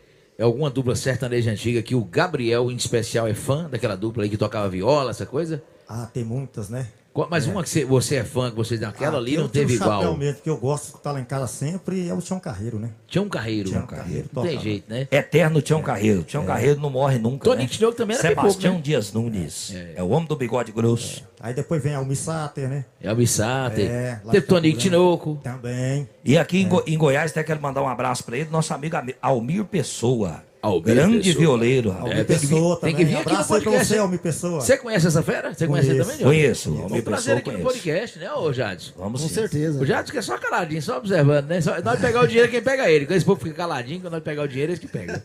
É 0.40 0.44
alguma 0.44 0.70
dupla 0.70 0.94
sertaneja 0.94 1.50
antiga 1.50 1.82
que 1.82 1.96
o 1.96 2.04
Gabriel, 2.04 2.70
em 2.70 2.76
especial, 2.76 3.26
é 3.26 3.34
fã 3.34 3.68
daquela 3.68 3.96
dupla 3.96 4.22
aí 4.22 4.30
que 4.30 4.36
tocava 4.36 4.68
viola, 4.68 5.10
essa 5.10 5.26
coisa? 5.26 5.60
Ah, 5.88 6.06
tem 6.06 6.22
muitas, 6.22 6.68
né? 6.70 6.86
Mas 7.30 7.46
uma 7.46 7.64
que 7.64 7.84
você, 7.84 8.16
é 8.16 8.24
fã, 8.24 8.50
que 8.50 8.56
você 8.56 8.76
daquela 8.76 9.16
Ah, 9.16 9.20
ali 9.20 9.34
eu 9.34 9.42
não 9.42 9.48
teve 9.48 9.74
igual. 9.74 10.16
mesmo, 10.16 10.40
que 10.42 10.50
eu 10.50 10.56
gosto 10.56 10.82
de 10.84 10.88
escutar 10.90 11.12
lá 11.12 11.20
em 11.20 11.24
casa 11.24 11.46
sempre, 11.46 12.08
é 12.08 12.14
o 12.14 12.20
Chão 12.20 12.38
Carreiro, 12.38 12.78
né? 12.78 12.90
Um 13.16 13.28
carreiro. 13.28 13.70
Tião 13.70 13.86
Carreiro, 13.86 14.28
Não 14.32 14.42
tem 14.42 14.60
jeito, 14.60 14.84
né? 14.88 15.08
Eterno 15.10 15.60
Tião 15.62 15.82
Carreiro. 15.82 16.22
Tião 16.22 16.44
Carreiro 16.44 16.80
não 16.80 16.90
morre 16.90 17.18
nunca. 17.18 17.44
Tony 17.44 17.62
né? 17.62 17.68
Tinoco 17.68 17.96
também 17.96 18.16
era 18.16 18.28
Sebastião 18.28 18.74
pipoco, 18.74 18.76
né? 18.76 18.82
Dias 18.82 19.12
Nunes. 19.12 19.74
É. 19.96 20.02
o 20.02 20.08
homem 20.10 20.28
do 20.28 20.36
bigode 20.36 20.70
grosso. 20.70 21.24
Aí 21.40 21.54
depois 21.54 21.82
vem 21.82 21.94
Almir 21.94 22.16
Sater, 22.16 22.68
né? 22.68 22.84
É 23.00 23.10
o 23.10 23.16
Bissate. 23.16 23.82
É, 23.82 24.20
teve 24.30 24.46
Tonico. 24.46 24.78
Tinoco. 24.78 25.40
Também. 25.42 26.08
E 26.24 26.36
aqui 26.36 26.58
em, 26.60 26.68
Go- 26.68 26.82
em 26.86 26.98
Goiás, 26.98 27.30
até 27.30 27.42
quero 27.42 27.60
mandar 27.60 27.82
um 27.82 27.88
abraço 27.88 28.22
pra 28.24 28.36
ele, 28.36 28.50
nosso 28.50 28.74
amigo 28.74 28.96
Ami- 28.96 29.14
Almir 29.22 29.64
Pessoa. 29.64 30.42
Almir 30.60 30.82
Grande 30.82 31.18
Pessoa. 31.18 31.34
violeiro. 31.40 31.92
Almir 31.92 32.18
É, 32.18 32.24
tem 32.24 32.38
que 32.38 32.46
vir- 32.46 32.54
Pessoa 32.54 32.76
tem 32.76 32.80
também. 32.92 32.96
que 32.96 33.04
vir 33.04 33.16
aqui 33.16 33.24
no 33.26 33.30
Abraço 33.32 33.48
pra 33.48 33.56
podcast. 33.60 33.86
você, 33.86 33.98
Almir 33.98 34.18
Pessoa. 34.20 34.60
Você 34.60 34.76
conhece 34.76 35.06
essa 35.06 35.22
fera? 35.22 35.54
Você 35.54 35.66
conhece 35.66 35.88
ele 35.88 35.98
Conheço. 35.98 36.10
também? 36.18 36.26
Conheço, 36.26 36.68
Vamos 36.70 36.84
Almir 36.84 37.04
Pessoa 37.04 37.36
aqui 37.38 37.50
no 37.50 37.58
conheço. 37.58 37.72
podcast, 37.74 38.18
né, 38.18 38.32
ô 38.32 38.52
Jadson? 38.52 38.92
Vamos 38.96 39.22
Com 39.22 39.28
sim. 39.28 39.34
certeza. 39.34 39.80
O 39.80 39.86
Jadson 39.86 40.12
que 40.12 40.18
é 40.18 40.22
só 40.22 40.36
caladinho, 40.38 40.82
só 40.82 40.98
observando, 40.98 41.46
né? 41.46 41.60
Só, 41.60 41.80
nós 41.80 42.00
pegar 42.00 42.20
o 42.22 42.26
dinheiro, 42.26 42.50
quem 42.50 42.60
pega 42.62 42.90
ele. 42.90 43.06
Quando 43.06 43.16
esse 43.16 43.24
povo 43.26 43.40
fica 43.40 43.54
caladinho, 43.54 44.00
quando 44.00 44.12
nós 44.14 44.22
pegar 44.22 44.42
o 44.42 44.48
dinheiro, 44.48 44.72
eles 44.72 44.80
que 44.80 44.88
pegam. 44.88 45.20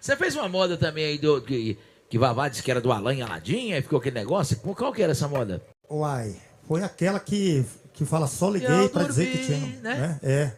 Você 0.00 0.16
fez 0.16 0.34
uma 0.34 0.48
moda 0.48 0.76
também 0.76 1.04
aí 1.04 1.18
do, 1.18 1.40
que, 1.42 1.78
que 2.08 2.18
Vavá 2.18 2.48
disse 2.48 2.62
que 2.62 2.70
era 2.70 2.80
do 2.80 2.90
Alain 2.92 3.20
Aladim, 3.22 3.72
aí 3.72 3.82
ficou 3.82 3.98
aquele 3.98 4.14
negócio. 4.18 4.56
Qual- 4.58 4.92
que 4.92 5.02
era 5.02 5.12
essa 5.12 5.28
moda? 5.28 5.62
Uai, 5.90 6.34
foi 6.66 6.82
aquela 6.82 7.20
que, 7.20 7.64
que 7.92 8.04
fala 8.04 8.26
só 8.26 8.48
liguei 8.50 8.88
pra 8.88 9.02
dizer 9.04 9.26
que 9.30 9.38
tinha. 9.38 9.58
né? 9.58 9.78
Né? 9.82 10.18
É. 10.22 10.50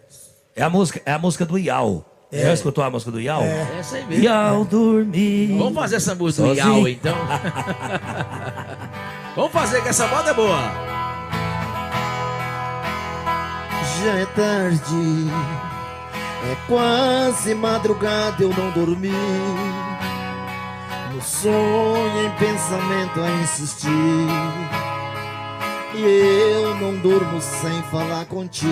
É 0.56 0.62
a 0.62 0.70
música, 0.70 1.00
é 1.04 1.12
a 1.12 1.18
música 1.18 1.44
do 1.44 1.58
Iau. 1.58 2.04
É. 2.32 2.42
Já 2.42 2.54
escutou 2.54 2.82
a 2.82 2.90
música 2.90 3.10
do 3.10 3.20
Iau? 3.20 3.42
É 3.42 3.78
essa 3.78 3.96
aí 3.96 4.06
mesmo. 4.06 4.24
Iau 4.24 4.64
dormir. 4.64 5.56
Vamos 5.56 5.74
fazer 5.74 5.96
essa 5.96 6.14
música 6.14 6.48
do. 6.48 6.54
Iau, 6.54 6.88
então. 6.88 7.16
Vamos 9.36 9.52
fazer 9.52 9.82
que 9.82 9.88
essa 9.88 10.06
moda 10.08 10.30
é 10.30 10.34
boa. 10.34 10.58
Já 14.02 14.12
é 14.14 14.26
tarde, 14.26 15.26
é 16.50 16.56
quase 16.68 17.54
madrugada, 17.54 18.42
eu 18.42 18.50
não 18.50 18.70
dormi. 18.70 19.10
No 21.14 21.22
sonho, 21.22 22.26
em 22.26 22.30
pensamento 22.38 23.20
a 23.20 23.30
insistir. 23.42 23.88
E 25.94 26.62
eu 26.62 26.74
não 26.76 26.94
durmo 26.98 27.40
sem 27.40 27.82
falar 27.84 28.26
contigo. 28.26 28.66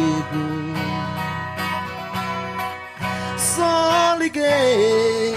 Liguei, 4.25 5.35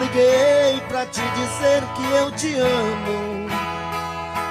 liguei 0.00 0.80
pra 0.88 1.06
te 1.06 1.20
dizer 1.20 1.80
que 1.94 2.02
eu 2.16 2.32
te 2.32 2.58
amo. 2.58 3.48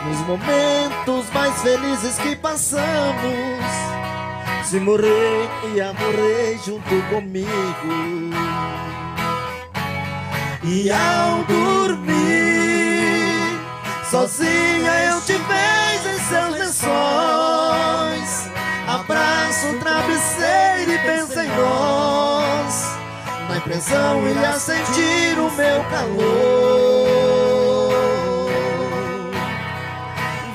Nos 0.06 0.20
momentos 0.26 1.30
mais 1.34 1.62
felizes 1.62 2.18
que 2.20 2.38
passamos. 2.38 3.66
Se 4.64 4.80
morrer, 4.80 5.50
ia 5.76 5.92
morrer 5.92 6.58
junto 6.66 7.02
comigo. 7.10 7.50
E 10.64 10.90
ao 10.90 11.44
dormir, 11.44 12.16
sozinha 14.10 15.04
eu 15.12 15.22
te 15.24 15.34
vejo 15.34 16.16
em 16.16 16.20
seus 16.30 16.50
lençóis. 16.54 16.88
Abraço 18.88 19.68
o 19.68 19.80
travesseiro 19.80 20.94
e 20.94 21.00
penso 21.00 21.38
em 21.42 21.48
nós. 21.58 22.37
Impressão 23.68 24.26
ia 24.26 24.54
sentir 24.54 25.38
o 25.38 25.52
meu 25.52 25.84
calor. 25.90 26.24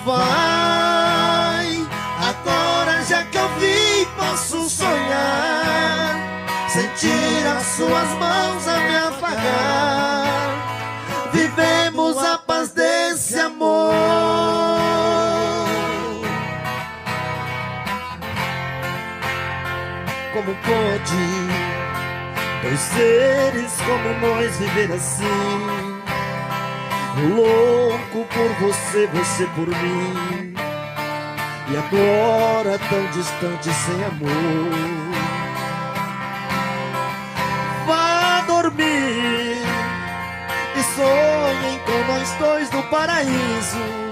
Vai, 0.03 1.87
agora 2.27 3.05
já 3.05 3.23
que 3.25 3.37
eu 3.37 3.49
vi, 3.59 4.09
posso 4.17 4.67
sonhar. 4.67 6.17
Sentir 6.71 7.47
as 7.55 7.67
suas 7.77 8.09
mãos 8.19 8.67
a 8.67 8.79
me 8.79 8.97
afagar. 8.97 10.49
Vivemos 11.35 12.17
a 12.17 12.39
paz 12.39 12.71
desse 12.71 13.39
amor. 13.39 13.93
Como 20.33 20.55
pode 20.65 21.62
dois 22.73 22.81
seres 22.81 23.73
como 23.85 24.27
nós 24.27 24.57
viver 24.57 24.93
assim? 24.93 25.25
Louco 27.35 28.27
por 28.33 28.49
você, 28.61 29.07
você 29.09 29.47
por 29.55 29.69
mim. 29.69 30.55
E 31.69 31.77
agora 31.77 32.79
tão 32.89 33.07
distante 33.11 33.71
sem 33.75 34.05
amor. 34.05 34.73
Vá 37.87 38.41
dormir 38.47 39.59
e 40.75 40.83
sonhem 40.95 41.79
com 41.85 42.13
nós 42.13 42.31
dois 42.39 42.71
no 42.71 42.83
paraíso. 42.85 44.03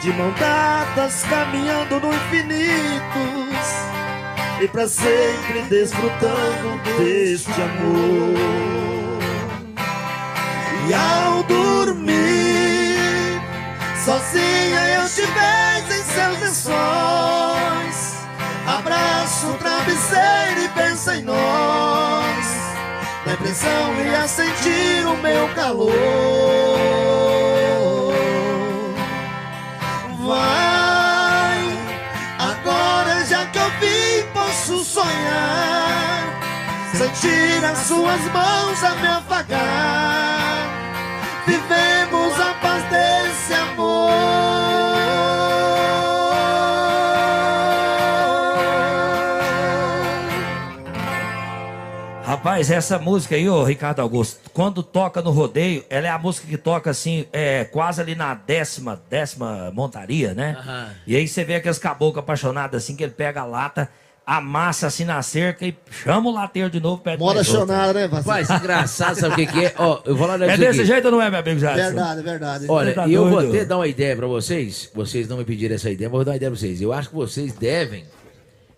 De 0.00 0.12
mão 0.12 0.32
dadas 0.38 1.22
caminhando 1.22 2.00
no 2.00 2.12
infinito. 2.12 3.93
E 4.60 4.68
pra 4.68 4.86
sempre 4.88 5.62
desfrutando 5.68 6.80
deste 6.98 7.50
amor. 7.60 8.34
E 10.88 10.94
ao 10.94 11.42
dormir, 11.44 13.40
sozinha 14.04 14.80
eu 14.96 15.08
te 15.08 15.22
vejo 15.22 16.00
em 16.00 16.04
seus 16.04 16.40
lençóis. 16.40 18.14
Abraço 18.66 19.48
o 19.48 19.54
travesseiro 19.54 20.64
e 20.64 20.68
penso 20.68 21.10
em 21.10 21.22
nós. 21.22 22.46
Na 23.26 23.32
impressão 23.34 23.94
ia 24.04 24.28
sentir 24.28 25.06
o 25.06 25.16
meu 25.18 25.48
calor. 25.54 25.92
Vai, 30.26 30.73
Sentir 37.24 37.64
as 37.64 37.78
suas 37.78 38.20
mãos 38.32 38.84
a 38.84 38.94
me 38.96 39.06
afagar. 39.06 40.68
Vivemos 41.46 42.38
a 42.38 42.52
paz 42.60 42.84
desse 42.90 43.54
amor. 43.54 44.10
Rapaz, 52.24 52.70
essa 52.70 52.98
música 52.98 53.36
aí, 53.36 53.48
ô 53.48 53.64
Ricardo 53.64 54.00
Augusto, 54.00 54.50
quando 54.52 54.82
toca 54.82 55.22
no 55.22 55.30
rodeio, 55.30 55.82
ela 55.88 56.06
é 56.06 56.10
a 56.10 56.18
música 56.18 56.46
que 56.46 56.58
toca 56.58 56.90
assim, 56.90 57.26
é, 57.32 57.64
quase 57.64 58.02
ali 58.02 58.14
na 58.14 58.34
décima, 58.34 59.00
décima 59.08 59.70
montaria, 59.72 60.34
né? 60.34 60.58
Aham. 60.58 60.90
E 61.06 61.16
aí 61.16 61.26
você 61.26 61.42
vê 61.42 61.54
aqueles 61.54 61.78
caboclos 61.78 62.22
apaixonados 62.22 62.76
assim, 62.76 62.94
que 62.94 63.02
ele 63.02 63.12
pega 63.12 63.40
a 63.40 63.46
lata, 63.46 63.88
amassa 64.26 64.86
assim 64.86 65.04
na 65.04 65.20
cerca 65.22 65.66
e 65.66 65.76
chama 65.90 66.30
o 66.30 66.32
lateiro 66.32 66.70
de 66.70 66.80
novo, 66.80 67.02
pede 67.02 67.18
Moda 67.18 67.44
chonada, 67.44 67.92
né, 67.92 68.08
parceiro? 68.08 68.40
Rapaz, 68.46 68.50
engraçado, 68.62 69.16
sabe 69.16 69.34
o 69.34 69.36
que, 69.36 69.46
que 69.46 69.64
é? 69.66 69.74
Ó, 69.78 70.00
eu 70.06 70.16
vou 70.16 70.26
lá 70.26 70.34
É 70.36 70.56
desse 70.56 70.84
jeito 70.84 71.04
ou 71.06 71.12
não 71.12 71.22
é, 71.22 71.28
meu 71.30 71.40
amigo 71.40 71.60
Jadson? 71.60 71.76
Verdade, 71.82 72.22
verdade. 72.22 72.64
Olha, 72.68 72.94
Tá 72.94 73.06
e 73.06 73.12
eu 73.14 73.28
vou 73.28 73.38
até 73.38 73.64
dar 73.64 73.76
uma 73.76 73.86
ideia 73.86 74.16
pra 74.16 74.26
vocês. 74.26 74.90
Vocês 74.94 75.28
não 75.28 75.36
me 75.36 75.44
pediram 75.44 75.74
essa 75.74 75.90
ideia, 75.90 76.08
mas 76.08 76.14
eu 76.14 76.18
vou 76.18 76.24
dar 76.24 76.30
uma 76.32 76.36
ideia 76.36 76.50
pra 76.50 76.58
vocês. 76.58 76.80
Eu 76.80 76.92
acho 76.92 77.08
que 77.10 77.14
vocês 77.14 77.52
devem 77.52 78.04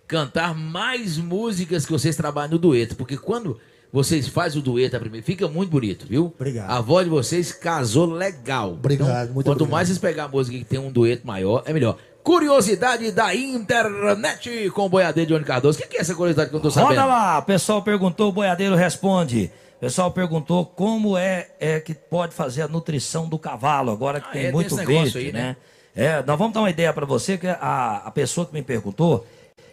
cantar 0.08 0.54
mais 0.54 1.16
músicas 1.18 1.84
que 1.86 1.92
vocês 1.92 2.16
trabalham 2.16 2.52
no 2.52 2.58
dueto, 2.58 2.96
porque 2.96 3.16
quando 3.16 3.58
vocês 3.92 4.28
fazem 4.28 4.58
o 4.60 4.62
dueto 4.62 4.96
a 4.96 5.00
primeira, 5.00 5.24
fica 5.24 5.48
muito 5.48 5.70
bonito, 5.70 6.06
viu? 6.08 6.32
Obrigado. 6.34 6.70
A 6.70 6.80
voz 6.80 7.04
de 7.04 7.10
vocês 7.10 7.52
casou 7.52 8.06
legal. 8.06 8.72
Obrigado, 8.72 9.06
Então, 9.24 9.34
muito 9.34 9.46
Quanto 9.46 9.48
obrigado. 9.62 9.70
mais 9.72 9.88
vocês 9.88 9.98
pegar 9.98 10.24
a 10.24 10.28
música 10.28 10.56
que 10.58 10.64
tem 10.64 10.78
um 10.78 10.90
dueto 10.90 11.26
maior, 11.26 11.62
é 11.66 11.72
melhor. 11.72 11.96
Curiosidade 12.26 13.12
da 13.12 13.32
internet 13.36 14.68
com 14.70 14.86
o 14.86 14.88
boiadeiro 14.88 15.30
Johnny 15.30 15.44
Cardoso. 15.44 15.78
O 15.78 15.82
que 15.82 15.86
que 15.86 15.96
é 15.96 16.00
essa 16.00 16.12
curiosidade 16.12 16.50
que 16.50 16.56
eu 16.56 16.60
tô 16.60 16.72
sabendo? 16.72 16.88
Roda 16.88 17.04
lá, 17.04 17.38
o 17.38 17.42
pessoal 17.42 17.80
perguntou, 17.82 18.30
o 18.30 18.32
boiadeiro 18.32 18.74
responde. 18.74 19.48
O 19.76 19.78
pessoal 19.78 20.10
perguntou 20.10 20.66
como 20.66 21.16
é, 21.16 21.50
é 21.60 21.78
que 21.78 21.94
pode 21.94 22.34
fazer 22.34 22.62
a 22.62 22.68
nutrição 22.68 23.28
do 23.28 23.38
cavalo, 23.38 23.92
agora 23.92 24.20
que 24.20 24.26
Ah, 24.28 24.32
tem 24.32 24.40
é, 24.40 24.44
tem 24.46 24.52
muito 24.52 24.74
verde, 24.74 25.18
aí, 25.18 25.30
né? 25.30 25.40
né? 25.40 25.56
É, 25.94 26.22
nós 26.24 26.36
vamos 26.36 26.52
dar 26.52 26.62
uma 26.62 26.70
ideia 26.70 26.92
pra 26.92 27.06
você, 27.06 27.38
que 27.38 27.46
a, 27.46 28.02
a 28.04 28.10
pessoa 28.10 28.44
que 28.44 28.52
me 28.52 28.62
perguntou, 28.62 29.24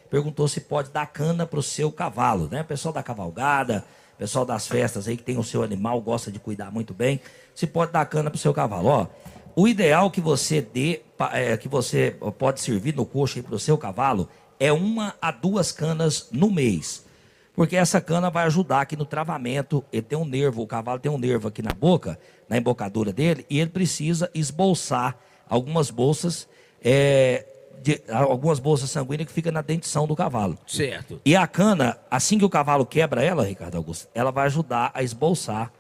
perguntou 0.08 0.48
se 0.48 0.62
pode 0.62 0.92
dar 0.92 1.08
cana 1.08 1.48
pro 1.48 1.64
seu 1.64 1.92
cavalo, 1.92 2.48
né? 2.52 2.62
O 2.62 2.66
pessoal 2.66 2.94
da 2.94 3.02
cavalgada, 3.02 3.84
o 4.14 4.18
pessoal 4.20 4.46
das 4.46 4.68
festas 4.68 5.08
aí 5.08 5.18
que 5.18 5.24
tem 5.24 5.40
o 5.40 5.44
seu 5.44 5.64
animal, 5.64 6.00
gosta 6.02 6.32
de 6.32 6.38
cuidar 6.38 6.72
muito 6.72 6.94
bem, 6.94 7.20
se 7.56 7.66
pode 7.66 7.92
dar 7.92 8.06
cana 8.06 8.30
pro 8.30 8.38
seu 8.38 8.54
cavalo. 8.54 8.90
Ó, 8.90 9.08
o 9.56 9.68
ideal 9.68 10.10
que 10.10 10.22
você 10.22 10.62
dê, 10.62 11.02
é, 11.32 11.56
que 11.58 11.68
você 11.68 12.16
pode 12.38 12.60
servir 12.62 12.96
no 12.96 13.06
coxo 13.06 13.38
aí 13.40 13.44
pro 13.44 13.60
seu 13.60 13.78
cavalo, 13.78 14.28
é 14.60 14.72
uma 14.72 15.16
a 15.22 15.32
duas 15.32 15.72
canas 15.72 16.28
no 16.32 16.50
mês. 16.52 17.06
Porque 17.56 17.76
essa 17.76 18.02
cana 18.02 18.32
vai 18.32 18.46
ajudar 18.46 18.82
aqui 18.82 18.96
no 18.96 19.06
travamento. 19.06 19.84
Ele 19.92 20.02
tem 20.02 20.18
um 20.18 20.26
nervo, 20.26 20.64
o 20.64 20.68
cavalo 20.68 21.00
tem 21.00 21.12
um 21.12 21.20
nervo 21.20 21.48
aqui 21.48 21.62
na 21.62 21.72
boca, 21.74 22.18
na 22.50 22.58
embocadura 22.58 23.14
dele, 23.14 23.46
e 23.50 23.60
ele 23.60 23.70
precisa 23.70 24.30
esbolsar 24.34 25.16
algumas 25.48 25.92
bolsas, 25.92 26.48
é, 26.84 27.46
de- 27.82 28.02
algumas 28.10 28.58
bolsas 28.60 28.90
sanguíneas 28.90 29.28
que 29.28 29.34
ficam 29.34 29.52
na 29.52 29.62
dentição 29.62 30.08
do 30.08 30.16
cavalo. 30.16 30.58
Certo. 30.66 31.22
E 31.24 31.36
a 31.36 31.46
cana, 31.46 31.98
assim 32.10 32.40
que 32.40 32.46
o 32.46 32.50
cavalo 32.50 32.86
quebra 32.88 33.24
ela, 33.24 33.44
Ricardo 33.46 33.76
Augusto, 33.76 34.08
ela 34.16 34.32
vai 34.32 34.48
ajudar 34.48 34.90
a 34.94 35.04
esbolsar 35.04 35.72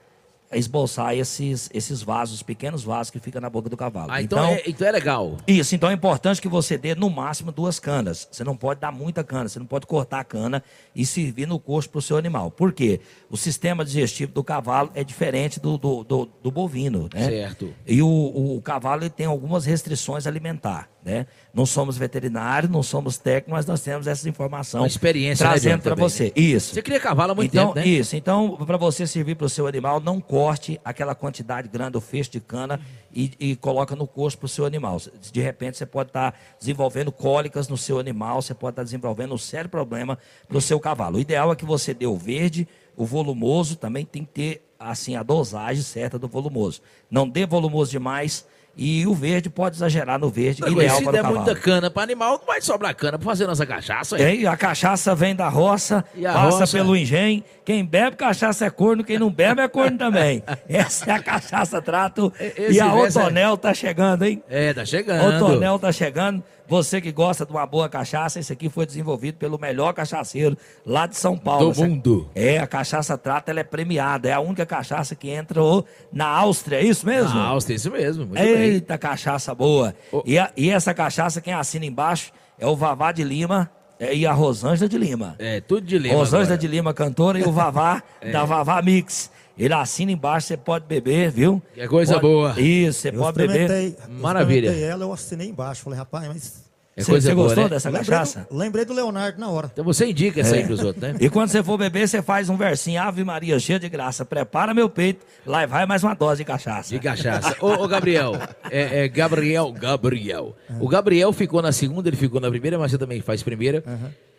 esboçar 0.55 1.15
esses, 1.15 1.69
esses 1.73 2.01
vasos, 2.01 2.43
pequenos 2.43 2.83
vasos 2.83 3.09
que 3.09 3.19
ficam 3.19 3.41
na 3.41 3.49
boca 3.49 3.69
do 3.69 3.77
cavalo. 3.77 4.11
Ah, 4.11 4.21
então, 4.21 4.43
é, 4.45 4.63
então 4.65 4.87
é 4.87 4.91
legal. 4.91 5.37
Isso, 5.47 5.75
então 5.75 5.89
é 5.89 5.93
importante 5.93 6.41
que 6.41 6.47
você 6.47 6.77
dê 6.77 6.95
no 6.95 7.09
máximo 7.09 7.51
duas 7.51 7.79
canas. 7.79 8.27
Você 8.31 8.43
não 8.43 8.55
pode 8.55 8.79
dar 8.79 8.91
muita 8.91 9.23
cana, 9.23 9.47
você 9.49 9.59
não 9.59 9.65
pode 9.65 9.85
cortar 9.85 10.19
a 10.19 10.23
cana 10.23 10.63
e 10.95 11.05
servir 11.05 11.47
no 11.47 11.59
coxo 11.59 11.89
para 11.89 11.99
o 11.99 12.01
seu 12.01 12.17
animal. 12.17 12.51
Por 12.51 12.71
quê? 12.73 12.99
O 13.29 13.37
sistema 13.37 13.83
digestivo 13.83 14.31
do 14.31 14.43
cavalo 14.43 14.91
é 14.93 15.03
diferente 15.03 15.59
do, 15.59 15.77
do, 15.77 16.03
do, 16.03 16.29
do 16.41 16.51
bovino, 16.51 17.09
né? 17.13 17.29
Certo. 17.29 17.73
E 17.85 18.01
o, 18.01 18.07
o, 18.07 18.57
o 18.57 18.61
cavalo 18.61 19.03
ele 19.03 19.09
tem 19.09 19.25
algumas 19.25 19.65
restrições 19.65 20.27
alimentar, 20.27 20.89
né? 21.03 21.25
Não 21.53 21.65
somos 21.65 21.97
veterinários, 21.97 22.71
não 22.71 22.81
somos 22.81 23.17
técnicos, 23.17 23.51
mas 23.53 23.65
nós 23.65 23.81
temos 23.81 24.07
essa 24.07 24.27
informação. 24.27 24.81
Uma 24.81 24.87
experiência, 24.87 25.43
né, 25.43 25.51
Trazendo 25.51 25.81
Johnny, 25.81 25.81
para 25.81 25.95
você. 25.95 26.23
né? 26.25 26.31
Isso. 26.35 26.73
Você 26.73 26.81
cria 26.81 26.99
cavalo 26.99 27.33
há 27.33 27.35
muito 27.35 27.53
então, 27.53 27.73
tempo, 27.73 27.85
né? 27.85 27.85
Isso. 27.85 28.15
Então, 28.15 28.57
para 28.65 28.77
você 28.77 29.05
servir 29.05 29.35
para 29.35 29.45
o 29.45 29.49
seu 29.49 29.67
animal, 29.67 29.99
não 29.99 30.21
corte 30.21 30.79
aquela 30.83 31.13
quantidade 31.13 31.67
grande, 31.67 31.97
o 31.97 32.01
fecho 32.01 32.31
de 32.31 32.39
cana 32.39 32.79
e, 33.13 33.31
e 33.39 33.55
coloca 33.55 33.95
no 33.95 34.07
coxo 34.07 34.37
para 34.37 34.45
o 34.45 34.49
seu 34.49 34.65
animal. 34.65 34.99
De 35.31 35.41
repente, 35.41 35.77
você 35.77 35.85
pode 35.85 36.09
estar 36.09 36.37
desenvolvendo 36.59 37.11
cólicas 37.11 37.67
no 37.67 37.77
seu 37.77 37.99
animal, 37.99 38.41
você 38.41 38.53
pode 38.53 38.73
estar 38.73 38.83
desenvolvendo 38.83 39.33
um 39.33 39.37
sério 39.37 39.69
problema 39.69 40.17
para 40.47 40.57
o 40.57 40.61
seu 40.61 40.79
cavalo. 40.79 41.17
O 41.17 41.19
ideal 41.19 41.51
é 41.51 41.55
que 41.55 41.65
você 41.65 41.93
dê 41.93 42.05
o 42.07 42.17
verde, 42.17 42.67
o 42.95 43.05
volumoso, 43.05 43.75
também 43.75 44.05
tem 44.05 44.23
que 44.23 44.31
ter 44.31 44.69
assim 44.79 45.15
a 45.15 45.23
dosagem 45.23 45.81
certa 45.81 46.19
do 46.19 46.27
volumoso. 46.27 46.81
Não 47.09 47.27
dê 47.27 47.45
volumoso 47.45 47.91
demais. 47.91 48.45
E 48.75 49.05
o 49.05 49.13
verde 49.13 49.51
pode 49.51 49.75
exagerar 49.75 50.17
no 50.19 50.29
verde, 50.29 50.61
Não, 50.61 50.69
ideal 50.69 50.97
se 50.97 51.03
para 51.03 51.09
o 51.09 51.13
der 51.13 51.21
cavalo. 51.21 51.41
muita 51.43 51.55
cana 51.59 51.91
para 51.91 52.01
animal, 52.01 52.39
não 52.39 52.45
vai 52.47 52.59
sobrar 52.59 52.95
cana 52.95 53.19
para 53.19 53.25
fazer 53.25 53.45
nossa 53.45 53.65
cachaça. 53.67 54.15
aí. 54.15 54.37
Tem, 54.37 54.47
a 54.47 54.57
cachaça 54.57 55.13
vem 55.13 55.35
da 55.35 55.47
roça, 55.47 56.03
E 56.15 56.25
a 56.25 56.33
passa 56.33 56.59
roça? 56.61 56.77
pelo 56.77 56.97
engenho. 56.97 57.43
Quem 57.63 57.85
bebe 57.85 58.15
cachaça 58.17 58.65
é 58.65 58.69
corno, 58.71 59.03
quem 59.03 59.19
não 59.19 59.29
bebe 59.31 59.61
é 59.61 59.67
corno 59.67 59.95
também. 59.97 60.43
Essa 60.67 61.11
é 61.11 61.13
a 61.13 61.19
cachaça 61.21 61.81
trato. 61.83 62.33
E- 62.39 62.45
esse 62.63 62.77
E 62.77 62.81
a 62.81 62.87
é- 62.87 62.93
Otonel 62.93 63.57
tá 63.57 63.73
chegando, 63.75 64.23
hein? 64.25 64.41
É, 64.49 64.73
tá 64.73 64.83
chegando. 64.83 65.35
Otonel 65.43 65.77
tá 65.77 65.91
chegando. 65.91 66.43
Você 66.67 67.01
que 67.01 67.11
gosta 67.11 67.45
de 67.45 67.51
uma 67.51 67.65
boa 67.65 67.89
cachaça, 67.89 68.39
esse 68.39 68.51
aqui 68.53 68.69
foi 68.69 68.85
desenvolvido 68.85 69.35
pelo 69.37 69.59
melhor 69.59 69.93
cachaceiro 69.93 70.57
lá 70.85 71.05
de 71.05 71.15
São 71.17 71.37
Paulo. 71.37 71.71
Do 71.73 71.81
mundo. 71.81 72.29
É, 72.33 72.57
a 72.57 72.65
cachaça 72.65 73.17
trata, 73.17 73.51
ela 73.51 73.59
é 73.59 73.63
premiada. 73.63 74.29
É 74.29 74.33
a 74.33 74.39
única 74.39 74.65
cachaça 74.65 75.13
que 75.13 75.29
entrou 75.29 75.85
na 76.11 76.25
Áustria, 76.25 76.77
é 76.77 76.83
isso 76.83 77.05
mesmo? 77.05 77.35
Na 77.37 77.45
Áustria, 77.47 77.75
isso 77.75 77.91
mesmo. 77.91 78.25
Muito 78.25 78.39
bem. 78.41 78.45
Eita, 78.47 78.97
cachaça 78.97 79.53
boa. 79.53 79.93
E, 80.25 80.39
a- 80.39 80.51
e 80.55 80.69
essa 80.69 80.93
cachaça, 80.93 81.41
quem 81.41 81.53
assina 81.53 81.85
embaixo 81.85 82.31
é 82.57 82.65
o 82.65 82.75
Vavá 82.75 83.11
de 83.11 83.23
Lima 83.23 83.69
é, 83.99 84.15
e 84.15 84.25
a 84.25 84.31
Rosângela 84.31 84.87
de 84.89 84.97
Lima. 84.97 85.35
É, 85.39 85.59
tudo 85.61 85.85
de 85.85 85.97
lima 85.99 86.15
Rosângela 86.15 86.43
agora. 86.43 86.55
É. 86.55 86.57
de 86.57 86.67
Lima, 86.67 86.93
cantora, 86.93 87.39
e 87.39 87.43
o 87.43 87.51
Vavá 87.51 88.01
da 88.31 88.45
Vavá 88.45 88.81
Mix. 88.81 89.29
Ele 89.57 89.73
assina 89.73 90.11
embaixo, 90.11 90.47
você 90.47 90.57
pode 90.57 90.85
beber, 90.85 91.29
viu? 91.31 91.61
Que 91.73 91.81
é 91.81 91.87
coisa 91.87 92.13
Pode- 92.19 92.25
boa. 92.25 92.59
Isso, 92.59 93.01
você 93.01 93.09
Eu 93.09 93.13
pode 93.19 93.37
beber. 93.37 93.69
eu 94.09 94.13
Maravilha. 94.19 94.65
experimentei 94.67 94.89
ela, 94.89 95.03
eu 95.03 95.13
assinei 95.13 95.47
embaixo. 95.49 95.83
Falei, 95.83 95.99
rapaz, 95.99 96.27
mas. 96.27 96.63
É 96.95 97.01
Você 97.01 97.09
coisa 97.11 97.27
você 97.29 97.33
boa, 97.35 97.47
gostou 97.47 97.63
né? 97.63 97.69
dessa 97.71 97.89
lembrei, 97.89 98.05
cachaça? 98.07 98.47
do, 98.51 98.55
lembrei 98.55 98.85
do 98.85 98.93
Leonardo 98.93 99.39
na 99.39 99.49
hora. 99.49 99.67
Então 99.73 99.83
você 99.83 100.05
indica 100.05 100.41
essa 100.41 100.55
É. 100.55 100.59
aí 100.59 100.65
pros 100.67 100.83
outros, 100.83 101.01
né? 101.01 101.15
E 101.19 101.27
quando 101.27 101.49
você 101.49 101.63
for 101.63 101.75
beber, 101.75 102.07
você 102.07 102.21
faz 102.21 102.49
um 102.49 102.55
versinho, 102.55 103.01
Ave 103.01 103.23
Maria, 103.23 103.57
cheia 103.59 103.79
de 103.79 103.89
graça. 103.89 104.23
Prepara 104.23 104.75
meu 104.75 104.87
peito, 104.87 105.25
lá 105.43 105.65
vai 105.65 105.87
mais 105.87 106.03
uma 106.03 106.13
dose 106.13 106.43
de 106.43 106.45
cachaça. 106.45 106.89
De 106.91 106.99
cachaça. 106.99 107.55
ô, 107.61 107.83
ô, 107.83 107.87
Gabriel, 107.87 108.33
é, 108.69 109.05
é 109.05 109.07
Gabriel, 109.07 109.71
Gabriel. 109.71 110.55
O 110.79 110.87
Gabriel 110.87 111.33
ficou 111.33 111.63
na 111.63 111.71
segunda, 111.71 112.09
ele 112.09 112.15
ficou 112.17 112.39
na 112.39 112.49
primeira, 112.49 112.77
mas 112.77 112.91
você 112.91 112.97
também 112.99 113.21
faz 113.21 113.41
primeira. 113.41 113.83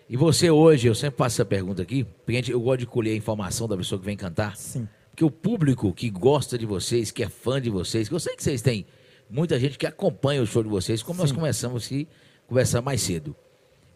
E 0.08 0.16
você 0.16 0.48
hoje, 0.48 0.86
eu 0.86 0.94
sempre 0.94 1.16
faço 1.18 1.34
essa 1.36 1.44
pergunta 1.44 1.82
aqui, 1.82 2.06
porque 2.24 2.52
eu 2.52 2.60
gosto 2.60 2.78
de 2.80 2.86
colher 2.86 3.14
a 3.14 3.16
informação 3.16 3.66
da 3.66 3.76
pessoa 3.76 3.98
que 3.98 4.04
vem 4.04 4.16
cantar. 4.16 4.56
Sim. 4.56 4.86
Porque 5.14 5.24
o 5.24 5.30
público 5.30 5.92
que 5.94 6.10
gosta 6.10 6.58
de 6.58 6.66
vocês, 6.66 7.12
que 7.12 7.22
é 7.22 7.28
fã 7.28 7.62
de 7.62 7.70
vocês, 7.70 8.08
que 8.08 8.14
eu 8.16 8.18
sei 8.18 8.34
que 8.34 8.42
vocês 8.42 8.60
têm 8.60 8.84
muita 9.30 9.60
gente 9.60 9.78
que 9.78 9.86
acompanha 9.86 10.42
o 10.42 10.46
show 10.46 10.60
de 10.60 10.68
vocês, 10.68 11.04
como 11.04 11.20
nós 11.20 11.30
começamos 11.30 11.88
a 11.88 12.06
conversar 12.48 12.82
mais 12.82 13.00
cedo. 13.00 13.36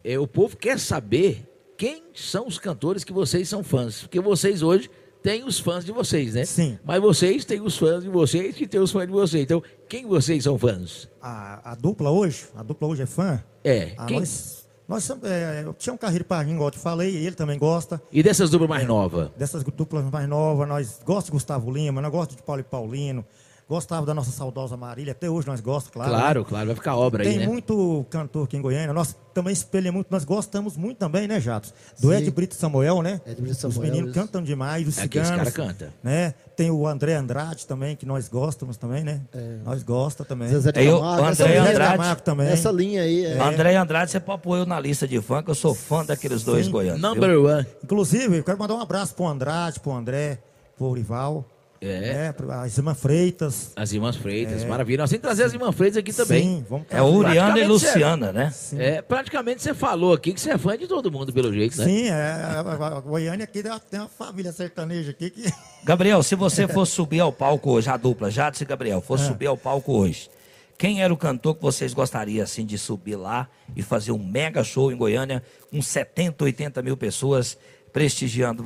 É, 0.05 0.17
o 0.17 0.29
povo 0.29 0.57
quer 0.57 0.79
saber 0.79 1.45
quem 1.77 2.05
são 2.15 2.47
os 2.47 2.57
cantores 2.57 3.03
que 3.03 3.13
vocês 3.13 3.49
são 3.49 3.65
fãs. 3.65 4.03
Porque 4.03 4.21
vocês 4.21 4.63
hoje 4.63 4.89
têm 5.21 5.43
os 5.43 5.59
fãs 5.59 5.85
de 5.85 5.91
vocês, 5.91 6.35
né? 6.35 6.45
Sim. 6.45 6.79
Mas 6.85 7.01
vocês 7.01 7.45
têm 7.45 7.61
os 7.61 7.77
fãs 7.77 8.05
de 8.05 8.09
vocês 8.09 8.55
que 8.55 8.69
têm 8.69 8.79
os 8.79 8.93
fãs 8.93 9.07
de 9.09 9.13
vocês. 9.13 9.43
Então, 9.43 9.61
quem 9.89 10.07
vocês 10.07 10.45
são 10.45 10.57
fãs? 10.57 11.09
A, 11.21 11.73
a 11.73 11.75
dupla 11.75 12.13
hoje, 12.13 12.47
a 12.55 12.63
dupla 12.63 12.87
hoje 12.87 13.03
é 13.03 13.07
fã. 13.07 13.43
É, 13.65 13.93
Ah, 13.97 14.07
quem? 14.07 14.21
nós, 14.21 14.58
nós 14.89 15.11
é, 15.23 15.65
eu 15.67 15.75
tinha 15.75 15.93
um 15.93 15.99
carreiro 15.99 16.25
Parrinho, 16.25 16.55
igual 16.55 16.69
eu 16.69 16.73
te 16.73 16.79
falei, 16.79 17.15
ele 17.15 17.37
também 17.37 17.59
gosta. 17.59 18.01
E 18.11 18.23
dessas 18.23 18.49
duplas 18.49 18.71
mais 18.71 18.87
novas? 18.87 19.29
Dessas 19.37 19.63
duplas 19.63 20.05
mais 20.11 20.27
novas, 20.27 20.67
nós 20.67 20.99
gostamos 21.05 21.27
de 21.27 21.31
Gustavo 21.33 21.71
Lima, 21.71 22.01
nós 22.01 22.11
gostamos 22.11 22.37
de 22.37 22.43
Paulo 22.43 22.61
e 22.61 22.65
Paulino, 22.65 23.23
gostava 23.69 24.07
da 24.07 24.15
nossa 24.15 24.31
saudosa 24.31 24.77
Marília, 24.77 25.13
até 25.13 25.29
hoje 25.29 25.47
nós 25.47 25.61
gostamos, 25.61 25.93
claro. 25.93 26.11
Claro, 26.11 26.41
né? 26.41 26.47
claro, 26.49 26.67
vai 26.69 26.75
ficar 26.75 26.97
obra 26.97 27.23
Tem 27.23 27.33
aí, 27.35 27.39
né? 27.41 27.47
muito 27.47 28.07
cantor 28.09 28.45
aqui 28.45 28.57
em 28.57 28.63
Goiânia, 28.63 28.93
nós 28.95 29.15
também 29.35 29.53
espelhamos 29.53 29.95
muito, 29.97 30.09
nós 30.11 30.25
gostamos 30.25 30.77
muito 30.77 30.97
também, 30.97 31.29
né, 31.29 31.39
Jatos? 31.39 31.73
Do 32.01 32.09
Sim. 32.09 32.15
Ed 32.17 32.31
Brito 32.31 32.55
Samuel, 32.55 33.03
né? 33.03 33.21
Ed 33.27 33.37
Brito 33.41 33.53
Os 33.53 33.59
Samuel, 33.59 33.83
meninos 33.83 34.11
isso. 34.11 34.19
cantam 34.21 34.43
demais, 34.43 34.89
os 34.89 34.99
Aqui 34.99 35.19
os 35.21 35.27
ciganos. 35.27 35.53
cara 35.53 35.69
canta. 35.69 35.93
Né? 36.03 36.33
Tem 36.57 36.71
o 36.71 36.87
André 36.87 37.15
Andrade 37.15 37.67
também, 37.67 37.95
que 37.95 38.07
nós 38.07 38.27
gostamos 38.29 38.77
também, 38.79 39.05
né? 39.05 39.21
Nós 39.65 39.83
gostamos 39.83 40.27
também. 40.29 40.49
Zezé 40.49 40.73
de 40.73 40.81
É, 40.81 40.85
eu- 40.91 40.99
Camargo, 40.99 41.23
o 41.23 41.29
essa 41.29 41.43
André 41.45 41.59
linha- 41.59 41.71
Andrade. 41.71 41.97
Camargo 41.99 42.23
também. 42.23 42.49
Essa 42.49 42.71
linha 42.73 43.03
aí. 43.03 43.25
É. 43.27 43.39
André 43.41 43.77
Andrade, 43.77 44.11
você 44.11 44.19
pode 44.19 44.43
pôr 44.43 44.57
eu 44.57 44.67
na 44.67 44.81
lista 44.81 45.07
de 45.07 45.21
fã, 45.21 45.43
que 45.43 45.51
eu 45.51 45.55
sou 45.55 45.75
fã 45.75 46.05
daqueles 46.05 46.43
dois 46.43 46.67
Sim. 46.67 46.73
goianos. 46.73 47.01
viu? 47.01 47.11
Number 47.11 47.39
one. 47.39 47.67
Inclusive, 47.85 48.39
eu 48.39 48.43
quero 48.45 48.59
mandar 48.59 48.75
um 48.75 48.81
abraço 48.81 49.15
pro 49.15 49.27
Andrade, 49.27 49.79
pro 49.79 49.93
André, 49.93 50.39
pro 50.77 50.91
Rival. 50.93 51.45
É. 51.81 52.01
Né? 52.01 52.33
Pra 52.33 52.67
Isma 52.67 52.95
Freitas. 52.95 53.73
As 53.77 53.93
irmãs 53.93 54.17
Freitas, 54.17 54.65
maravilha. 54.65 55.03
Nós 55.03 55.11
temos 55.11 55.21
que 55.21 55.27
trazer 55.27 55.45
as 55.45 55.53
irmãs 55.53 55.75
Freitas 55.75 55.97
aqui 55.99 56.13
também. 56.13 56.39
É. 56.39 56.43
Sim, 56.43 56.67
vamos 56.69 56.87
É 56.91 57.01
o 57.01 57.07
Uriana 57.07 57.59
e 57.59 57.65
Luciana, 57.65 58.33
né? 58.33 58.53
É, 58.77 59.01
praticamente 59.01 59.63
você 59.63 59.73
falou 59.73 60.13
aqui 60.13 60.33
que 60.33 60.41
você 60.41 60.51
é 60.51 60.59
fã 60.59 60.77
de 60.77 60.87
todo 60.87 61.11
mundo, 61.11 61.33
pelo 61.33 61.53
jeito, 61.53 61.79
né? 61.79 61.85
Sim, 61.85 62.09
é, 62.09 62.13
a, 62.13 62.61
a- 62.61 63.01
Goiânia 63.01 63.45
aqui 63.45 63.63
tem 63.91 64.01
uma 64.01 64.09
família 64.09 64.51
sertaneja 64.53 65.11
aqui 65.11 65.31
que. 65.31 65.53
Gabriel, 65.85 66.23
se 66.23 66.35
você 66.35 66.67
fosse 66.67 66.93
subir 66.93 67.21
ao 67.21 67.33
palco 67.33 67.71
hoje, 67.71 67.89
a 67.89 67.97
dupla 67.97 68.31
Jadson 68.31 68.65
e 68.65 68.67
Gabriel, 68.67 69.01
fosse 69.01 69.27
subir 69.27 69.47
ao 69.47 69.57
palco 69.57 69.93
hoje, 69.93 70.29
quem 70.77 71.03
era 71.03 71.13
o 71.13 71.17
cantor 71.17 71.55
que 71.55 71.63
vocês 71.63 71.95
gostariam 71.95 72.43
assim 72.45 72.67
de 72.67 72.77
subir 72.77 73.17
lá 73.17 73.49
e 73.77 73.83
fazer 73.83 74.13
um 74.13 74.19
mega 74.19 74.63
show 74.65 74.93
em 74.93 74.97
Goiânia 74.97 75.43
com 75.71 75.81
70, 75.81 76.45
80 76.45 76.83
mil 76.83 76.97
pessoas 76.97 77.57
prestigiando 77.93 78.65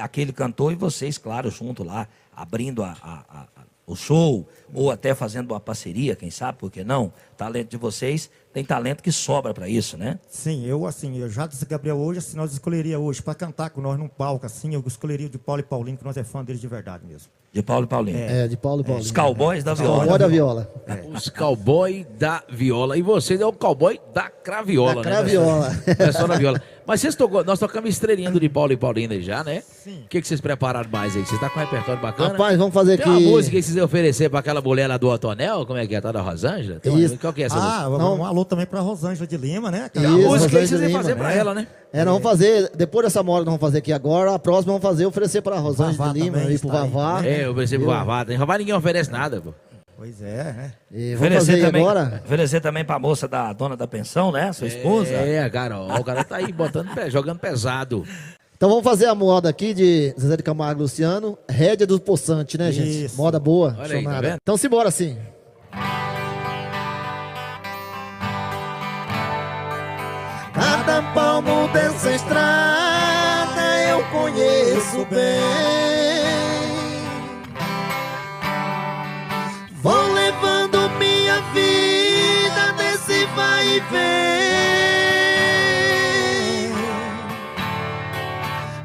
aquele 0.00 0.32
cantor 0.32 0.72
e 0.72 0.74
vocês, 0.74 1.18
claro, 1.18 1.50
junto 1.50 1.84
lá, 1.84 2.08
abrindo 2.36 2.82
a- 2.82 2.96
a- 3.02 3.24
a- 3.40 3.64
o 3.86 3.94
show 3.94 4.48
ou 4.72 4.90
até 4.90 5.14
fazendo 5.14 5.50
uma 5.52 5.60
parceria, 5.60 6.16
quem 6.16 6.30
sabe, 6.30 6.56
por 6.58 6.70
que 6.70 6.82
não? 6.82 7.12
Talento 7.36 7.68
de 7.68 7.76
vocês 7.76 8.30
tem 8.50 8.64
talento 8.64 9.02
que 9.02 9.12
sobra 9.12 9.52
para 9.52 9.68
isso, 9.68 9.98
né? 9.98 10.18
Sim, 10.26 10.64
eu 10.64 10.86
assim, 10.86 11.18
eu 11.18 11.28
já 11.28 11.46
disse 11.46 11.66
Gabriel 11.66 11.98
hoje, 11.98 12.20
assim, 12.20 12.34
nós 12.36 12.50
escolheria 12.52 12.98
hoje 12.98 13.20
para 13.20 13.34
cantar 13.34 13.68
com 13.70 13.82
nós 13.82 13.98
num 13.98 14.08
palco, 14.08 14.46
assim, 14.46 14.72
eu 14.72 14.82
escolheria 14.86 15.26
o 15.26 15.28
de 15.30 15.36
Paulo 15.38 15.60
e 15.60 15.64
Paulinho, 15.64 15.98
que 15.98 16.04
nós 16.04 16.16
é 16.16 16.24
fã 16.24 16.42
deles 16.42 16.60
de 16.62 16.66
verdade 16.68 17.04
mesmo. 17.04 17.28
De 17.52 17.62
Paulo 17.62 17.84
e 17.84 17.88
Paulinho. 17.88 18.18
É, 18.18 18.48
de 18.48 18.56
Paulo 18.56 18.80
e 18.80 18.84
Paulinho. 18.84 19.04
Os 19.04 19.12
cowboys 19.12 19.62
da 19.62 19.74
viola. 19.74 19.98
Cowboy 19.98 20.18
da 20.18 20.26
viola. 20.28 20.72
Os 21.14 21.28
cowboy 21.28 22.04
da 22.18 22.42
viola. 22.50 22.96
E 22.96 23.02
você 23.02 23.34
é 23.40 23.46
o 23.46 23.52
cowboy 23.52 24.00
da 24.14 24.28
craviola, 24.30 24.94
Da 24.94 25.02
né? 25.02 25.16
craviola. 25.16 25.70
Não 25.98 26.06
é 26.06 26.12
só 26.12 26.26
na 26.26 26.36
viola. 26.36 26.60
Mas 26.86 27.00
vocês 27.00 27.14
tocou, 27.14 27.42
nós 27.42 27.58
tocamos 27.58 27.88
estrelinha 27.88 28.30
do 28.30 28.38
de 28.38 28.46
Paulo 28.48 28.70
e 28.72 28.76
Paulina 28.76 29.18
já, 29.18 29.42
né? 29.42 29.62
Sim. 29.82 30.02
O 30.04 30.08
que, 30.08 30.20
que 30.20 30.28
vocês 30.28 30.38
prepararam 30.38 30.88
mais 30.90 31.16
aí? 31.16 31.22
Vocês 31.24 31.32
estão 31.32 31.48
com 31.48 31.58
um 31.58 31.62
repertório 31.62 32.00
bacana? 32.02 32.28
Rapaz, 32.30 32.58
vamos 32.58 32.74
fazer 32.74 32.98
Tem 32.98 33.06
uma 33.06 33.14
aqui- 33.16 33.24
música 33.26 33.56
que 33.56 33.62
vocês 33.62 33.76
iam 33.76 33.86
oferecer 33.86 34.28
pra 34.28 34.40
aquela 34.40 34.60
mulher 34.60 34.86
lá 34.86 34.98
do 34.98 35.08
Otonel? 35.08 35.64
Como 35.64 35.78
é 35.78 35.86
que 35.86 35.94
é? 35.94 36.00
Tá 36.02 36.12
da 36.12 36.20
Rosângela? 36.20 36.78
Tem 36.80 36.92
uma- 36.92 37.00
Isso. 37.00 37.16
Qual 37.16 37.32
que 37.32 37.42
é 37.42 37.46
essa 37.46 37.54
música? 37.56 37.74
Ah, 37.74 37.88
Não. 37.88 38.18
um 38.18 38.24
alô 38.26 38.44
também 38.44 38.66
para 38.66 38.80
Rosângela 38.80 39.26
de 39.26 39.36
Lima, 39.38 39.70
né? 39.70 39.90
E 39.94 39.98
a 39.98 40.02
Isso, 40.02 40.10
música 40.10 40.24
aí 40.28 40.28
Rosângela 40.36 40.66
vocês 40.66 40.82
iam 40.82 41.00
fazer 41.00 41.16
pra 41.16 41.28
né? 41.28 41.38
ela, 41.38 41.54
né? 41.54 41.66
É, 41.90 41.98
nós 42.04 42.14
vamos 42.14 42.22
fazer, 42.22 42.70
depois 42.76 43.06
dessa 43.06 43.22
moda 43.22 43.38
nós 43.40 43.46
vamos 43.46 43.60
fazer 43.60 43.78
aqui 43.78 43.92
agora, 43.92 44.34
a 44.34 44.38
próxima 44.38 44.72
vamos 44.74 44.82
fazer, 44.86 45.06
oferecer 45.06 45.40
para 45.40 45.56
Rosângela 45.58 45.92
Vavá 45.96 46.12
de 46.12 46.20
Lima 46.20 46.38
e 46.38 46.58
pro 46.58 46.68
está 46.68 46.82
aí, 46.82 46.90
Vavá. 46.90 47.20
né? 47.22 47.30
É, 47.40 47.46
eu 47.46 47.54
pensei 47.54 47.78
pro 47.78 47.86
Vavá. 47.88 48.26
Em 48.28 48.36
Vavá 48.36 48.58
ninguém 48.58 48.74
oferece 48.74 49.10
nada, 49.10 49.40
pô. 49.40 49.54
Pois 49.96 50.20
é, 50.20 50.44
né? 50.52 50.72
E 50.90 51.14
vamos 51.14 51.20
Oferecer 51.28 51.52
fazer 51.52 51.66
também, 51.66 51.82
agora. 51.82 52.22
oferecer 52.24 52.60
também 52.60 52.84
pra 52.84 52.98
moça 52.98 53.28
da 53.28 53.52
dona 53.52 53.76
da 53.76 53.86
pensão, 53.86 54.32
né? 54.32 54.52
Sua 54.52 54.66
esposa. 54.66 55.10
É, 55.12 55.42
a 55.42 55.48
Carol. 55.50 55.88
O 55.88 56.04
cara 56.04 56.24
tá 56.24 56.36
aí 56.36 56.52
botando, 56.52 56.92
pé, 56.94 57.08
jogando 57.08 57.38
pesado. 57.38 58.04
Então 58.56 58.68
vamos 58.68 58.84
fazer 58.84 59.06
a 59.06 59.14
moda 59.14 59.48
aqui 59.48 59.72
de 59.74 60.14
Zezé 60.18 60.36
de 60.36 60.42
Camargo 60.42 60.80
e 60.80 60.82
Luciano, 60.82 61.38
Rédia 61.48 61.86
do 61.86 62.00
Poçante, 62.00 62.56
né, 62.58 62.72
gente? 62.72 63.04
Isso. 63.04 63.16
Moda 63.16 63.38
boa, 63.38 63.76
Olha 63.78 63.96
aí, 63.96 64.04
tá 64.04 64.20
vendo? 64.20 64.38
Então 64.42 64.56
simbora 64.56 64.88
assim. 64.88 65.16
Cada 70.52 71.02
palmo 71.14 71.68
dessa 71.72 72.12
estrada 72.12 73.62
eu 73.90 74.04
conheço 74.10 75.04
bem. 75.06 76.53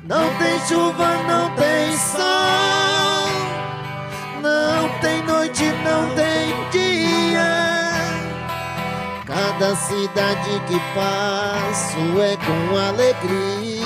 Não 0.03 0.33
tem 0.37 0.59
chuva, 0.67 1.23
não 1.27 1.55
tem 1.55 1.95
sol, 1.97 3.29
não 4.41 4.89
tem 4.99 5.23
noite, 5.23 5.65
não 5.83 6.09
tem 6.15 6.69
dia. 6.71 7.99
Cada 9.25 9.75
cidade 9.75 10.61
que 10.67 10.79
passo 10.95 12.21
é 12.21 12.35
com 12.37 12.75
alegria. 12.75 13.79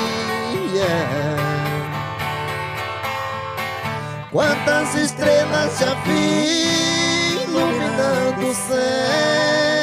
Quantas 4.32 4.96
estrelas 4.96 5.78
já 5.78 5.94
vi 6.06 7.44
iluminando 7.44 8.48
o 8.50 8.54
céu? 8.56 9.83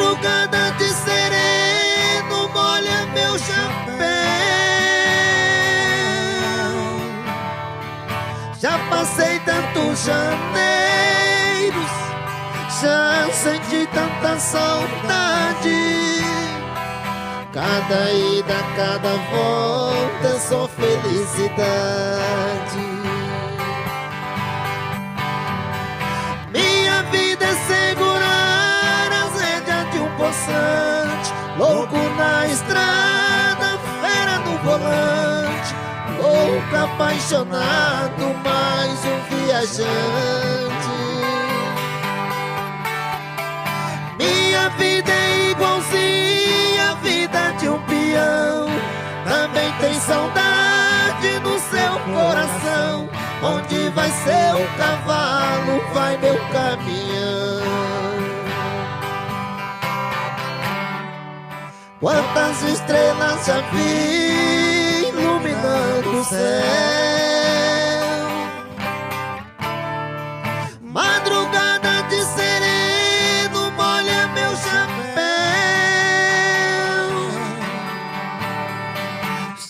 Madrugada 0.00 0.72
de 0.78 0.88
sereno 0.88 2.48
molha 2.54 3.06
meu 3.12 3.38
chapéu. 3.38 4.00
Já 8.58 8.78
passei 8.88 9.38
tantos 9.40 10.04
janeiros, 10.06 10.32
já 12.80 13.28
senti 13.30 13.86
tanta 13.92 14.40
saudade. 14.40 16.24
Cada 17.52 18.10
ida, 18.10 18.56
cada 18.76 19.16
volta 19.30 20.28
é 20.28 20.38
só 20.38 20.66
felicidade. 20.66 21.60
Poçante, 30.30 31.32
louco 31.58 31.96
na 32.16 32.46
estrada, 32.46 33.78
fera 34.00 34.38
no 34.38 34.56
volante, 34.58 35.74
louco 36.22 36.76
apaixonado, 36.76 38.34
mais 38.44 38.98
um 39.04 39.44
viajante. 39.44 39.90
Minha 44.18 44.68
vida 44.70 45.10
é 45.10 45.50
igualzinha 45.50 46.90
a 46.90 46.94
vida 47.02 47.52
de 47.58 47.68
um 47.68 47.82
peão. 47.82 48.68
Também 49.24 49.72
tem 49.80 49.94
saudade 49.94 51.40
no 51.42 51.58
seu 51.58 51.98
coração. 52.14 53.08
Onde 53.42 53.88
vai 53.90 54.10
seu 54.10 54.66
cavalo, 54.76 55.82
vai 55.92 56.16
meu 56.18 56.38
caminhão. 56.52 57.39
Quantas 62.00 62.62
estrelas 62.62 63.44
já 63.44 63.60
vi 63.72 65.08
iluminando 65.08 66.18
o 66.18 66.24
céu. 66.24 66.40
Madrugada 70.80 72.02
de 72.08 72.24
sereno 72.24 73.70
molha 73.72 74.28
meu 74.28 74.56
chapéu. 74.56 75.20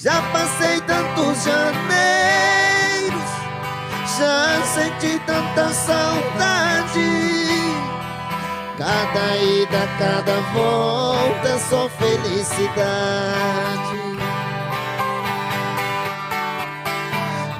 Já 0.00 0.22
passei 0.32 0.80
tantos 0.82 1.42
janeiros, 1.42 3.30
já 4.16 4.62
senti 4.66 5.18
tanta 5.26 5.68
saudade. 5.70 7.09
Cada 8.80 9.36
ida, 9.36 9.86
cada 9.98 10.40
volta 10.54 11.48
é 11.50 11.58
só 11.68 11.86
felicidade. 11.90 12.70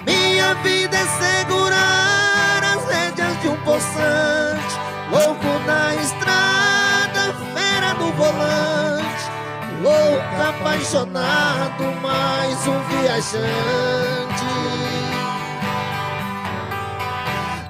Minha 0.07 0.55
vida 0.63 0.97
é 0.97 1.07
segurar 1.23 2.65
as 2.65 2.87
rédeas 2.87 3.39
de 3.43 3.49
um 3.49 3.57
poçante, 3.57 4.77
louco 5.11 5.59
na 5.67 5.95
estrada, 5.97 7.35
fera 7.53 7.93
no 7.99 8.11
volante, 8.13 9.31
louco 9.83 10.43
apaixonado, 10.49 11.85
mais 12.01 12.67
um 12.67 12.81
viajante. 12.97 14.47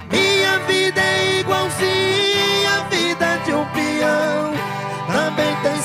Minha 0.09 0.57
vida 0.69 1.01
é 1.01 1.41
igualzinha 1.41 1.90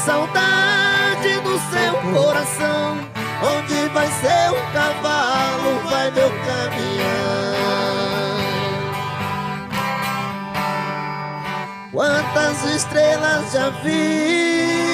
saudade 0.05 1.35
no 1.43 1.59
seu 1.71 2.13
coração. 2.13 2.97
Onde 3.43 3.89
vai 3.89 4.07
seu 4.07 4.53
cavalo, 4.71 5.79
vai 5.89 6.11
meu 6.11 6.29
caminhão. 6.29 7.65
Quantas 11.91 12.63
estrelas 12.75 13.51
já 13.51 13.69
vi 13.83 14.84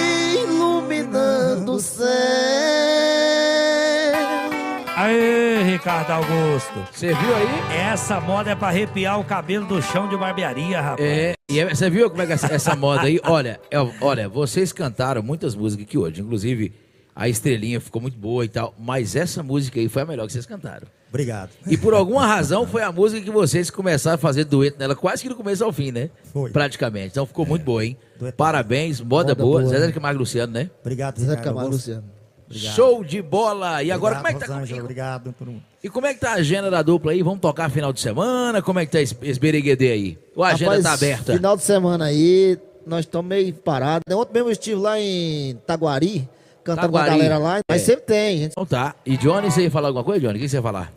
Ricardo 5.82 6.12
Augusto. 6.12 6.88
Você 6.92 7.08
viu 7.08 7.36
aí? 7.36 7.76
Essa 7.76 8.22
moda 8.22 8.52
é 8.52 8.56
pra 8.56 8.68
arrepiar 8.68 9.20
o 9.20 9.24
cabelo 9.24 9.66
do 9.66 9.82
chão 9.82 10.08
de 10.08 10.16
barbearia, 10.16 10.80
rapaz. 10.80 11.00
É, 11.10 11.34
e 11.50 11.60
é- 11.60 11.74
você 11.74 11.90
viu 11.90 12.08
como 12.08 12.22
é 12.22 12.28
que 12.28 12.34
essa, 12.34 12.54
essa 12.54 12.76
moda 12.76 13.02
aí? 13.02 13.20
Olha, 13.24 13.60
é, 13.72 13.78
olha, 14.00 14.30
vocês 14.30 14.72
cantaram 14.72 15.24
muitas 15.24 15.56
músicas 15.56 15.88
aqui 15.88 15.98
hoje, 15.98 16.22
inclusive 16.22 16.72
a 17.16 17.28
estrelinha 17.28 17.82
ficou 17.82 18.00
muito 18.00 18.16
boa 18.16 18.46
e 18.46 18.48
tal, 18.48 18.76
mas 18.78 19.16
essa 19.16 19.42
música 19.42 19.80
aí 19.80 19.90
foi 19.90 20.04
a 20.04 20.06
melhor 20.06 20.28
que 20.28 20.34
vocês 20.34 20.46
cantaram. 20.46 20.86
Obrigado. 21.10 21.50
E 21.66 21.76
por 21.76 21.96
alguma 21.96 22.28
razão 22.28 22.68
foi 22.68 22.84
a 22.84 22.92
música 22.92 23.20
que 23.24 23.32
vocês 23.32 23.72
começaram 23.72 24.16
a 24.16 24.20
fazer 24.20 24.44
dueto 24.46 24.78
nela 24.78 24.96
quase 24.96 25.24
que 25.24 25.30
do 25.30 25.36
começo 25.36 25.64
ao 25.66 25.74
fim, 25.74 25.92
né? 25.92 26.12
Foi. 26.32 26.52
Praticamente. 26.52 27.08
Então 27.08 27.26
ficou 27.26 27.44
muito 27.44 27.64
boa, 27.66 27.84
hein? 27.84 27.98
Dueto. 28.20 28.38
Parabéns, 28.38 29.02
moda, 29.02 29.30
Moda 29.30 29.36
boa. 29.36 29.62
boa, 29.64 29.68
Zé 29.72 29.80
né? 29.88 29.92
Camargo 29.92 30.20
e 30.20 30.20
Luciano, 30.20 30.54
né? 30.54 30.70
Obrigado, 30.82 31.20
Zé 31.20 31.36
Camargo. 31.38 31.72
Luciano. 31.72 32.04
Obrigado. 32.46 32.76
Show 32.76 33.04
de 33.04 33.22
bola! 33.22 33.82
E 33.82 33.92
agora, 33.94 34.16
como 34.18 34.28
é 34.28 34.34
que 34.34 34.40
tá 34.40 34.46
Obrigado, 34.46 34.60
Rosângela? 34.60 34.84
Obrigado 34.84 35.34
por 35.34 35.48
um- 35.48 35.71
E 35.84 35.90
como 35.90 36.06
é 36.06 36.14
que 36.14 36.20
tá 36.20 36.32
a 36.32 36.36
agenda 36.36 36.70
da 36.70 36.82
dupla 36.82 37.12
aí? 37.12 37.24
Vamos 37.24 37.40
tocar 37.40 37.70
final 37.70 37.92
de 37.92 38.00
semana? 38.00 38.62
Como 38.62 38.80
é 38.80 38.86
que 38.86 38.92
tá 38.92 39.02
esse, 39.02 39.18
esse 39.24 39.40
bereguedê 39.40 39.92
aí? 39.92 40.18
Ou 40.36 40.44
a 40.44 40.50
agenda 40.50 40.76
Rapaz, 40.78 40.84
tá 40.84 40.94
aberta? 40.94 41.34
Final 41.34 41.58
de 41.58 41.64
semana 41.64 42.06
aí, 42.06 42.58
nós 42.86 43.00
estamos 43.02 43.28
meio 43.28 43.52
parados. 43.54 44.04
Ontem 44.16 44.34
mesmo 44.34 44.50
eu 44.50 44.52
estive 44.54 44.76
lá 44.80 45.00
em 45.00 45.56
Taguari, 45.66 46.30
cantando 46.64 46.88
Taguari. 46.88 47.10
com 47.10 47.16
a 47.16 47.18
galera 47.18 47.38
lá. 47.40 47.60
Mas 47.68 47.82
É. 47.82 47.86
sempre 47.86 48.06
tem, 48.06 48.38
gente. 48.38 48.52
Então 48.52 48.66
tá. 48.66 48.96
E 49.04 49.18
Johnny, 49.18 49.50
você 49.52 49.64
ia 49.64 49.72
falar 49.72 49.88
alguma 49.88 50.04
coisa, 50.04 50.22
Johnny? 50.28 50.38
O 50.38 50.42
que 50.42 50.48
você 50.50 50.58
ia 50.58 50.62
falar? 50.62 50.94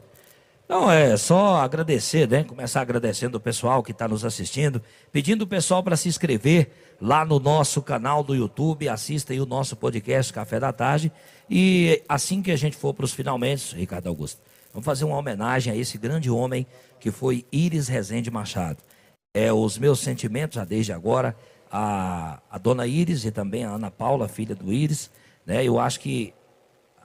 Não, 0.68 0.90
é 0.90 1.16
só 1.16 1.56
agradecer, 1.56 2.28
né? 2.28 2.44
Começar 2.44 2.80
agradecendo 2.82 3.36
o 3.38 3.40
pessoal 3.40 3.82
que 3.82 3.92
está 3.92 4.06
nos 4.08 4.24
assistindo, 4.24 4.80
pedindo 5.12 5.42
o 5.42 5.46
pessoal 5.46 5.82
para 5.82 5.96
se 5.96 6.08
inscrever 6.08 6.68
lá 7.00 7.24
no 7.24 7.38
nosso 7.38 7.80
canal 7.82 8.22
do 8.22 8.34
YouTube, 8.34 8.88
assista 8.88 9.32
aí 9.32 9.40
o 9.40 9.46
nosso 9.46 9.76
podcast 9.76 10.32
Café 10.32 10.58
da 10.60 10.72
Tarde. 10.72 11.10
E 11.50 12.02
assim 12.08 12.42
que 12.42 12.50
a 12.50 12.56
gente 12.56 12.76
for 12.76 12.94
para 12.94 13.04
os 13.04 13.12
finalmente, 13.12 13.74
Ricardo 13.76 14.08
Augusto, 14.08 14.40
vamos 14.74 14.84
fazer 14.84 15.04
uma 15.06 15.16
homenagem 15.16 15.72
a 15.72 15.76
esse 15.76 15.96
grande 15.96 16.28
homem 16.30 16.66
que 17.00 17.10
foi 17.10 17.46
Iris 17.50 17.88
Rezende 17.88 18.30
Machado. 18.30 18.78
É, 19.32 19.50
os 19.52 19.78
meus 19.78 20.00
sentimentos, 20.00 20.56
já 20.56 20.64
desde 20.64 20.92
agora, 20.92 21.34
a, 21.70 22.40
a 22.50 22.58
dona 22.58 22.86
Iris 22.86 23.24
e 23.24 23.30
também 23.30 23.64
a 23.64 23.70
Ana 23.70 23.90
Paula, 23.90 24.28
filha 24.28 24.54
do 24.54 24.72
Iris, 24.72 25.10
né? 25.46 25.64
Eu 25.64 25.78
acho 25.78 25.98
que 26.00 26.34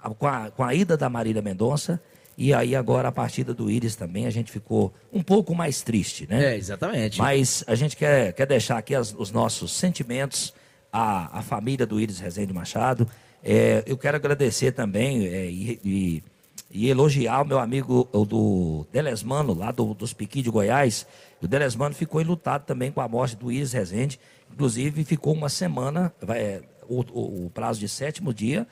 a- 0.01 0.09
com 0.09 0.28
a, 0.28 0.51
com 0.51 0.63
a 0.63 0.74
ida 0.76 0.97
da 0.97 1.09
Marília 1.09 1.41
Mendonça 1.41 2.01
e 2.38 2.53
aí 2.53 2.76
agora 2.76 3.07
a 3.07 3.11
partida 3.11 3.53
do 3.53 3.70
Íris 3.70 3.95
também, 3.95 4.26
a 4.26 4.30
gente 4.30 4.51
ficou 4.51 4.93
um 5.11 5.22
pouco 5.24 5.53
mais 5.55 5.82
triste, 5.82 6.26
né? 6.30 6.53
É, 6.53 6.57
exatamente. 6.57 7.17
Mas 7.20 7.63
a 7.67 7.76
gente 7.76 7.95
quer, 7.97 8.32
quer 8.34 8.45
deixar 8.45 8.78
aqui 8.78 8.95
as- 8.95 9.13
os 9.17 9.32
nossos 9.32 9.72
sentimentos 9.74 10.53
à, 10.93 11.39
à 11.39 11.41
família 11.41 11.86
do 11.86 11.99
Íris 11.99 12.20
Rezende 12.20 12.53
Machado. 12.53 13.07
É, 13.43 13.84
eu 13.88 13.97
quero 13.97 14.17
agradecer 14.17 14.72
também 14.72 15.26
é, 15.28 15.45
e, 15.49 15.80
e- 15.84 16.24
e 16.72 16.88
elogiar 16.89 17.41
o 17.41 17.45
meu 17.45 17.57
amigo 17.59 18.07
o 18.13 18.26
do 18.26 18.86
Delesmano, 18.91 19.53
lá 19.53 19.72
do, 19.72 19.93
dos 19.93 20.13
Piqui 20.13 20.41
de 20.41 20.49
Goiás. 20.49 21.05
O 21.41 21.47
Delesmano 21.47 21.95
ficou 21.95 22.22
enlutado 22.22 22.65
também 22.65 22.91
com 22.91 23.01
a 23.01 23.07
morte 23.07 23.36
do 23.36 23.51
Íris 23.51 23.74
Rezende. 23.74 24.20
Inclusive, 24.51 25.03
ficou 25.03 25.34
uma 25.34 25.49
semana, 25.49 26.13
vai, 26.22 26.39
é, 26.39 26.61
o, 26.88 27.01
o- 27.11 27.45
o 27.45 27.49
prazo 27.49 27.80
de 27.80 27.88
sétimo 27.89 28.34
dia, 28.34 28.67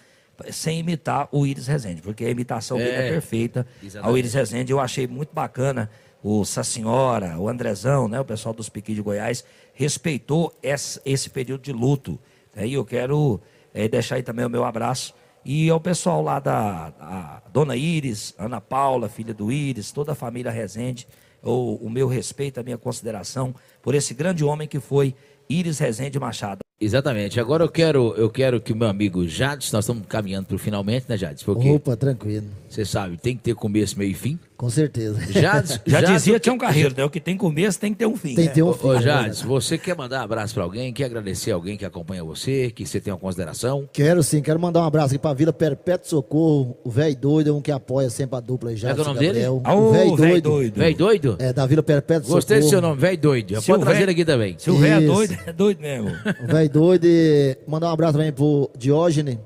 sem 0.52 0.80
imitar 0.80 1.28
o 1.32 1.48
Íris 1.48 1.66
Rezende, 1.66 2.02
porque 2.02 2.24
a 2.26 2.30
imitação 2.30 2.78
dele 2.78 2.92
é 2.92 3.08
É, 3.08 3.12
perfeita 3.12 3.66
exatamente. 3.82 4.08
ao 4.12 4.18
Íris 4.18 4.34
Rezende. 4.34 4.72
Eu 4.72 4.80
achei 4.80 5.08
muito 5.08 5.34
bacana 5.34 5.90
o 6.24 6.44
Senhora, 6.46 7.40
o 7.40 7.48
Andrezão, 7.50 8.08
né, 8.08 8.20
o 8.20 8.26
pessoal 8.26 8.54
dos 8.54 8.70
Piqui 8.70 8.94
de 8.94 9.02
Goiás, 9.02 9.44
respeitou 9.74 10.54
esse, 10.62 11.00
esse 11.06 11.30
período 11.30 11.62
de 11.62 11.72
luto. 11.72 12.20
né, 12.56 12.68
E 12.68 12.74
eu 12.74 12.84
quero 12.86 13.40
eh, 13.74 13.88
deixar 13.88 14.16
aí 14.16 14.24
também 14.24 14.46
o 14.46 14.50
meu 14.50 14.64
abraço. 14.66 15.14
E 15.48 15.70
ao 15.70 15.80
pessoal 15.80 16.22
lá 16.22 16.42
da 16.42 16.92
a 17.00 17.42
Dona 17.54 17.74
Íris, 17.74 18.36
Ana 18.38 18.60
Paula, 18.60 19.08
filha 19.08 19.34
do 19.34 19.50
Íris, 19.50 19.94
toda 19.94 20.12
a 20.12 20.16
família 20.16 20.52
Rezende, 20.52 21.08
o, 21.42 21.76
o 21.76 21.90
meu 21.90 22.06
respeito, 22.06 22.60
a 22.60 22.64
minha 22.64 22.78
consideração 22.78 23.56
por 23.82 23.96
esse 23.96 24.14
grande 24.14 24.44
homem 24.44 24.68
que 24.68 24.82
foi 24.82 25.16
Íris 25.50 25.80
Rezende 25.80 26.20
Machado. 26.20 26.60
Exatamente. 26.82 27.40
Agora 27.40 27.64
eu 27.64 27.70
quero, 27.70 28.14
eu 28.18 28.30
quero 28.30 28.60
que 28.60 28.74
o 28.74 28.76
meu 28.76 28.90
amigo 28.90 29.26
Jades, 29.26 29.72
nós 29.72 29.86
estamos 29.86 30.06
caminhando 30.06 30.48
para 30.48 30.58
o 30.58 30.60
finalmente, 30.60 31.06
né, 31.08 31.16
Jades? 31.16 31.44
Porque 31.44 31.70
Opa, 31.72 31.96
tranquilo. 31.96 32.48
você 32.68 32.84
sabe, 32.84 33.16
tem 33.16 33.38
que 33.38 33.42
ter 33.42 33.56
começo, 33.56 33.98
meio 33.98 34.12
e 34.12 34.16
fim. 34.16 34.38
Com 34.58 34.72
certeza. 34.72 35.20
Jades, 35.32 35.80
Já 35.86 36.02
Jades, 36.02 36.16
dizia 36.24 36.40
Tião 36.40 36.58
Carreiro, 36.58 36.96
né? 36.98 37.06
O 37.06 37.10
que 37.12 37.20
tem 37.20 37.38
começo 37.38 37.80
tem 37.80 37.94
que 37.94 38.00
ter 38.00 38.08
um 38.08 38.18
fim. 38.18 38.34
Tem 38.34 38.48
que 38.48 38.56
ter 38.56 38.64
um 38.64 38.74
fim. 38.74 38.88
ô, 38.88 38.94
é 38.96 39.02
Jades, 39.02 39.42
você 39.44 39.78
quer 39.78 39.96
mandar 39.96 40.22
um 40.22 40.24
abraço 40.24 40.56
pra 40.56 40.64
alguém? 40.64 40.92
Quer 40.92 41.06
agradecer 41.06 41.52
alguém 41.52 41.78
que 41.78 41.86
acompanha 41.86 42.24
você? 42.24 42.72
Que 42.72 42.84
você 42.84 43.00
tem 43.00 43.14
uma 43.14 43.20
consideração? 43.20 43.88
Quero 43.94 44.24
sim, 44.24 44.42
quero 44.42 44.60
mandar 44.60 44.82
um 44.82 44.86
abraço 44.86 45.14
aqui 45.14 45.20
pra 45.20 45.32
Vila 45.34 45.54
Perpétuo 45.54 46.10
Socorro, 46.10 46.76
o 46.84 46.90
velho 46.90 47.16
doido, 47.16 47.50
é 47.52 47.54
um 47.54 47.62
que 47.62 47.72
apoia 47.72 48.10
sempre 48.10 48.36
a 48.36 48.40
dupla 48.40 48.72
aí, 48.72 48.76
já. 48.76 48.96
Como 48.96 49.02
é 49.02 49.06
é 49.06 49.12
o 49.12 49.14
nome 49.14 49.20
dele? 49.20 49.48
O 49.48 49.92
velho 49.92 49.92
velho 49.92 50.18
doido. 50.18 50.50
doido. 50.50 50.78
Véi 50.80 50.96
doido? 50.96 51.36
É, 51.38 51.54
da 51.54 51.66
Vila 51.68 51.84
Perpétuo 51.84 52.24
Socorro. 52.24 52.38
Gostei 52.38 52.60
do 52.60 52.68
seu 52.68 52.82
nome, 52.82 53.00
velho 53.00 53.18
doido. 53.20 53.54
Já 53.54 53.62
Se 53.62 53.72
o 53.72 53.76
pode 53.76 53.86
trazer 53.86 54.10
aqui 54.10 54.26
também. 54.26 54.56
Se 54.58 54.72
o 54.72 54.78
velho 54.78 55.04
é 55.04 55.14
doido, 55.14 55.38
é 55.46 55.54
doido 55.54 55.82
mesmo. 55.82 56.10
O 56.44 56.48
velho 56.48 56.70
doido 56.72 57.06
e 57.06 57.58
mandar 57.68 57.90
um 57.90 57.94
abraço 57.94 58.14
também 58.14 58.32
pro 58.32 58.72
Diógenes, 58.76 59.38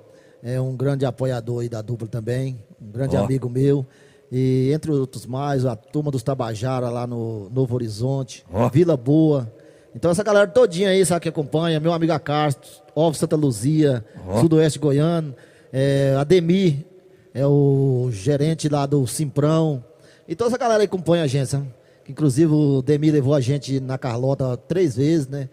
é 0.42 0.60
um 0.62 0.74
grande 0.74 1.06
apoiador 1.06 1.64
aí 1.64 1.68
da 1.70 1.82
dupla 1.82 2.08
também, 2.08 2.64
um 2.82 2.90
grande 2.92 3.18
Ó. 3.18 3.26
amigo 3.26 3.50
meu. 3.50 3.86
E 4.32 4.72
entre 4.74 4.92
outros 4.92 5.26
mais, 5.26 5.66
a 5.66 5.76
turma 5.76 6.10
dos 6.10 6.24
Tabajara 6.24 6.90
lá 6.90 7.06
no 7.06 7.50
Novo 7.50 7.76
Horizonte, 7.76 8.46
Ó. 8.52 8.70
Vila 8.70 8.96
Boa. 8.96 9.52
Então 9.94 10.10
essa 10.10 10.24
galera 10.24 10.48
todinha 10.48 10.90
aí, 10.90 11.06
sabe, 11.06 11.22
que 11.24 11.30
acompanha, 11.30 11.80
meu 11.80 11.92
amigo 11.92 12.14
Acastro, 12.14 12.70
Ovo 12.96 13.16
Santa 13.18 13.36
Luzia, 13.36 14.06
Ó. 14.26 14.40
Sudoeste 14.40 14.80
Goiano, 14.80 15.36
é, 15.74 16.16
Ademir, 16.18 16.86
é 17.34 17.46
o 17.46 18.10
gerente 18.12 18.70
lá 18.70 18.86
do 18.86 19.06
Simprão. 19.06 19.84
E 20.28 20.34
toda 20.36 20.50
essa 20.50 20.58
galera 20.58 20.82
aí 20.82 20.86
acompanha 20.86 21.24
a 21.24 21.28
gente, 21.28 21.48
sabe? 21.48 21.68
Que, 22.06 22.14
inclusive 22.14 22.54
o 22.54 22.82
Demi 22.82 23.12
levou 23.12 23.34
a 23.34 23.42
gente 23.42 23.82
na 23.82 23.98
Carlota 23.98 24.56
três 24.56 24.96
vezes, 24.96 25.28
né? 25.28 25.50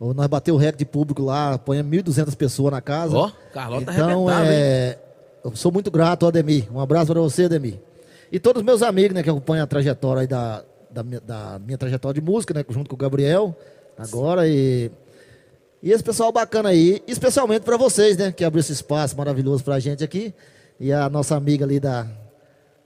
Nós 0.00 0.26
bateu 0.26 0.56
o 0.56 0.58
recorde 0.58 0.80
de 0.80 0.84
público 0.84 1.22
lá, 1.22 1.54
apanhamos 1.54 1.90
1.200 1.90 2.34
pessoas 2.36 2.72
na 2.72 2.80
casa. 2.80 3.16
Ó, 3.16 3.30
Carlota 3.52 3.92
Então, 3.92 4.28
é, 4.30 4.98
eu 5.44 5.54
sou 5.54 5.70
muito 5.72 5.90
grato, 5.90 6.26
Ademir. 6.26 6.66
Um 6.74 6.80
abraço 6.80 7.12
para 7.12 7.20
você, 7.20 7.44
Ademir. 7.44 7.78
E 8.30 8.38
todos 8.40 8.60
os 8.60 8.66
meus 8.66 8.82
amigos, 8.82 9.14
né, 9.14 9.22
que 9.22 9.30
acompanham 9.30 9.64
a 9.64 9.66
trajetória 9.66 10.20
aí 10.22 10.26
da, 10.26 10.64
da, 10.90 11.02
minha, 11.02 11.20
da 11.20 11.58
minha 11.64 11.78
trajetória 11.78 12.20
de 12.20 12.26
música, 12.26 12.52
né, 12.54 12.64
junto 12.68 12.88
com 12.88 12.94
o 12.94 12.98
Gabriel, 12.98 13.54
agora, 13.96 14.46
e, 14.48 14.90
e 15.82 15.92
esse 15.92 16.02
pessoal 16.02 16.32
bacana 16.32 16.70
aí, 16.70 17.02
especialmente 17.06 17.62
para 17.62 17.76
vocês, 17.76 18.16
né, 18.16 18.32
que 18.32 18.44
abriu 18.44 18.60
esse 18.60 18.72
espaço 18.72 19.16
maravilhoso 19.16 19.62
pra 19.62 19.78
gente 19.78 20.02
aqui, 20.02 20.34
e 20.80 20.92
a 20.92 21.08
nossa 21.08 21.36
amiga 21.36 21.64
ali 21.64 21.78
da, 21.78 22.06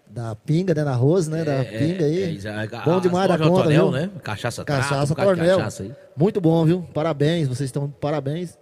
da 0.08 0.34
Pinga, 0.34 0.74
né, 0.74 0.84
na 0.84 0.94
Rose, 0.94 1.30
né, 1.30 1.42
da 1.44 1.64
Pinga 1.64 2.04
aí, 2.04 2.38
é, 2.44 2.64
é, 2.76 2.84
bom 2.84 3.00
demais 3.00 3.28
da 3.28 3.38
conta, 3.38 3.62
Tonel, 3.62 3.90
viu? 3.90 4.00
né? 4.00 4.10
Cachaça 4.22 4.64
trapo, 4.64 4.82
Cachaça 4.82 5.14
de 5.14 5.22
Tornel. 5.22 5.56
cachaça 5.58 5.82
aí. 5.84 5.92
Muito 6.16 6.40
bom, 6.40 6.64
viu? 6.66 6.82
Parabéns, 6.92 7.48
vocês 7.48 7.68
estão 7.68 7.88
parabéns. 7.88 8.58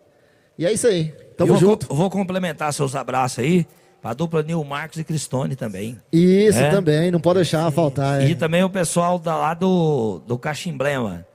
E 0.56 0.66
é 0.66 0.72
isso 0.72 0.86
aí. 0.86 1.14
Tamo 1.36 1.52
eu 1.52 1.56
vou, 1.56 1.70
junto. 1.70 1.86
co- 1.86 1.94
vou 1.94 2.10
complementar 2.10 2.72
seus 2.72 2.94
abraços 2.96 3.38
aí 3.40 3.66
pra 4.00 4.12
dupla 4.14 4.42
Nil 4.42 4.62
Marcos 4.64 4.98
e 4.98 5.04
Cristone 5.04 5.56
também. 5.56 6.00
Isso 6.12 6.58
É? 6.58 6.70
também, 6.70 7.10
não 7.10 7.20
pode 7.20 7.36
deixar 7.40 7.70
faltar. 7.70 8.22
E 8.26 8.32
é. 8.32 8.34
também 8.34 8.62
o 8.62 8.70
pessoal 8.70 9.18
da, 9.18 9.36
lá 9.36 9.54
do, 9.54 10.20
do 10.26 10.38
Cachimblema. 10.38 11.26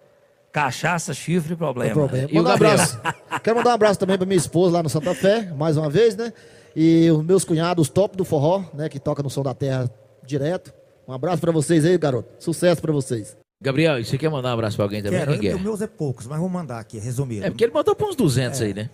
Cachaça, 0.52 1.14
chifre 1.14 1.54
e 1.54 1.56
problema. 1.56 1.94
Problema. 1.94 2.28
E 2.32 2.40
um 2.40 2.48
abraço. 2.48 3.00
Quero 3.44 3.58
mandar 3.58 3.72
um 3.72 3.74
abraço 3.74 4.00
também 4.00 4.18
pra 4.18 4.26
minha 4.26 4.38
esposa 4.38 4.76
lá 4.76 4.84
no 4.84 4.90
Santa 4.90 5.16
Fé, 5.16 5.52
mais 5.58 5.78
uma 5.78 5.90
vez, 5.90 6.16
né? 6.16 6.32
E 6.76 7.10
os 7.10 7.24
meus 7.24 7.44
cunhados, 7.44 7.88
os 7.88 7.90
top 7.90 8.16
do 8.16 8.24
forró, 8.24 8.64
né? 8.74 8.88
Que 8.88 9.00
toca 9.00 9.24
no 9.24 9.30
Som 9.32 9.42
da 9.42 9.54
Terra 9.56 9.90
direto. 10.24 10.72
Um 11.08 11.12
abraço 11.14 11.42
pra 11.42 11.52
vocês 11.52 11.84
aí, 11.86 11.98
garoto. 11.98 12.30
Sucesso 12.40 12.82
pra 12.82 12.92
vocês. 12.94 13.36
Gabriel, 13.62 13.98
e 14.00 14.06
você 14.06 14.18
quer 14.18 14.30
mandar 14.30 14.50
um 14.50 14.54
abraço 14.54 14.76
pra 14.76 14.86
alguém 14.86 15.02
também? 15.02 15.20
Quero, 15.20 15.40
Quem 15.40 15.50
eu, 15.50 15.58
quer? 15.58 15.64
meus 15.64 15.82
é 15.82 15.88
poucos, 15.88 16.28
mas 16.28 16.38
vou 16.38 16.50
mandar 16.50 16.80
aqui, 16.80 17.00
resumido. 17.00 17.46
É 17.46 17.50
porque 17.50 17.64
ele 17.64 17.74
mandou 17.74 17.96
pra 17.96 18.08
uns 18.08 18.16
200 18.16 18.62
aí, 18.62 18.74
né? 18.74 18.90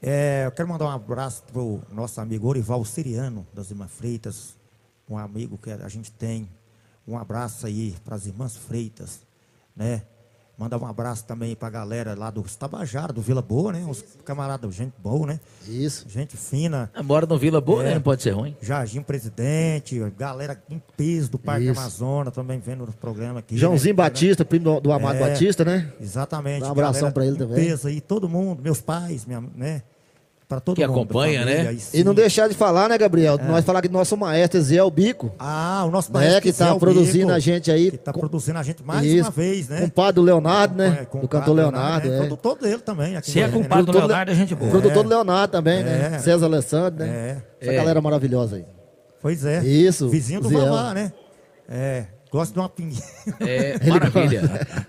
É, 0.00 0.44
eu 0.46 0.52
quero 0.52 0.68
mandar 0.68 0.84
um 0.84 0.90
abraço 0.90 1.42
pro 1.44 1.82
nosso 1.90 2.20
amigo 2.20 2.46
Orival 2.46 2.84
Siriano, 2.84 3.44
das 3.52 3.70
Irmãs 3.70 3.90
Freitas, 3.90 4.56
um 5.08 5.18
amigo 5.18 5.58
que 5.58 5.70
a 5.70 5.88
gente 5.88 6.12
tem. 6.12 6.48
Um 7.06 7.18
abraço 7.18 7.66
aí 7.66 7.96
para 8.04 8.14
as 8.14 8.26
Irmãs 8.26 8.56
Freitas, 8.56 9.22
né? 9.74 10.02
Mandar 10.58 10.76
um 10.76 10.86
abraço 10.86 11.24
também 11.24 11.54
para 11.54 11.68
a 11.68 11.70
galera 11.70 12.14
lá 12.18 12.30
do 12.30 12.42
Tabajara, 12.42 13.12
do 13.12 13.22
Vila 13.22 13.40
Boa, 13.40 13.72
né? 13.72 13.86
Os 13.88 14.04
camaradas, 14.24 14.74
gente 14.74 14.92
boa, 15.00 15.24
né? 15.24 15.40
Isso. 15.68 16.04
Gente 16.08 16.36
fina. 16.36 16.90
Ah, 16.92 17.00
Mora 17.00 17.26
no 17.26 17.38
Vila 17.38 17.60
Boa, 17.60 17.84
É. 17.84 17.90
né? 17.90 17.94
Não 17.94 18.02
pode 18.02 18.24
ser 18.24 18.30
ruim. 18.30 18.56
Jardim 18.60 19.00
Presidente, 19.00 20.00
galera 20.18 20.60
em 20.68 20.82
peso 20.96 21.30
do 21.30 21.38
Parque 21.38 21.66
Isso. 21.68 21.78
Amazonas, 21.78 22.34
também 22.34 22.58
vendo 22.58 22.82
o 22.82 22.92
programa 22.92 23.38
aqui. 23.38 23.56
Joãozinho 23.56 23.94
né? 23.94 24.02
Batista, 24.02 24.44
primo 24.44 24.64
do, 24.64 24.80
do 24.80 24.92
Amado 24.92 25.18
É. 25.22 25.28
Batista, 25.30 25.64
né? 25.64 25.92
Exatamente. 26.00 26.62
Dá 26.62 26.68
um 26.68 26.72
abração 26.72 27.00
galera 27.02 27.14
pra 27.14 27.24
ele 27.26 27.36
em 27.36 27.38
também. 27.38 27.64
Peso 27.64 27.86
aí, 27.86 28.00
todo 28.00 28.28
mundo, 28.28 28.60
meus 28.60 28.80
pais, 28.80 29.24
minha, 29.24 29.40
né? 29.54 29.82
Para 30.48 30.60
todo 30.60 30.76
Que 30.76 30.86
mundo. 30.86 30.94
da 30.96 31.00
acompanha, 31.02 31.40
família, 31.40 31.64
né? 31.72 31.78
E 31.92 32.02
não 32.02 32.14
deixar 32.14 32.48
de 32.48 32.54
falar, 32.54 32.88
né, 32.88 32.96
Gabriel? 32.96 33.38
Nós 33.46 33.66
falar 33.66 33.82
que 33.82 33.88
nosso 33.90 34.16
maestro 34.16 34.58
Zé 34.62 34.78
Bico, 34.90 35.30
Ah, 35.38 35.84
o 35.86 35.90
nosso 35.90 36.10
né? 36.10 36.20
maestro 36.20 36.40
Que 36.42 36.52
tá 36.54 36.72
Zé 36.72 36.78
produzindo 36.78 37.26
Bico, 37.26 37.32
a 37.32 37.38
gente 37.38 37.70
aí. 37.70 37.90
Que 37.90 37.98
tá 37.98 38.14
com- 38.14 38.20
produzindo 38.20 38.58
a 38.58 38.62
gente 38.62 38.82
mais 38.82 39.04
Isso. 39.04 39.24
uma 39.26 39.30
vez, 39.30 39.68
né? 39.68 39.82
Compadre 39.82 40.14
do 40.14 40.22
Leonardo, 40.22 40.74
né? 40.74 41.04
Com- 41.04 41.04
com 41.04 41.18
do 41.18 41.24
o 41.26 41.28
cantor 41.28 41.54
Padre 41.54 41.60
Leonardo, 41.60 42.08
né? 42.08 42.14
é. 42.14 42.18
Produtor 42.20 42.58
dele 42.58 42.78
também. 42.78 43.16
Aqui 43.16 43.30
Se 43.30 43.40
é 43.42 43.48
compadre 43.48 43.84
do 43.84 43.92
Leonardo, 43.98 44.32
é 44.32 44.34
gente 44.34 44.54
boa. 44.54 44.70
Produtor 44.70 45.02
do 45.02 45.08
Leonardo 45.10 45.52
também, 45.52 45.84
né? 45.84 46.12
É. 46.14 46.18
César 46.18 46.46
Alessandro, 46.46 46.98
né? 47.04 47.08
É. 47.08 47.42
Essa 47.60 47.72
É. 47.72 47.76
galera 47.76 48.00
maravilhosa 48.00 48.56
aí. 48.56 48.64
Pois 49.20 49.44
é. 49.44 49.62
Isso, 49.62 50.08
Vizinho 50.08 50.40
do 50.40 50.48
Ziel. 50.48 50.60
Vavá, 50.62 50.94
né? 50.94 51.12
É. 51.68 52.04
Gosta 52.30 52.52
de 52.52 52.60
uma 52.60 52.68
pinguinha. 52.68 53.02
É, 53.40 53.78
maravilha. 53.88 54.42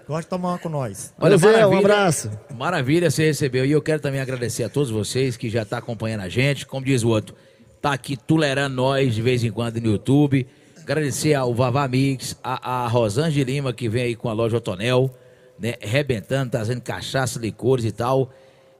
Gosta 0.08 0.24
de 0.24 0.28
tomar 0.28 0.50
uma 0.50 0.60
com 0.60 0.70
nós. 0.70 1.14
Olha, 1.20 1.38
Zé, 1.38 1.48
um 1.48 1.52
maravilha. 1.52 1.80
abraço. 1.80 2.32
Maravilha, 2.54 3.10
você 3.10 3.26
recebeu. 3.26 3.66
E 3.66 3.72
eu 3.72 3.82
quero 3.82 4.02
também 4.02 4.20
agradecer 4.20 4.64
a 4.64 4.70
todos 4.70 4.90
vocês 4.90 5.38
que 5.38 5.50
já 5.50 5.64
estão 5.64 5.80
acompanhando 5.80 6.22
a 6.22 6.30
gente. 6.30 6.66
Como 6.66 6.86
diz 6.86 7.04
o 7.04 7.10
outro, 7.10 7.36
tá 7.82 7.94
aqui 7.94 8.18
tolerando 8.18 8.76
nós 8.76 9.16
de 9.16 9.22
vez 9.22 9.44
em 9.44 9.52
quando 9.52 9.80
no 9.80 9.92
YouTube. 9.92 10.46
Agradecer 10.82 11.34
ao 11.34 11.54
Vavá 11.54 11.88
Mix, 11.88 12.38
a, 12.44 12.84
a 12.84 12.88
Rosângela 12.88 13.46
Lima, 13.46 13.72
que 13.72 13.88
vem 13.88 14.04
aí 14.04 14.16
com 14.16 14.28
a 14.28 14.34
loja 14.34 14.58
Otonel, 14.58 15.10
né? 15.58 15.76
Rebentando, 15.80 16.52
trazendo 16.52 16.82
cachaça, 16.82 17.40
licores 17.40 17.86
e 17.86 17.92
tal. 17.92 18.32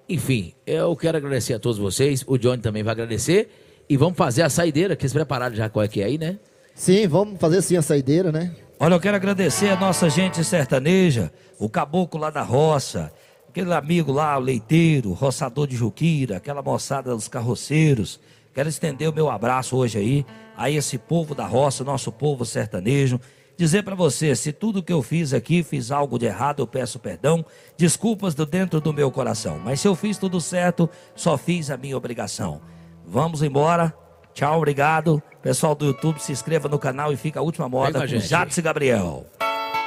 Enfim, 0.10 0.54
eu 0.66 0.96
quero 0.96 1.18
agradecer 1.18 1.54
a 1.54 1.60
todos 1.60 1.78
vocês. 1.78 2.26
O 2.28 2.38
Johnny 2.38 2.62
também 2.62 2.82
vai 2.82 2.94
agradecer. 2.94 3.50
E 3.88 3.96
vamos 3.96 4.18
fazer 4.18 4.42
a 4.42 4.50
saideira, 4.50 4.96
que 4.96 5.04
eles 5.04 5.14
prepararam 5.14 5.56
já 5.56 5.70
qual 5.70 5.84
é 5.84 5.88
que 5.88 6.02
é 6.02 6.06
aí, 6.06 6.18
né? 6.18 6.40
Sim, 6.76 7.08
vamos 7.08 7.40
fazer 7.40 7.62
sim 7.62 7.76
a 7.76 7.82
saideira, 7.82 8.32
né? 8.32 8.56
Olha, 8.80 8.94
eu 8.94 9.00
quero 9.00 9.18
agradecer 9.18 9.70
a 9.70 9.76
nossa 9.76 10.10
gente 10.10 10.44
sertaneja, 10.44 11.32
o 11.60 11.68
caboclo 11.68 12.22
lá 12.22 12.30
da 12.30 12.42
roça, 12.42 13.12
aquele 13.50 13.74
amigo 13.74 14.12
lá, 14.12 14.38
o 14.38 14.42
leiteiro, 14.42 15.12
roçador 15.12 15.68
de 15.68 15.76
Juquira, 15.76 16.38
aquela 16.38 16.62
moçada 16.62 17.14
dos 17.14 17.28
carroceiros. 17.28 18.20
Quero 18.54 18.70
estender 18.70 19.10
o 19.10 19.14
meu 19.14 19.30
abraço 19.30 19.76
hoje 19.76 19.98
aí 19.98 20.26
a 20.56 20.70
esse 20.70 20.98
povo 20.98 21.36
da 21.36 21.46
roça, 21.46 21.84
nosso 21.84 22.12
povo 22.12 22.46
sertanejo. 22.46 23.20
Dizer 23.58 23.84
para 23.84 23.96
você, 23.96 24.34
se 24.34 24.54
tudo 24.54 24.82
que 24.82 24.94
eu 24.94 25.04
fiz 25.04 25.34
aqui 25.34 25.62
fiz 25.64 25.92
algo 25.92 26.18
de 26.18 26.28
errado, 26.28 26.62
eu 26.62 26.68
peço 26.68 26.98
perdão, 26.98 27.46
desculpas 27.78 28.34
do 28.34 28.46
dentro 28.46 28.80
do 28.80 28.94
meu 28.94 29.12
coração. 29.12 29.60
Mas 29.60 29.82
se 29.82 29.88
eu 29.90 29.96
fiz 29.96 30.18
tudo 30.18 30.40
certo, 30.40 30.90
só 31.14 31.38
fiz 31.38 31.70
a 31.70 31.76
minha 31.76 31.98
obrigação. 31.98 32.62
Vamos 33.06 33.44
embora. 33.44 33.94
Tchau, 34.40 34.56
obrigado. 34.56 35.22
Pessoal 35.42 35.76
do 35.76 35.86
YouTube, 35.86 36.18
se 36.20 36.32
inscreva 36.32 36.70
no 36.70 36.80
canal 36.80 37.12
e 37.12 37.18
fica 37.18 37.42
a 37.42 37.44
última 37.44 37.66
Vem 37.68 37.72
com 37.72 37.78
moda 37.78 38.00
com. 38.00 38.20
Jades 38.26 38.58
e 38.58 38.62
Gabriel. 38.62 39.26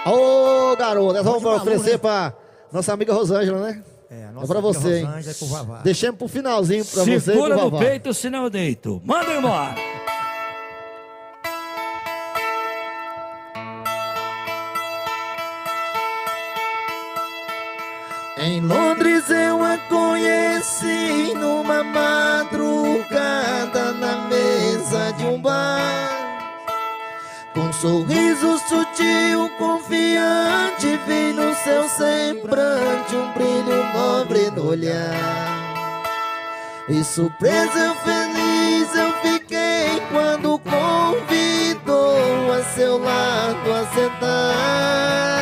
Ô, 0.04 0.76
garoto, 0.76 1.14
nós 1.14 1.24
vamos 1.24 1.42
oferecer 1.42 1.98
valor, 1.98 2.32
pra 2.32 2.34
nossa 2.70 2.92
amiga 2.92 3.14
Rosângela, 3.14 3.60
né? 3.60 3.82
É, 4.10 4.14
a 4.14 4.28
É 4.28 4.30
nossa 4.30 4.46
pra 4.48 4.58
amiga 4.58 4.74
você, 4.74 4.98
hein? 4.98 5.04
Rosângela 5.06 5.30
é 5.30 5.34
pro 5.38 5.46
Vavá. 5.46 5.78
Deixemos 5.82 6.18
pro 6.18 6.28
finalzinho 6.28 6.84
pra 6.84 7.02
você 7.02 7.14
e 7.14 7.20
Segura 7.20 7.56
no 7.56 7.78
peito, 7.78 8.12
senão 8.12 8.44
eu 8.44 8.50
deito. 8.50 9.00
Manda 9.06 9.32
embora. 9.32 9.74
Em 18.44 18.60
Londres 18.60 19.30
eu 19.30 19.62
a 19.62 19.78
conheci 19.88 21.32
numa 21.36 21.84
madrugada 21.84 23.12
na 23.92 24.26
mesa 24.26 25.12
de 25.12 25.24
um 25.26 25.40
bar. 25.40 26.10
Com 27.54 27.60
um 27.60 27.72
sorriso 27.72 28.58
sutil, 28.68 29.48
confiante, 29.58 30.98
vi 31.06 31.32
no 31.32 31.54
seu 31.54 31.88
semblante 31.88 33.14
um 33.14 33.32
brilho 33.32 33.84
nobre 33.94 34.50
no 34.50 34.70
olhar. 34.70 36.02
E 36.88 37.04
surpresa 37.04 37.94
feliz 38.02 38.92
eu 38.92 39.12
fiquei 39.22 40.02
quando 40.10 40.58
convidou 40.58 42.52
a 42.54 42.62
seu 42.74 42.98
lado 42.98 43.72
a 43.72 43.86
sentar. 43.94 45.41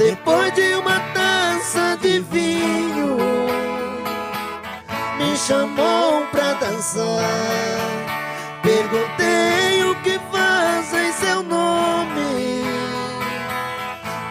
Depois 0.00 0.52
de 0.54 0.74
uma 0.76 0.98
taça 1.12 1.94
de 2.00 2.20
vinho, 2.20 3.18
me 5.18 5.36
chamou 5.36 6.26
pra 6.32 6.54
dançar. 6.54 7.04
Perguntei 8.62 9.84
o 9.84 9.94
que 9.96 10.18
faz 10.32 10.94
em 10.94 11.12
seu 11.12 11.42
nome, 11.42 12.64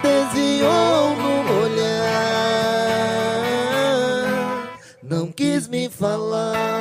desviou 0.02 1.16
no 1.16 1.62
olhar, 1.66 2.00
não 5.04 5.32
quis 5.32 5.68
me 5.68 5.88
falar. 5.88 6.79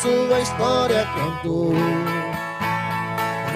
Sua 0.00 0.40
história 0.40 1.06
cantou. 1.14 1.72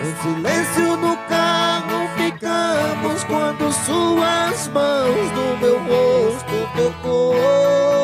No 0.03 0.23
silêncio 0.23 0.97
no 0.97 1.17
carro 1.29 2.09
ficamos 2.17 3.25
quando 3.25 3.73
suas 3.73 4.69
mãos 4.69 5.31
no 5.33 5.57
meu 5.59 5.79
rosto 5.79 6.69
tocou. 6.77 8.02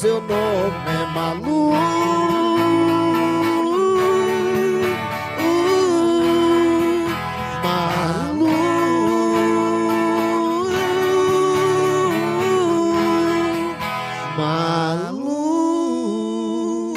Seu 0.00 0.18
nome 0.18 0.30
é 0.86 1.12
Malu. 1.12 1.70
Malu. 7.62 8.48
Malu. 16.00 16.94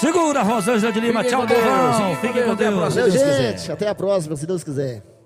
Segura, 0.00 0.42
Rosângela 0.42 0.92
de 0.92 1.00
Lima. 1.00 1.24
Fiquem 1.24 1.36
Tchau, 1.36 1.46
Deus, 1.46 1.60
fiquem 1.60 2.14
com 2.14 2.20
Fiquem 2.20 2.42
com 2.44 2.54
Deus, 2.54 2.60
até 2.60 2.66
a 2.66 2.70
Deus. 2.70 2.78
próxima. 2.78 3.02
Deus 3.02 3.36
gente. 3.36 3.72
Até 3.72 3.88
a 3.88 3.94
próxima, 3.94 4.36
se 4.36 4.46
Deus 4.46 4.62
quiser. 4.62 5.17